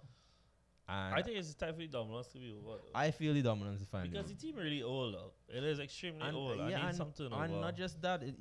And 0.88 1.14
I 1.14 1.22
think 1.22 1.38
it's 1.38 1.54
time 1.54 1.74
for 1.74 1.80
the 1.80 1.86
dominance 1.86 2.28
to 2.28 2.38
be 2.38 2.52
over. 2.52 2.78
though. 2.78 2.90
I 2.94 3.10
feel 3.10 3.34
the 3.34 3.42
dominance 3.42 3.82
is 3.82 3.88
finally 3.88 4.10
because 4.10 4.26
over. 4.26 4.34
the 4.34 4.40
team 4.40 4.56
really 4.56 4.82
old. 4.82 5.14
though. 5.14 5.32
It 5.48 5.64
is 5.64 5.78
extremely 5.78 6.26
and, 6.26 6.36
old. 6.36 6.60
I 6.60 6.70
yeah, 6.70 6.76
need 6.76 6.88
and, 6.88 6.96
some 6.96 7.12
turnover. 7.12 7.44
and 7.44 7.60
not 7.60 7.76
just 7.76 8.00
that. 8.02 8.22
It, 8.22 8.34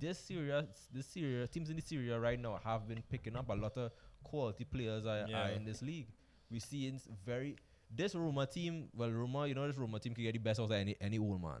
this 0.00 0.18
Serie 0.18 0.50
A, 0.50 0.66
this 0.92 1.06
Serie 1.06 1.42
A 1.42 1.46
teams 1.46 1.70
in 1.70 1.76
the 1.76 1.82
Serie 1.82 2.10
A 2.10 2.18
right 2.18 2.38
now 2.38 2.58
have 2.64 2.88
been 2.88 3.02
picking 3.10 3.36
up 3.36 3.48
a 3.48 3.54
lot 3.54 3.76
of 3.76 3.92
quality 4.24 4.64
players 4.64 5.04
are, 5.06 5.26
are 5.34 5.50
in 5.50 5.64
this 5.64 5.82
league. 5.82 6.08
We 6.50 6.58
see 6.60 6.86
in 6.88 7.00
very 7.24 7.56
this 7.94 8.14
Roma 8.14 8.46
team. 8.46 8.88
Well, 8.94 9.10
Roma, 9.10 9.46
you 9.46 9.54
know, 9.54 9.66
this 9.66 9.76
Roma 9.76 10.00
team 10.00 10.14
can 10.14 10.24
get 10.24 10.32
the 10.32 10.38
best 10.38 10.58
out 10.60 10.64
of 10.64 10.72
any 10.72 10.96
any 11.00 11.18
old 11.18 11.40
man. 11.40 11.60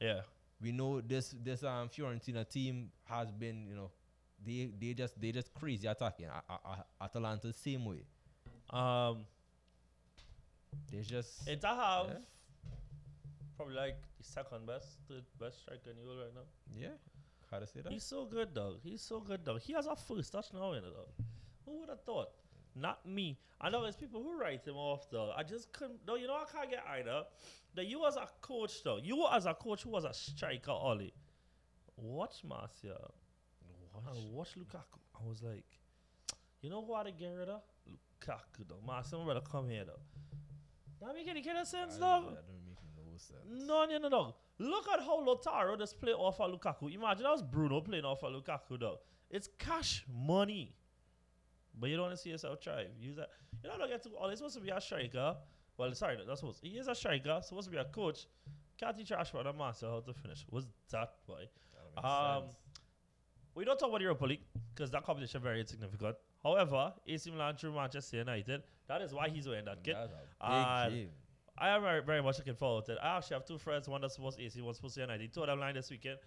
yeah. 0.00 0.20
We 0.60 0.72
know 0.72 1.00
this 1.00 1.34
this 1.42 1.62
um 1.64 1.88
Fiorentina 1.88 2.48
team 2.48 2.90
has 3.04 3.30
been, 3.30 3.66
you 3.68 3.74
know, 3.74 3.90
they 4.46 4.70
they 4.80 4.94
just 4.94 5.20
they 5.20 5.32
just 5.32 5.52
crazy 5.52 5.86
attacking. 5.86 6.26
A- 6.26 6.42
A- 6.52 6.60
A- 7.00 7.04
Atalanta 7.04 7.52
same 7.52 7.84
way. 7.84 8.04
Um, 8.70 9.26
They 10.90 11.02
just 11.02 11.46
Inter 11.48 11.68
have 11.68 12.06
Yeah. 12.08 12.18
probably 13.56 13.74
like 13.74 13.96
the 14.18 14.24
second 14.24 14.66
best, 14.66 14.88
third 15.08 15.24
best 15.38 15.60
striker 15.60 15.90
in 15.90 15.96
the 15.96 16.02
world 16.04 16.20
right 16.24 16.34
now. 16.34 16.46
yeah. 16.80 16.96
How 17.50 17.58
to 17.60 17.66
say 17.66 17.82
that? 17.82 17.92
He's 17.92 18.02
so 18.04 18.24
good, 18.24 18.54
dog. 18.54 18.80
He's 18.82 19.02
so 19.02 19.20
good, 19.20 19.44
dog. 19.44 19.60
He 19.60 19.72
has 19.74 19.86
a 19.86 19.94
first 19.94 20.32
touch 20.32 20.52
now, 20.52 20.72
you 20.72 20.80
know, 20.80 20.90
dog. 20.90 21.08
Who 21.66 21.80
would 21.80 21.88
have 21.88 22.02
thought? 22.02 22.28
Not 22.74 23.06
me. 23.06 23.38
I 23.60 23.70
know 23.70 23.82
there's 23.82 23.96
people 23.96 24.22
who 24.22 24.38
write 24.38 24.66
him 24.66 24.76
off, 24.76 25.08
though. 25.10 25.32
I 25.36 25.42
just 25.42 25.72
couldn't. 25.72 26.00
No, 26.06 26.16
you 26.16 26.26
know, 26.26 26.34
I 26.34 26.44
can't 26.50 26.68
get 26.70 26.84
either. 26.90 27.22
That 27.74 27.86
you 27.86 28.04
as 28.06 28.16
a 28.16 28.28
coach, 28.40 28.82
though. 28.82 28.98
You 29.02 29.26
as 29.32 29.46
a 29.46 29.54
coach 29.54 29.82
who 29.84 29.90
was 29.90 30.04
a 30.04 30.12
striker, 30.12 30.70
Ollie. 30.72 31.14
Watch 31.96 32.42
Martial. 32.44 33.14
And 34.10 34.32
watch 34.32 34.50
Lukaku. 34.58 34.98
I 35.14 35.28
was 35.28 35.42
like, 35.42 35.64
you 36.60 36.68
know 36.68 36.84
who 36.84 36.94
I 36.94 37.04
get 37.10 37.26
rid 37.28 37.48
of? 37.48 37.62
Lukaku, 37.88 38.66
though. 38.68 38.80
Martial, 38.84 39.24
brother, 39.24 39.40
come 39.40 39.68
here, 39.68 39.84
though. 39.84 40.00
That 41.00 41.14
make 41.14 41.28
any 41.28 41.42
kind 41.42 41.58
of 41.58 41.66
sense, 41.68 41.96
I- 41.96 42.00
dog? 42.00 42.24
That 42.34 42.46
don't 42.46 42.66
make 42.66 42.76
no 42.96 43.16
sense. 43.16 43.66
No, 43.68 43.84
no, 43.84 43.98
no, 43.98 44.08
no. 44.08 44.34
Look 44.58 44.88
at 44.88 45.00
how 45.00 45.24
Lautaro 45.24 45.78
just 45.78 46.00
play 46.00 46.12
off 46.12 46.40
of 46.40 46.50
Lukaku. 46.52 46.92
Imagine 46.92 47.22
that 47.24 47.32
was 47.32 47.42
Bruno 47.42 47.80
playing 47.80 48.04
off 48.04 48.22
of 48.24 48.32
Lukaku, 48.32 48.78
though. 48.80 48.98
It's 49.30 49.48
cash 49.58 50.04
money. 50.12 50.74
But 51.78 51.90
you 51.90 51.96
don't 51.96 52.06
want 52.06 52.16
to 52.16 52.22
see 52.22 52.30
yourself 52.30 52.62
thrive. 52.62 52.88
Use 52.98 53.16
that. 53.16 53.28
You 53.62 53.70
know, 53.70 53.78
don't 53.78 53.88
get 53.88 54.02
to. 54.04 54.10
Oh, 54.20 54.28
he's 54.28 54.38
supposed 54.38 54.56
to 54.56 54.60
be 54.60 54.70
a 54.70 54.80
striker. 54.80 55.36
Well, 55.76 55.92
sorry, 55.94 56.18
that's 56.26 56.40
supposed. 56.40 56.60
He 56.62 56.70
is 56.70 56.86
a 56.88 56.94
striker. 56.94 57.40
Supposed 57.42 57.66
to 57.66 57.70
be 57.72 57.78
a 57.78 57.84
coach. 57.84 58.26
Can't 58.78 58.96
teach 58.96 59.10
Rashford 59.10 59.46
and 59.46 59.58
Master 59.58 59.86
how 59.86 60.00
to 60.00 60.12
finish. 60.12 60.44
Was 60.50 60.66
that 60.90 61.14
boy? 61.26 61.44
That 61.96 62.04
Um, 62.04 62.42
sense. 62.44 62.56
We 63.54 63.64
don't 63.64 63.78
talk 63.78 63.88
about 63.88 64.00
Europa 64.00 64.26
League 64.26 64.42
because 64.74 64.90
that 64.90 65.04
competition 65.04 65.38
is 65.38 65.42
very 65.42 65.60
insignificant. 65.60 66.16
However, 66.42 66.92
AC 67.06 67.30
Milan 67.30 67.56
through 67.56 67.72
Manchester 67.72 68.18
United. 68.18 68.62
That 68.88 69.00
is 69.00 69.14
why 69.14 69.28
he's 69.28 69.48
wearing 69.48 69.64
that 69.64 69.82
kit. 69.82 69.94
A 70.40 70.44
uh. 70.44 70.90
I 71.56 71.68
am 71.68 71.82
very, 71.82 72.02
very 72.02 72.20
much 72.20 72.38
looking 72.38 72.56
forward 72.56 72.84
to 72.86 72.92
it. 72.92 72.98
I 73.00 73.16
actually 73.16 73.34
have 73.34 73.44
two 73.46 73.58
friends, 73.58 73.88
one 73.88 74.00
that's 74.00 74.16
supposed 74.16 74.40
AC, 74.40 74.60
one 74.60 74.74
supposed 74.74 74.96
to 74.96 75.02
United. 75.02 75.32
Two 75.32 75.42
of 75.42 75.46
them 75.46 75.60
line 75.60 75.74
this 75.74 75.88
weekend. 75.88 76.18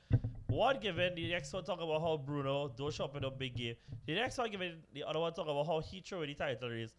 One 0.48 0.80
given, 0.80 1.16
the 1.16 1.30
next 1.30 1.52
one 1.52 1.64
talk 1.64 1.82
about 1.82 2.02
how 2.02 2.18
Bruno 2.18 2.70
don't 2.70 2.94
show 2.94 3.06
up 3.06 3.18
in 3.18 3.24
a 3.26 3.32
big 3.32 3.56
game. 3.56 3.76
The 4.06 4.16
next 4.16 4.38
one 4.38 4.50
given, 4.50 4.78
the 4.94 5.04
other 5.04 5.20
one 5.20 5.34
talk 5.34 5.46
about 5.48 5.66
how 5.68 5.82
he 5.82 6.00
threw 6.02 6.22
in 6.22 6.30
the 6.30 6.36
title 6.36 6.70
race. 6.70 6.94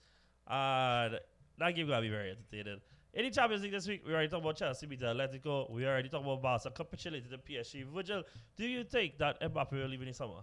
And 0.47 1.19
that 1.59 1.75
game 1.75 1.87
gonna 1.89 2.03
be 2.03 2.11
very 2.11 2.31
entertaining. 2.31 2.81
In 3.15 3.25
the 3.25 3.31
Champions 3.31 3.63
League 3.63 3.73
this 3.73 3.89
week, 3.89 4.03
we 4.07 4.13
already 4.13 4.29
talked 4.29 4.45
about 4.45 4.57
Chelsea 4.57 4.87
beat 4.87 5.01
Atletico. 5.01 5.71
We 5.71 5.87
already 5.87 6.11
talked 6.11 6.25
about 6.25 6.43
Barca 6.43 6.71
capitulated 6.71 7.31
to 7.31 7.39
PSG. 7.39 7.85
Virgil, 7.85 8.23
do 8.57 8.67
you 8.67 8.85
think 8.85 9.19
that 9.19 9.41
Mbappe 9.41 9.73
will 9.73 9.89
leave 9.89 10.03
in 10.03 10.09
the 10.09 10.15
summer? 10.15 10.43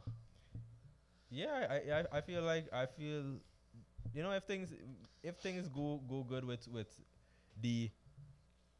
Yeah, 1.29 1.67
I, 1.69 1.75
I 1.75 2.17
I 2.17 2.21
feel 2.21 2.41
like 2.41 2.67
I 2.73 2.85
feel, 2.85 3.23
you 4.13 4.23
know, 4.23 4.31
if 4.31 4.43
things 4.43 4.73
if 5.23 5.37
things 5.37 5.67
go 5.67 6.01
go 6.09 6.23
good 6.23 6.43
with 6.43 6.67
with 6.67 6.87
the 7.61 7.89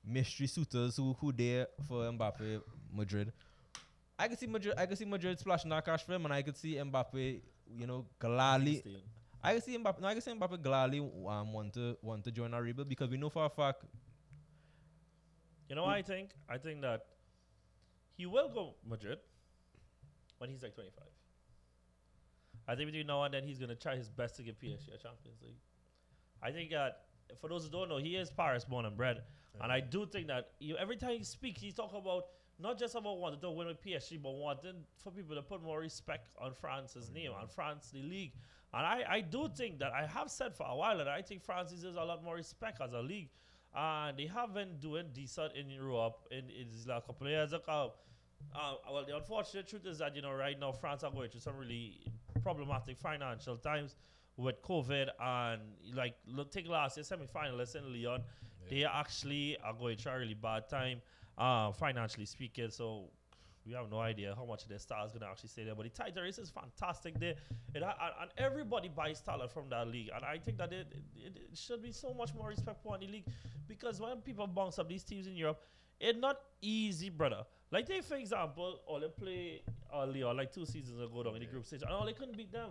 mystery 0.04 0.48
suitors 0.48 0.98
who 0.98 1.14
who 1.20 1.32
there 1.32 1.68
for 1.88 2.04
Mbappe 2.12 2.62
Madrid, 2.92 3.32
I 4.18 4.28
can 4.28 4.38
see 4.38 4.48
Madrid 4.48 4.76
I 4.78 4.86
can 4.86 4.96
see 4.96 5.06
Madrid 5.06 5.40
splashing 5.40 5.70
that 5.72 5.84
cash 5.86 6.04
for 6.04 6.14
him, 6.14 6.26
and 6.26 6.34
I 6.34 6.42
could 6.42 6.58
see 6.58 6.76
Mbappe, 6.76 7.42
you 7.78 7.88
know, 7.88 8.06
gladly. 8.20 8.84
I 9.44 9.54
can 9.54 9.62
see 9.62 9.78
Mbappe. 9.78 10.00
No, 10.00 10.08
I 10.08 10.14
can 10.14 10.22
see 10.22 10.32
Mbappe 10.32 10.62
gladly 10.62 11.00
um 11.00 11.54
want 11.54 11.74
to 11.74 11.98
want 12.02 12.24
to 12.24 12.32
join 12.32 12.54
our 12.54 12.62
rebuild 12.62 12.88
because 12.88 13.10
we 13.10 13.18
know 13.18 13.30
for 13.30 13.46
a 13.46 13.50
fact. 13.50 13.84
You 15.70 15.76
know 15.76 15.84
what 15.84 15.96
I 15.96 16.02
think? 16.02 16.30
I 16.48 16.58
think 16.58 16.82
that 16.82 17.06
he 18.16 18.26
will 18.26 18.50
go 18.50 18.76
Madrid 18.88 19.20
when 20.38 20.50
he's 20.50 20.64
like 20.64 20.76
25. 20.76 21.04
I 22.68 22.76
think 22.76 22.88
between 22.88 23.08
now 23.08 23.24
and 23.24 23.34
then 23.34 23.44
he's 23.44 23.60
gonna 23.60 23.76
try 23.76 23.96
his 23.96 24.10
best 24.10 24.36
to 24.38 24.44
get 24.44 24.60
PSG 24.60 24.94
a 24.94 24.98
Champions 24.98 25.42
League. 25.42 25.60
I 26.42 26.52
think 26.52 26.72
that 26.72 27.06
for 27.42 27.50
those 27.50 27.66
who 27.66 27.70
don't 27.70 27.90
know, 27.90 27.98
he 27.98 28.16
is 28.16 28.30
Paris 28.30 28.64
born 28.64 28.86
and 28.86 28.96
bred, 28.96 29.24
and 29.62 29.72
I 29.72 29.80
do 29.80 30.06
think 30.06 30.28
that 30.28 30.52
you, 30.60 30.78
every 30.78 30.96
time 30.96 31.18
he 31.18 31.24
speaks, 31.24 31.62
he's 31.62 31.74
talking 31.74 32.00
about 32.00 32.26
not 32.60 32.80
just 32.80 32.96
about 32.96 33.18
wanting 33.20 33.40
to 33.42 33.52
win 33.52 33.68
with 33.68 33.82
PSG, 33.82 34.22
but 34.22 34.34
wanting 34.34 34.84
for 35.04 35.12
people 35.12 35.36
to 35.36 35.42
put 35.42 35.64
more 35.64 35.80
respect 35.80 36.30
on 36.42 36.54
France's 36.54 37.12
name 37.12 37.32
and 37.40 37.50
France 37.50 37.92
the 37.92 38.02
league. 38.02 38.34
And 38.74 38.86
I, 38.86 39.04
I 39.10 39.22
do 39.22 39.50
think 39.56 39.80
that 39.80 39.92
I 39.94 40.06
have 40.06 40.30
said 40.30 40.56
for 40.56 40.66
a 40.68 40.76
while 40.76 40.98
that 40.98 41.08
I 41.08 41.22
think 41.22 41.44
France 41.44 41.72
deserves 41.72 41.98
a 41.98 42.04
lot 42.04 42.24
more 42.24 42.36
respect 42.36 42.82
as 42.82 42.94
a 42.94 43.02
league, 43.02 43.30
and 43.76 44.18
they 44.18 44.28
have 44.28 44.54
been 44.54 44.78
doing 44.80 45.08
decent 45.14 45.56
in 45.56 45.70
Europe 45.70 46.20
in, 46.32 46.50
in 46.50 46.70
these 46.72 46.88
last 46.88 47.08
couple 47.08 47.28
of 47.28 47.32
years. 47.32 47.54
Uh, 47.54 47.88
uh, 48.54 48.74
well, 48.92 49.06
the 49.06 49.16
unfortunate 49.16 49.68
truth 49.68 49.86
is 49.86 50.00
that 50.00 50.16
you 50.16 50.22
know 50.22 50.34
right 50.34 50.60
now 50.60 50.72
France 50.72 51.04
are 51.04 51.12
going 51.12 51.30
through 51.30 51.42
some 51.42 51.58
really 51.58 52.02
problematic 52.42 52.98
financial 52.98 53.58
times 53.58 53.96
with 54.38 54.62
COVID. 54.62 55.10
And 55.20 55.62
like 55.94 56.16
look, 56.28 56.52
take 56.52 56.68
last 56.68 56.98
year 56.98 57.04
semi-finalists 57.04 57.76
in 57.76 57.92
Lyon, 57.94 58.24
they 58.70 58.84
actually 58.84 59.58
are 59.64 59.74
going 59.74 59.98
through 59.98 60.12
a 60.12 60.20
really 60.20 60.34
bad 60.34 60.70
time, 60.70 61.02
uh, 61.38 61.72
financially 61.72 62.26
speaking. 62.26 62.70
So 62.70 63.06
we 63.66 63.74
have 63.74 63.90
no 63.90 64.00
idea 64.00 64.34
how 64.36 64.46
much 64.46 64.64
of 64.64 64.70
their 64.70 64.80
star 64.80 65.06
is 65.06 65.12
going 65.12 65.22
to 65.22 65.28
actually 65.28 65.50
stay 65.50 65.64
there. 65.64 65.76
But 65.76 65.84
the 65.84 65.90
title 65.90 66.24
race 66.24 66.38
is 66.38 66.50
fantastic 66.50 67.20
there, 67.20 67.36
and, 67.74 67.84
and 67.84 68.30
everybody 68.38 68.90
buys 68.90 69.22
talent 69.22 69.52
from 69.52 69.70
that 69.70 69.88
league, 69.88 70.10
and 70.16 70.24
I 70.24 70.38
think 70.38 70.58
that 70.58 70.72
it, 70.72 70.88
it, 71.16 71.38
it 71.52 71.58
should 71.58 71.82
be 71.82 71.92
so 71.92 72.14
much 72.14 72.34
more 72.36 72.50
respect 72.50 72.86
in 72.86 73.00
the 73.00 73.08
league 73.08 73.26
because 73.68 74.00
when 74.00 74.18
people 74.18 74.46
bounce 74.48 74.78
up 74.78 74.88
these 74.88 75.04
teams 75.04 75.26
in 75.28 75.36
Europe, 75.36 75.62
it's 76.00 76.20
not 76.20 76.40
easy, 76.62 77.10
brother. 77.10 77.44
Like 77.72 77.88
take 77.88 78.04
for 78.04 78.16
example, 78.16 78.82
all 78.86 79.00
they 79.00 79.08
play 79.08 79.62
Lyon 79.92 80.38
like 80.38 80.54
two 80.54 80.66
seasons 80.66 81.00
ago 81.02 81.24
down 81.24 81.36
in 81.36 81.42
the 81.42 81.48
group 81.48 81.66
stage, 81.66 81.82
and 81.82 81.92
all 81.92 82.06
they 82.06 82.14
couldn't 82.14 82.38
beat 82.38 82.52
them. 82.52 82.70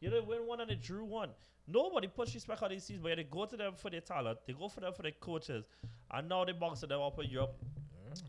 You 0.00 0.10
know, 0.10 0.20
they 0.20 0.26
win 0.26 0.46
one 0.46 0.60
and 0.60 0.68
they 0.68 0.74
drew 0.74 1.04
one. 1.04 1.30
Nobody 1.66 2.08
puts 2.08 2.34
respect 2.34 2.62
on 2.62 2.70
these 2.70 2.84
teams, 2.84 3.00
but 3.00 3.08
yeah, 3.08 3.14
they 3.14 3.24
go 3.24 3.46
to 3.46 3.56
them 3.56 3.72
for 3.74 3.90
their 3.90 4.02
talent, 4.02 4.38
they 4.46 4.52
go 4.52 4.68
for 4.68 4.80
them 4.80 4.92
for 4.92 5.02
their 5.02 5.12
coaches, 5.12 5.64
and 6.10 6.28
now 6.28 6.44
they 6.44 6.52
box 6.52 6.80
them 6.80 7.00
up 7.00 7.18
in 7.18 7.30
Europe. 7.30 7.56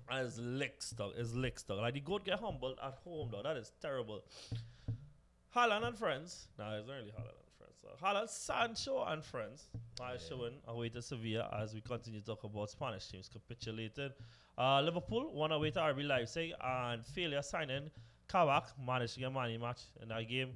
And 0.09 0.27
it's 0.27 0.37
lick 0.37 0.81
stuck. 0.81 1.11
It's 1.17 1.33
lick 1.33 1.59
stuck. 1.59 1.77
Like 1.77 1.93
the 1.93 1.99
goat 1.99 2.25
get 2.25 2.39
humbled 2.39 2.77
at 2.83 2.93
home 3.03 3.29
though. 3.31 3.43
That 3.43 3.57
is 3.57 3.71
terrible. 3.81 4.23
Haaland 5.55 5.87
and 5.87 5.97
friends. 5.97 6.47
No, 6.59 6.69
it's 6.77 6.87
not 6.87 6.95
really 6.95 7.11
Haaland 7.11 7.39
and 7.39 7.53
friends. 7.57 7.77
So 7.81 7.87
Haaland, 8.05 8.29
Sancho 8.29 9.03
and 9.05 9.23
friends 9.23 9.67
are 10.01 10.17
showing 10.19 10.55
away 10.67 10.89
to 10.89 11.01
Sevilla 11.01 11.49
as 11.61 11.73
we 11.73 11.81
continue 11.81 12.19
to 12.19 12.25
talk 12.25 12.43
about 12.43 12.69
Spanish 12.69 13.07
teams 13.07 13.29
capitulated. 13.29 14.13
Uh, 14.57 14.81
Liverpool 14.81 15.33
won 15.33 15.51
away 15.51 15.71
to 15.71 15.79
RB 15.79 16.07
Leipzig 16.07 16.53
and 16.61 17.05
failure 17.05 17.41
signing 17.41 17.89
Kabak 18.27 18.67
managed 18.85 19.15
to 19.15 19.19
get 19.21 19.31
money 19.31 19.57
match 19.57 19.81
in 20.01 20.09
that 20.09 20.27
game. 20.27 20.51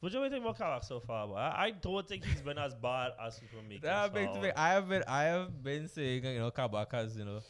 What 0.00 0.12
do 0.12 0.18
you 0.18 0.28
think 0.28 0.42
about 0.42 0.58
Kabak 0.58 0.84
so 0.84 1.00
far? 1.00 1.26
But 1.26 1.34
I, 1.34 1.64
I 1.66 1.70
don't 1.70 2.06
think 2.06 2.24
he's 2.24 2.42
been 2.42 2.58
as 2.58 2.74
bad 2.74 3.12
as 3.24 3.38
people 3.38 3.60
make 3.68 3.82
him 3.82 3.88
have 3.88 4.12
been 4.12 4.28
I 4.54 4.68
have 4.70 4.88
been 4.88 5.02
I 5.08 5.22
have 5.24 5.62
been 5.62 5.88
saying 5.88 6.24
you 6.24 6.38
know 6.38 6.50
Kabak 6.50 6.92
has 6.92 7.16
you 7.16 7.24
know 7.24 7.40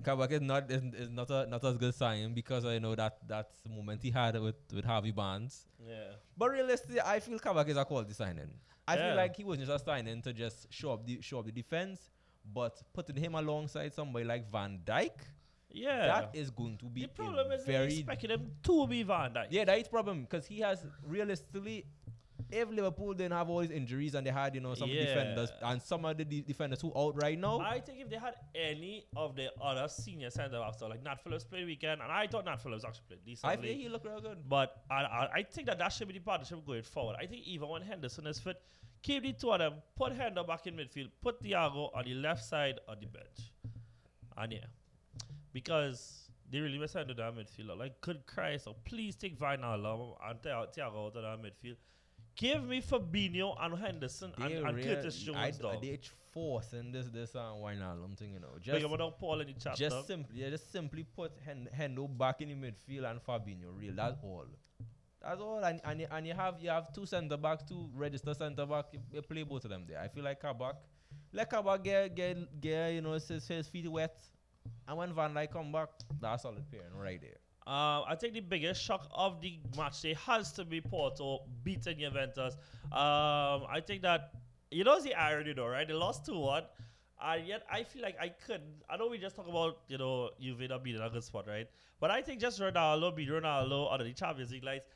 Kabak 0.00 0.30
is 0.32 0.40
not 0.40 0.70
is, 0.70 0.82
is 0.94 1.10
not 1.10 1.30
a 1.30 1.46
not 1.46 1.64
as 1.64 1.76
good 1.76 1.94
sign 1.94 2.32
because 2.34 2.64
I 2.64 2.78
know 2.78 2.94
that 2.94 3.18
that 3.28 3.50
moment 3.68 4.02
he 4.02 4.10
had 4.10 4.38
with 4.40 4.56
with 4.72 4.84
Harvey 4.84 5.10
Barnes. 5.10 5.66
Yeah. 5.86 6.12
But 6.36 6.50
realistically, 6.50 7.00
I 7.00 7.20
feel 7.20 7.38
Kabak 7.38 7.68
is 7.68 7.76
a 7.76 7.84
quality 7.84 8.14
signing. 8.14 8.50
I 8.88 8.96
Yeah. 8.96 9.08
feel 9.08 9.16
like 9.16 9.36
he 9.36 9.44
wasn't 9.44 9.66
just 9.68 9.82
a 9.82 9.84
signing 9.84 10.22
to 10.22 10.32
just 10.32 10.72
show 10.72 10.92
up 10.92 11.06
the 11.06 11.20
show 11.20 11.38
up 11.40 11.46
the 11.46 11.52
defense, 11.52 12.10
but 12.44 12.82
putting 12.92 13.16
him 13.16 13.34
alongside 13.34 13.92
somebody 13.92 14.24
like 14.24 14.50
Van 14.50 14.80
Dijk, 14.84 15.10
Yeah. 15.70 16.06
that 16.06 16.30
is 16.34 16.50
going 16.50 16.78
to 16.78 16.86
be 16.86 17.02
the 17.02 17.08
problem 17.08 17.52
is 17.52 17.64
very 17.64 17.98
expecting 17.98 18.30
him 18.30 18.50
to 18.62 18.86
be 18.86 19.02
Van 19.02 19.32
Dijk. 19.34 19.46
yeah, 19.50 19.64
that 19.64 19.78
is 19.78 19.88
problem 19.88 20.22
because 20.22 20.46
he 20.46 20.60
has 20.60 20.84
realistically. 21.02 21.84
If 22.50 22.68
Liverpool 22.70 23.14
didn't 23.14 23.32
have 23.32 23.48
all 23.48 23.60
these 23.60 23.70
injuries 23.70 24.14
and 24.14 24.26
they 24.26 24.30
had, 24.30 24.54
you 24.54 24.60
know, 24.60 24.74
some 24.74 24.90
Yeah. 24.90 25.04
defenders 25.04 25.52
and 25.62 25.80
some 25.80 26.04
of 26.04 26.16
the 26.16 26.24
de- 26.24 26.42
defenders 26.42 26.80
who 26.80 26.92
out 26.96 27.20
right 27.22 27.38
now, 27.38 27.60
I 27.60 27.80
think 27.80 28.00
if 28.00 28.10
they 28.10 28.16
had 28.16 28.34
any 28.54 29.06
of 29.16 29.36
the 29.36 29.50
other 29.60 29.88
senior 29.88 30.30
centre 30.30 30.58
backs, 30.60 30.78
so 30.78 30.86
like 30.88 31.02
Nat 31.02 31.22
Phillips 31.22 31.44
played 31.44 31.66
weekend, 31.66 32.00
and 32.02 32.10
I 32.12 32.26
thought 32.26 32.44
Nat 32.44 32.56
Phillips 32.56 32.84
actually 32.84 33.04
played 33.08 33.24
decently. 33.24 33.56
I 33.56 33.60
think 33.60 33.80
he 33.80 33.88
looked 33.88 34.06
real 34.06 34.20
good. 34.20 34.48
but 34.48 34.82
I, 34.90 35.02
I, 35.04 35.30
I 35.36 35.42
think 35.42 35.66
that 35.68 35.78
that 35.78 35.88
should 35.92 36.08
be 36.08 36.14
the 36.14 36.20
partnership 36.20 36.64
going 36.66 36.82
forward. 36.82 37.16
I 37.20 37.26
think 37.26 37.46
even 37.46 37.68
when 37.68 37.82
Henderson 37.82 38.26
is 38.26 38.38
fit, 38.38 38.60
keep 39.02 39.22
the 39.22 39.32
two 39.32 39.50
of 39.52 39.58
them, 39.58 39.74
put 39.96 40.12
Hendo 40.12 40.46
back 40.46 40.66
in 40.66 40.76
midfield, 40.76 41.10
put 41.20 41.42
Thiago 41.42 41.90
on 41.94 42.04
the 42.04 42.14
left 42.14 42.44
side 42.44 42.80
of 42.88 43.00
the 43.00 43.06
bench. 43.06 43.50
And 44.36 44.52
yeah, 44.52 44.66
because 45.52 46.30
they 46.50 46.58
really 46.60 46.78
miss 46.78 46.94
Hendo 46.94 47.16
that 47.16 47.34
midfielder. 47.34 47.76
Like, 47.78 48.00
good 48.00 48.26
Christ, 48.26 48.64
so 48.64 48.76
please 48.84 49.16
take 49.16 49.38
Vinal 49.38 50.16
and 50.28 50.38
Thiago 50.42 51.06
out 51.06 51.16
of 51.16 51.22
that 51.22 51.38
midfield. 51.42 51.76
Give 52.36 52.64
me 52.64 52.80
Fabinho 52.80 53.54
and 53.60 53.78
Henderson 53.78 54.32
and, 54.38 54.52
and 54.52 54.76
real- 54.76 54.84
Curtis 54.86 55.22
I, 55.36 55.50
Jones, 55.50 55.58
dog. 55.58 55.82
they 55.82 55.98
forcing 56.32 56.90
this 56.90 57.08
this 57.08 57.34
uh, 57.34 57.52
Wijnaldum 57.54 58.16
thing, 58.16 58.32
you 58.32 58.40
know. 58.40 58.48
Just 58.60 58.84
up 58.84 58.90
without 58.90 59.18
Paul 59.18 59.40
in 59.40 59.48
the 59.48 59.52
chat, 59.52 59.76
just 59.76 60.06
simply 60.06 60.40
yeah, 60.40 60.48
just 60.50 60.72
simply 60.72 61.04
put 61.04 61.32
Hen- 61.44 61.68
Hendo 61.78 62.06
back 62.16 62.40
in 62.40 62.48
the 62.48 62.54
midfield 62.54 63.10
and 63.10 63.20
Fabinho 63.22 63.76
real. 63.78 63.92
That's 63.94 64.16
all. 64.22 64.46
That's 65.20 65.40
all. 65.40 65.62
And 65.62 65.80
and, 65.84 66.00
you- 66.00 66.06
and 66.10 66.26
you 66.26 66.32
have 66.34 66.54
you 66.60 66.70
have 66.70 66.92
two 66.92 67.04
centre 67.04 67.36
backs, 67.36 67.64
two 67.68 67.90
register 67.94 68.32
centre 68.34 68.64
back. 68.66 68.86
You, 68.92 69.00
you 69.12 69.22
play 69.22 69.42
both 69.42 69.64
of 69.64 69.70
them 69.70 69.84
there. 69.86 70.00
I 70.00 70.08
feel 70.08 70.24
like 70.24 70.40
Kabak, 70.40 70.76
let 71.34 71.50
Kabak 71.50 71.84
get 71.84 72.14
get 72.14 72.60
get 72.60 72.94
you 72.94 73.02
know 73.02 73.12
his, 73.12 73.28
his 73.28 73.68
feet 73.68 73.90
wet, 73.90 74.16
and 74.88 74.96
when 74.96 75.12
Van 75.12 75.34
Dijk 75.34 75.50
come 75.52 75.70
back, 75.70 75.90
that's 76.18 76.44
solid 76.44 76.64
pairing 76.70 76.96
right 76.96 77.20
there. 77.20 77.36
Uh, 77.66 78.02
I 78.02 78.16
think 78.18 78.34
the 78.34 78.40
biggest 78.40 78.82
shock 78.82 79.08
of 79.12 79.40
the 79.40 79.58
match 79.76 80.02
day 80.02 80.14
has 80.26 80.52
to 80.52 80.64
be 80.64 80.80
Porto 80.80 81.40
beating 81.62 81.98
Juventus. 82.00 82.54
Um, 82.90 83.64
I 83.70 83.80
think 83.86 84.02
that 84.02 84.32
you 84.70 84.84
know 84.84 85.00
the 85.00 85.14
irony 85.14 85.52
though, 85.52 85.68
right? 85.68 85.86
They 85.86 85.94
lost 85.94 86.26
two 86.26 86.38
one, 86.38 86.64
and 87.22 87.46
yet 87.46 87.62
I 87.70 87.84
feel 87.84 88.02
like 88.02 88.16
I 88.20 88.28
could. 88.30 88.62
I 88.90 88.96
know 88.96 89.06
we 89.06 89.18
just 89.18 89.36
talk 89.36 89.46
about 89.48 89.78
you 89.88 89.98
know 89.98 90.30
Juve 90.40 90.68
not 90.68 90.82
being 90.82 90.96
in 90.96 91.02
a 91.02 91.10
good 91.10 91.22
spot, 91.22 91.46
right? 91.46 91.68
But 92.00 92.10
I 92.10 92.20
think 92.20 92.40
just 92.40 92.60
Ronaldo 92.60 93.14
beat 93.14 93.28
Ronaldo 93.28 93.92
under 93.92 94.04
the 94.04 94.12
Champions 94.12 94.50
League 94.50 94.64
lights. 94.64 94.86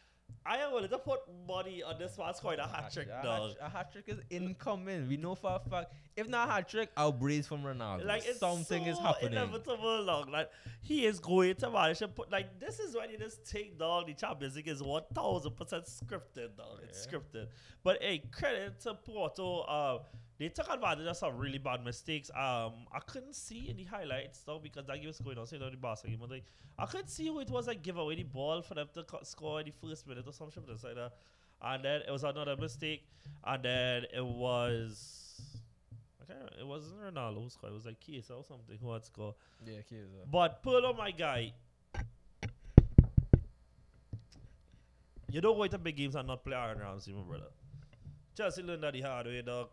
I 0.49 0.59
am 0.59 0.72
willing 0.72 0.89
to 0.91 0.99
put 0.99 1.20
money 1.49 1.83
on 1.83 1.99
this 1.99 2.16
one 2.16 2.33
scoring 2.35 2.61
a 2.61 2.68
hat 2.68 2.93
trick, 2.93 3.09
dog. 3.09 3.55
A 3.61 3.68
hat 3.68 3.91
trick 3.91 4.05
is 4.07 4.20
incoming. 4.31 5.09
We 5.09 5.16
know 5.16 5.35
for 5.35 5.61
a 5.64 5.68
fact. 5.68 5.93
If 6.16 6.29
not 6.29 6.49
a 6.49 6.53
hat 6.53 6.68
trick, 6.68 6.91
I'll 6.97 7.11
brace 7.11 7.49
from 7.49 7.62
Ronaldo. 7.62 8.05
Like 8.07 8.24
it's 8.24 8.39
Something 8.39 8.85
so 8.85 8.91
is 8.91 8.99
happening. 8.99 9.33
inevitable, 9.33 10.07
dog. 10.07 10.29
Like 10.31 10.51
he 10.83 11.05
is 11.05 11.18
going 11.18 11.57
to 11.57 11.70
manage 11.70 11.99
to 11.99 12.09
put 12.09 12.31
like 12.31 12.61
this 12.61 12.79
is 12.79 12.95
when 12.95 13.11
you 13.11 13.18
just 13.18 13.45
take 13.45 13.77
down 13.77 14.05
the 14.07 14.14
Champions 14.14 14.55
League 14.55 14.68
is 14.68 14.83
one 14.83 15.03
thousand 15.12 15.57
percent 15.57 15.87
scripted, 15.87 16.57
dog. 16.57 16.79
It's 16.85 17.05
scripted. 17.05 17.49
But 17.83 18.01
hey, 18.01 18.22
credit 18.31 18.79
to 18.83 18.95
Porto. 18.95 19.61
Uh, 19.62 19.99
they 20.39 20.49
took 20.49 20.68
advantage 20.68 21.07
of 21.07 21.16
some 21.16 21.37
really 21.37 21.59
bad 21.59 21.84
mistakes. 21.84 22.30
Um, 22.30 22.72
I 22.93 23.01
couldn't 23.07 23.34
see 23.34 23.68
in 23.70 23.76
the 23.76 23.84
highlights 23.84 24.41
though 24.41 24.59
because 24.62 24.87
that 24.87 24.97
game 24.99 25.07
was 25.07 25.18
going 25.20 25.39
on. 25.39 25.47
Same 25.47 25.62
on 25.62 25.70
the 25.70 25.76
Barca 25.76 26.09
game, 26.09 26.20
like 26.28 26.45
I 26.78 26.87
couldn't 26.87 27.09
see 27.09 27.26
who 27.26 27.41
it 27.41 27.51
was 27.51 27.66
like 27.66 27.82
give 27.82 27.97
away 27.97 28.16
the 28.16 28.24
ball 28.24 28.61
for 28.62 28.74
them 28.74 28.89
to 28.95 29.03
co- 29.05 29.22
score 29.22 29.61
in 29.61 29.66
the 29.66 29.72
first 29.72 30.07
minute 30.07 30.26
or 30.26 30.32
something 30.32 30.62
like 30.66 30.95
that. 30.95 31.12
And 31.62 31.82
then 31.82 32.03
it 32.07 32.11
was 32.11 32.22
another 32.22 32.55
mistake, 32.57 33.07
and 33.45 33.62
then 33.62 34.03
it 34.14 34.24
was. 34.24 35.41
I 36.20 36.26
can't 36.26 36.39
remember. 36.39 36.61
It 36.61 36.66
wasn't 36.66 37.01
Ronaldo 37.01 37.43
who 37.45 37.49
scored. 37.49 37.72
It 37.72 37.74
was 37.74 37.87
like 37.87 37.99
Chiesa 38.01 38.34
or 38.34 38.45
something 38.45 38.76
who 38.78 38.93
had 38.93 39.07
scored. 39.07 39.34
Yeah, 39.64 39.80
Chiesa. 39.89 40.26
But 40.30 40.62
Pirlo, 40.62 40.95
my 40.95 41.12
guy, 41.12 41.55
you 45.30 45.41
don't 45.41 45.57
go 45.57 45.62
into 45.62 45.78
big 45.78 45.97
games 45.97 46.14
and 46.14 46.28
not 46.28 46.45
play 46.45 46.57
Aaron 46.57 46.78
Ramsey, 46.78 47.14
my 47.14 47.22
brother. 47.22 47.47
Chelsea 48.37 48.62
learned 48.62 48.82
that 48.82 48.93
the 48.93 49.01
hard 49.01 49.26
way, 49.26 49.41
dog. 49.41 49.68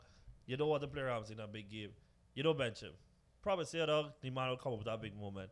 You 0.45 0.57
don't 0.57 0.69
want 0.69 0.81
to 0.81 0.87
play 0.87 1.01
Ramsey 1.01 1.33
in 1.33 1.39
a 1.39 1.47
big 1.47 1.69
game. 1.69 1.89
You 2.35 2.43
don't 2.43 2.57
bench 2.57 2.81
him. 2.81 2.91
Probably 3.41 3.65
say, 3.65 3.85
dog, 3.85 4.11
the 4.21 4.29
man 4.29 4.49
will 4.49 4.57
come 4.57 4.73
up 4.73 4.79
with 4.79 4.87
that 4.87 5.01
big 5.01 5.17
moment. 5.17 5.49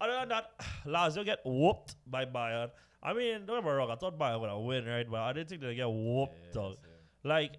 Other 0.00 0.12
than 0.12 0.28
that, 0.30 0.50
Lazio 0.86 1.24
get 1.24 1.40
whooped 1.44 1.96
by 2.06 2.24
Bayern. 2.24 2.70
I 3.02 3.12
mean, 3.14 3.46
don't 3.46 3.58
get 3.58 3.64
me 3.64 3.70
wrong, 3.70 3.90
I 3.90 3.96
thought 3.96 4.18
Bayern 4.18 4.40
would 4.40 4.50
have 4.50 4.58
win, 4.58 4.84
right? 4.86 5.10
But 5.10 5.20
I 5.20 5.32
didn't 5.32 5.48
think 5.48 5.62
they'd 5.62 5.74
get 5.74 5.88
whooped, 5.88 6.52
dog. 6.52 6.76
Like, 7.24 7.52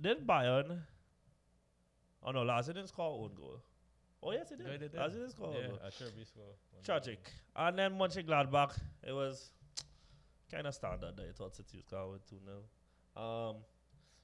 did 0.00 0.26
Bayern? 0.26 0.80
Oh 2.22 2.32
no, 2.32 2.40
Lazio 2.40 2.68
didn't 2.74 2.88
score 2.88 3.22
own 3.24 3.34
goal. 3.34 3.60
Oh 4.22 4.32
yes, 4.32 4.50
it 4.50 4.58
did. 4.58 4.66
Yeah, 4.66 4.76
did. 4.78 4.92
Lazio 4.94 5.12
didn't 5.12 5.30
score 5.30 5.48
own 5.48 5.54
Yeah, 5.54 5.68
goal. 5.68 5.78
Acerbi 5.86 6.26
score. 6.26 6.54
Tragic. 6.84 7.30
And 7.54 7.78
then 7.78 7.92
Mönchengladbach, 7.92 8.76
it 9.06 9.12
was 9.12 9.52
kind 10.50 10.66
of 10.66 10.74
standard 10.74 11.16
that 11.16 11.26
I 11.28 11.32
thought 11.32 11.54
City 11.54 11.78
was 11.78 11.86
going 11.88 12.02
to 12.02 12.10
win 12.10 12.20
2 12.28 12.36
0. 12.44 13.24
Um, 13.24 13.56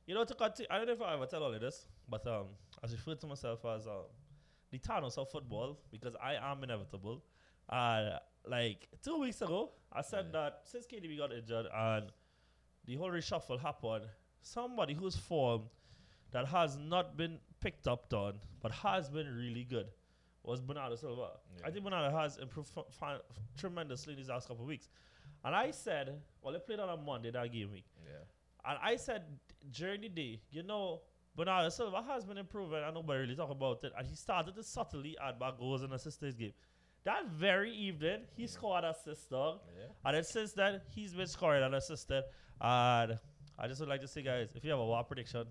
you 0.06 0.14
know, 0.14 0.24
to 0.24 0.34
continue, 0.34 0.68
I 0.70 0.78
don't 0.78 0.86
know 0.86 0.92
if 0.94 1.02
I 1.02 1.14
ever 1.14 1.26
tell 1.26 1.42
all 1.42 1.54
of 1.54 1.60
this, 1.60 1.86
but 2.08 2.26
um, 2.26 2.46
I 2.82 2.90
refer 2.90 3.14
to 3.14 3.26
myself 3.26 3.64
as 3.64 3.86
um, 3.86 4.04
the 4.70 4.78
Thanos 4.78 5.18
of 5.18 5.30
football 5.30 5.78
because 5.90 6.14
I 6.22 6.34
am 6.34 6.62
inevitable. 6.64 7.22
Uh, 7.68 8.18
like 8.46 8.88
two 9.02 9.18
weeks 9.20 9.40
ago, 9.42 9.70
I 9.92 10.02
said 10.02 10.32
that 10.32 10.60
since 10.64 10.86
KDB 10.86 11.18
got 11.18 11.32
injured 11.32 11.66
and 11.72 12.06
the 12.84 12.96
whole 12.96 13.10
reshuffle 13.10 13.60
happened, 13.60 14.06
somebody 14.40 14.94
whose 14.94 15.14
form 15.16 15.62
that 16.32 16.46
has 16.46 16.76
not 16.76 17.16
been 17.16 17.38
picked 17.60 17.86
up 17.86 18.12
on 18.12 18.34
but 18.60 18.72
has 18.72 19.08
been 19.08 19.28
really 19.36 19.64
good 19.64 19.86
was 20.42 20.60
Bernardo 20.60 20.96
Silva. 20.96 21.28
I 21.64 21.70
think 21.70 21.84
Bernardo 21.84 22.16
has 22.16 22.38
improved 22.38 22.70
f- 22.76 22.84
fi- 22.90 23.18
tremendously 23.56 24.14
in 24.14 24.18
these 24.18 24.28
last 24.28 24.48
couple 24.48 24.64
of 24.64 24.68
weeks. 24.68 24.88
And 25.44 25.54
I 25.54 25.70
said, 25.70 26.20
well, 26.42 26.52
they 26.52 26.58
played 26.58 26.80
on 26.80 26.88
a 26.88 26.96
Monday 26.96 27.30
that 27.30 27.52
game 27.52 27.70
week. 27.70 27.84
Yeah. 28.04 28.18
And 28.64 28.78
I 28.82 28.96
said 28.96 29.24
during 29.72 30.02
the 30.02 30.08
day, 30.08 30.40
you 30.50 30.62
know, 30.62 31.00
Bernardo 31.36 31.68
Silva 31.70 32.02
has 32.02 32.24
been 32.24 32.38
improving. 32.38 32.82
and 32.84 32.94
nobody 32.94 33.20
really 33.20 33.36
talk 33.36 33.50
about 33.50 33.82
it. 33.84 33.92
And 33.96 34.06
he 34.06 34.14
started 34.14 34.54
to 34.54 34.62
subtly 34.62 35.16
add 35.22 35.38
back 35.38 35.58
goals 35.58 35.82
and 35.82 35.92
assists 35.92 36.20
to 36.20 36.26
his 36.26 36.36
game. 36.36 36.52
That 37.04 37.26
very 37.30 37.74
evening, 37.74 38.20
he 38.36 38.46
scored 38.46 38.84
an 38.84 38.90
assist, 38.90 39.30
dog. 39.30 39.60
Yeah. 39.76 39.86
And 40.04 40.16
then 40.16 40.24
since 40.24 40.52
then, 40.52 40.80
he's 40.94 41.12
been 41.12 41.26
scoring 41.26 41.62
and 41.62 41.74
assisted. 41.74 42.22
And 42.60 43.18
I 43.58 43.68
just 43.68 43.80
would 43.80 43.88
like 43.88 44.02
to 44.02 44.08
say, 44.08 44.22
guys, 44.22 44.50
if 44.54 44.64
you 44.64 44.70
have 44.70 44.78
a 44.78 44.84
war 44.84 45.02
prediction, 45.02 45.46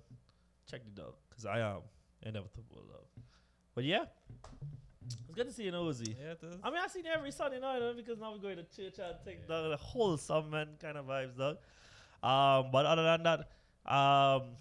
check 0.70 0.82
the 0.86 1.02
dog. 1.02 1.14
Because 1.30 1.46
I 1.46 1.60
am 1.60 1.82
inevitable, 2.22 2.84
dog. 2.88 3.24
But 3.76 3.84
yeah, 3.84 4.06
it's 5.06 5.36
good 5.36 5.48
to 5.48 5.54
see 5.54 5.64
you, 5.64 5.72
Ozzy. 5.72 6.16
Yeah, 6.18 6.32
it 6.32 6.40
is. 6.44 6.58
I 6.64 6.70
mean, 6.70 6.80
I 6.84 6.88
see 6.88 7.00
you 7.00 7.12
every 7.14 7.32
Sunday 7.32 7.60
night 7.60 7.76
you 7.76 7.80
know, 7.82 7.94
because 7.94 8.20
now 8.20 8.32
we're 8.32 8.40
going 8.40 8.58
to 8.58 8.64
church 8.64 9.00
and 9.00 9.16
take 9.26 9.48
the, 9.48 9.70
the 9.70 9.78
wholesome 9.78 10.50
man 10.52 10.68
kind 10.82 10.98
of 10.98 11.06
vibes, 11.06 11.38
dog. 11.38 11.58
Um, 12.24 12.70
but 12.72 12.86
other 12.86 13.04
than 13.04 13.24
that, 13.24 13.92
um, 13.92 14.56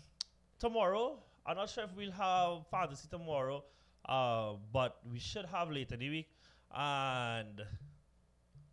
tomorrow, 0.58 1.18
I'm 1.46 1.56
not 1.56 1.68
sure 1.68 1.84
if 1.84 1.94
we'll 1.96 2.12
have 2.12 2.66
fantasy 2.70 3.08
tomorrow, 3.10 3.64
uh, 4.08 4.52
but 4.72 4.98
we 5.10 5.18
should 5.18 5.44
have 5.46 5.70
later 5.70 5.94
in 5.94 6.00
the 6.00 6.10
week. 6.10 6.28
And 6.72 7.60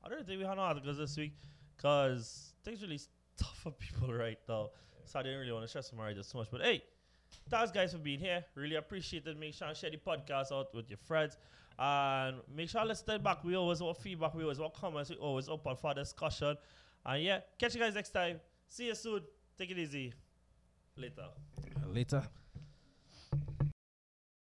I 0.03 0.09
don't 0.09 0.25
think 0.25 0.39
we 0.39 0.45
have 0.45 0.57
no 0.57 0.63
articles 0.63 0.97
this 0.97 1.17
week 1.17 1.33
because 1.75 2.53
things 2.63 2.81
really 2.81 2.99
tough 3.37 3.57
for 3.63 3.71
people 3.71 4.13
right 4.25 4.39
now. 4.47 4.69
So 5.05 5.19
I 5.19 5.23
didn't 5.23 5.39
really 5.39 5.51
want 5.51 5.63
to 5.63 5.67
stress 5.67 5.91
my 5.93 6.13
just 6.13 6.29
so 6.29 6.37
much. 6.37 6.47
But 6.51 6.61
hey, 6.61 6.83
thanks 7.49 7.71
guys 7.71 7.93
for 7.93 7.99
being 7.99 8.19
here. 8.19 8.43
Really 8.55 8.75
appreciate 8.75 9.25
it. 9.25 9.39
Make 9.39 9.53
sure 9.53 9.67
and 9.67 9.75
share 9.75 9.89
the 9.89 9.97
podcast 9.97 10.51
out 10.51 10.73
with 10.73 10.89
your 10.89 10.97
friends. 10.97 11.37
And 11.79 12.37
make 12.53 12.69
sure 12.69 12.81
to 12.81 12.87
listen 12.87 13.21
back. 13.21 13.43
We 13.43 13.55
always 13.55 13.81
want 13.81 13.97
feedback. 13.97 14.33
We 14.33 14.43
always 14.43 14.59
want 14.59 14.73
comments. 14.73 15.09
We 15.09 15.15
always 15.17 15.47
open 15.47 15.75
for 15.75 15.93
discussion. 15.93 16.57
And 17.05 17.23
yeah, 17.23 17.39
catch 17.57 17.75
you 17.75 17.81
guys 17.81 17.95
next 17.95 18.09
time. 18.09 18.39
See 18.67 18.87
you 18.87 18.95
soon. 18.95 19.21
Take 19.57 19.71
it 19.71 19.77
easy. 19.77 20.13
Later. 20.95 21.29
Later. 21.87 22.23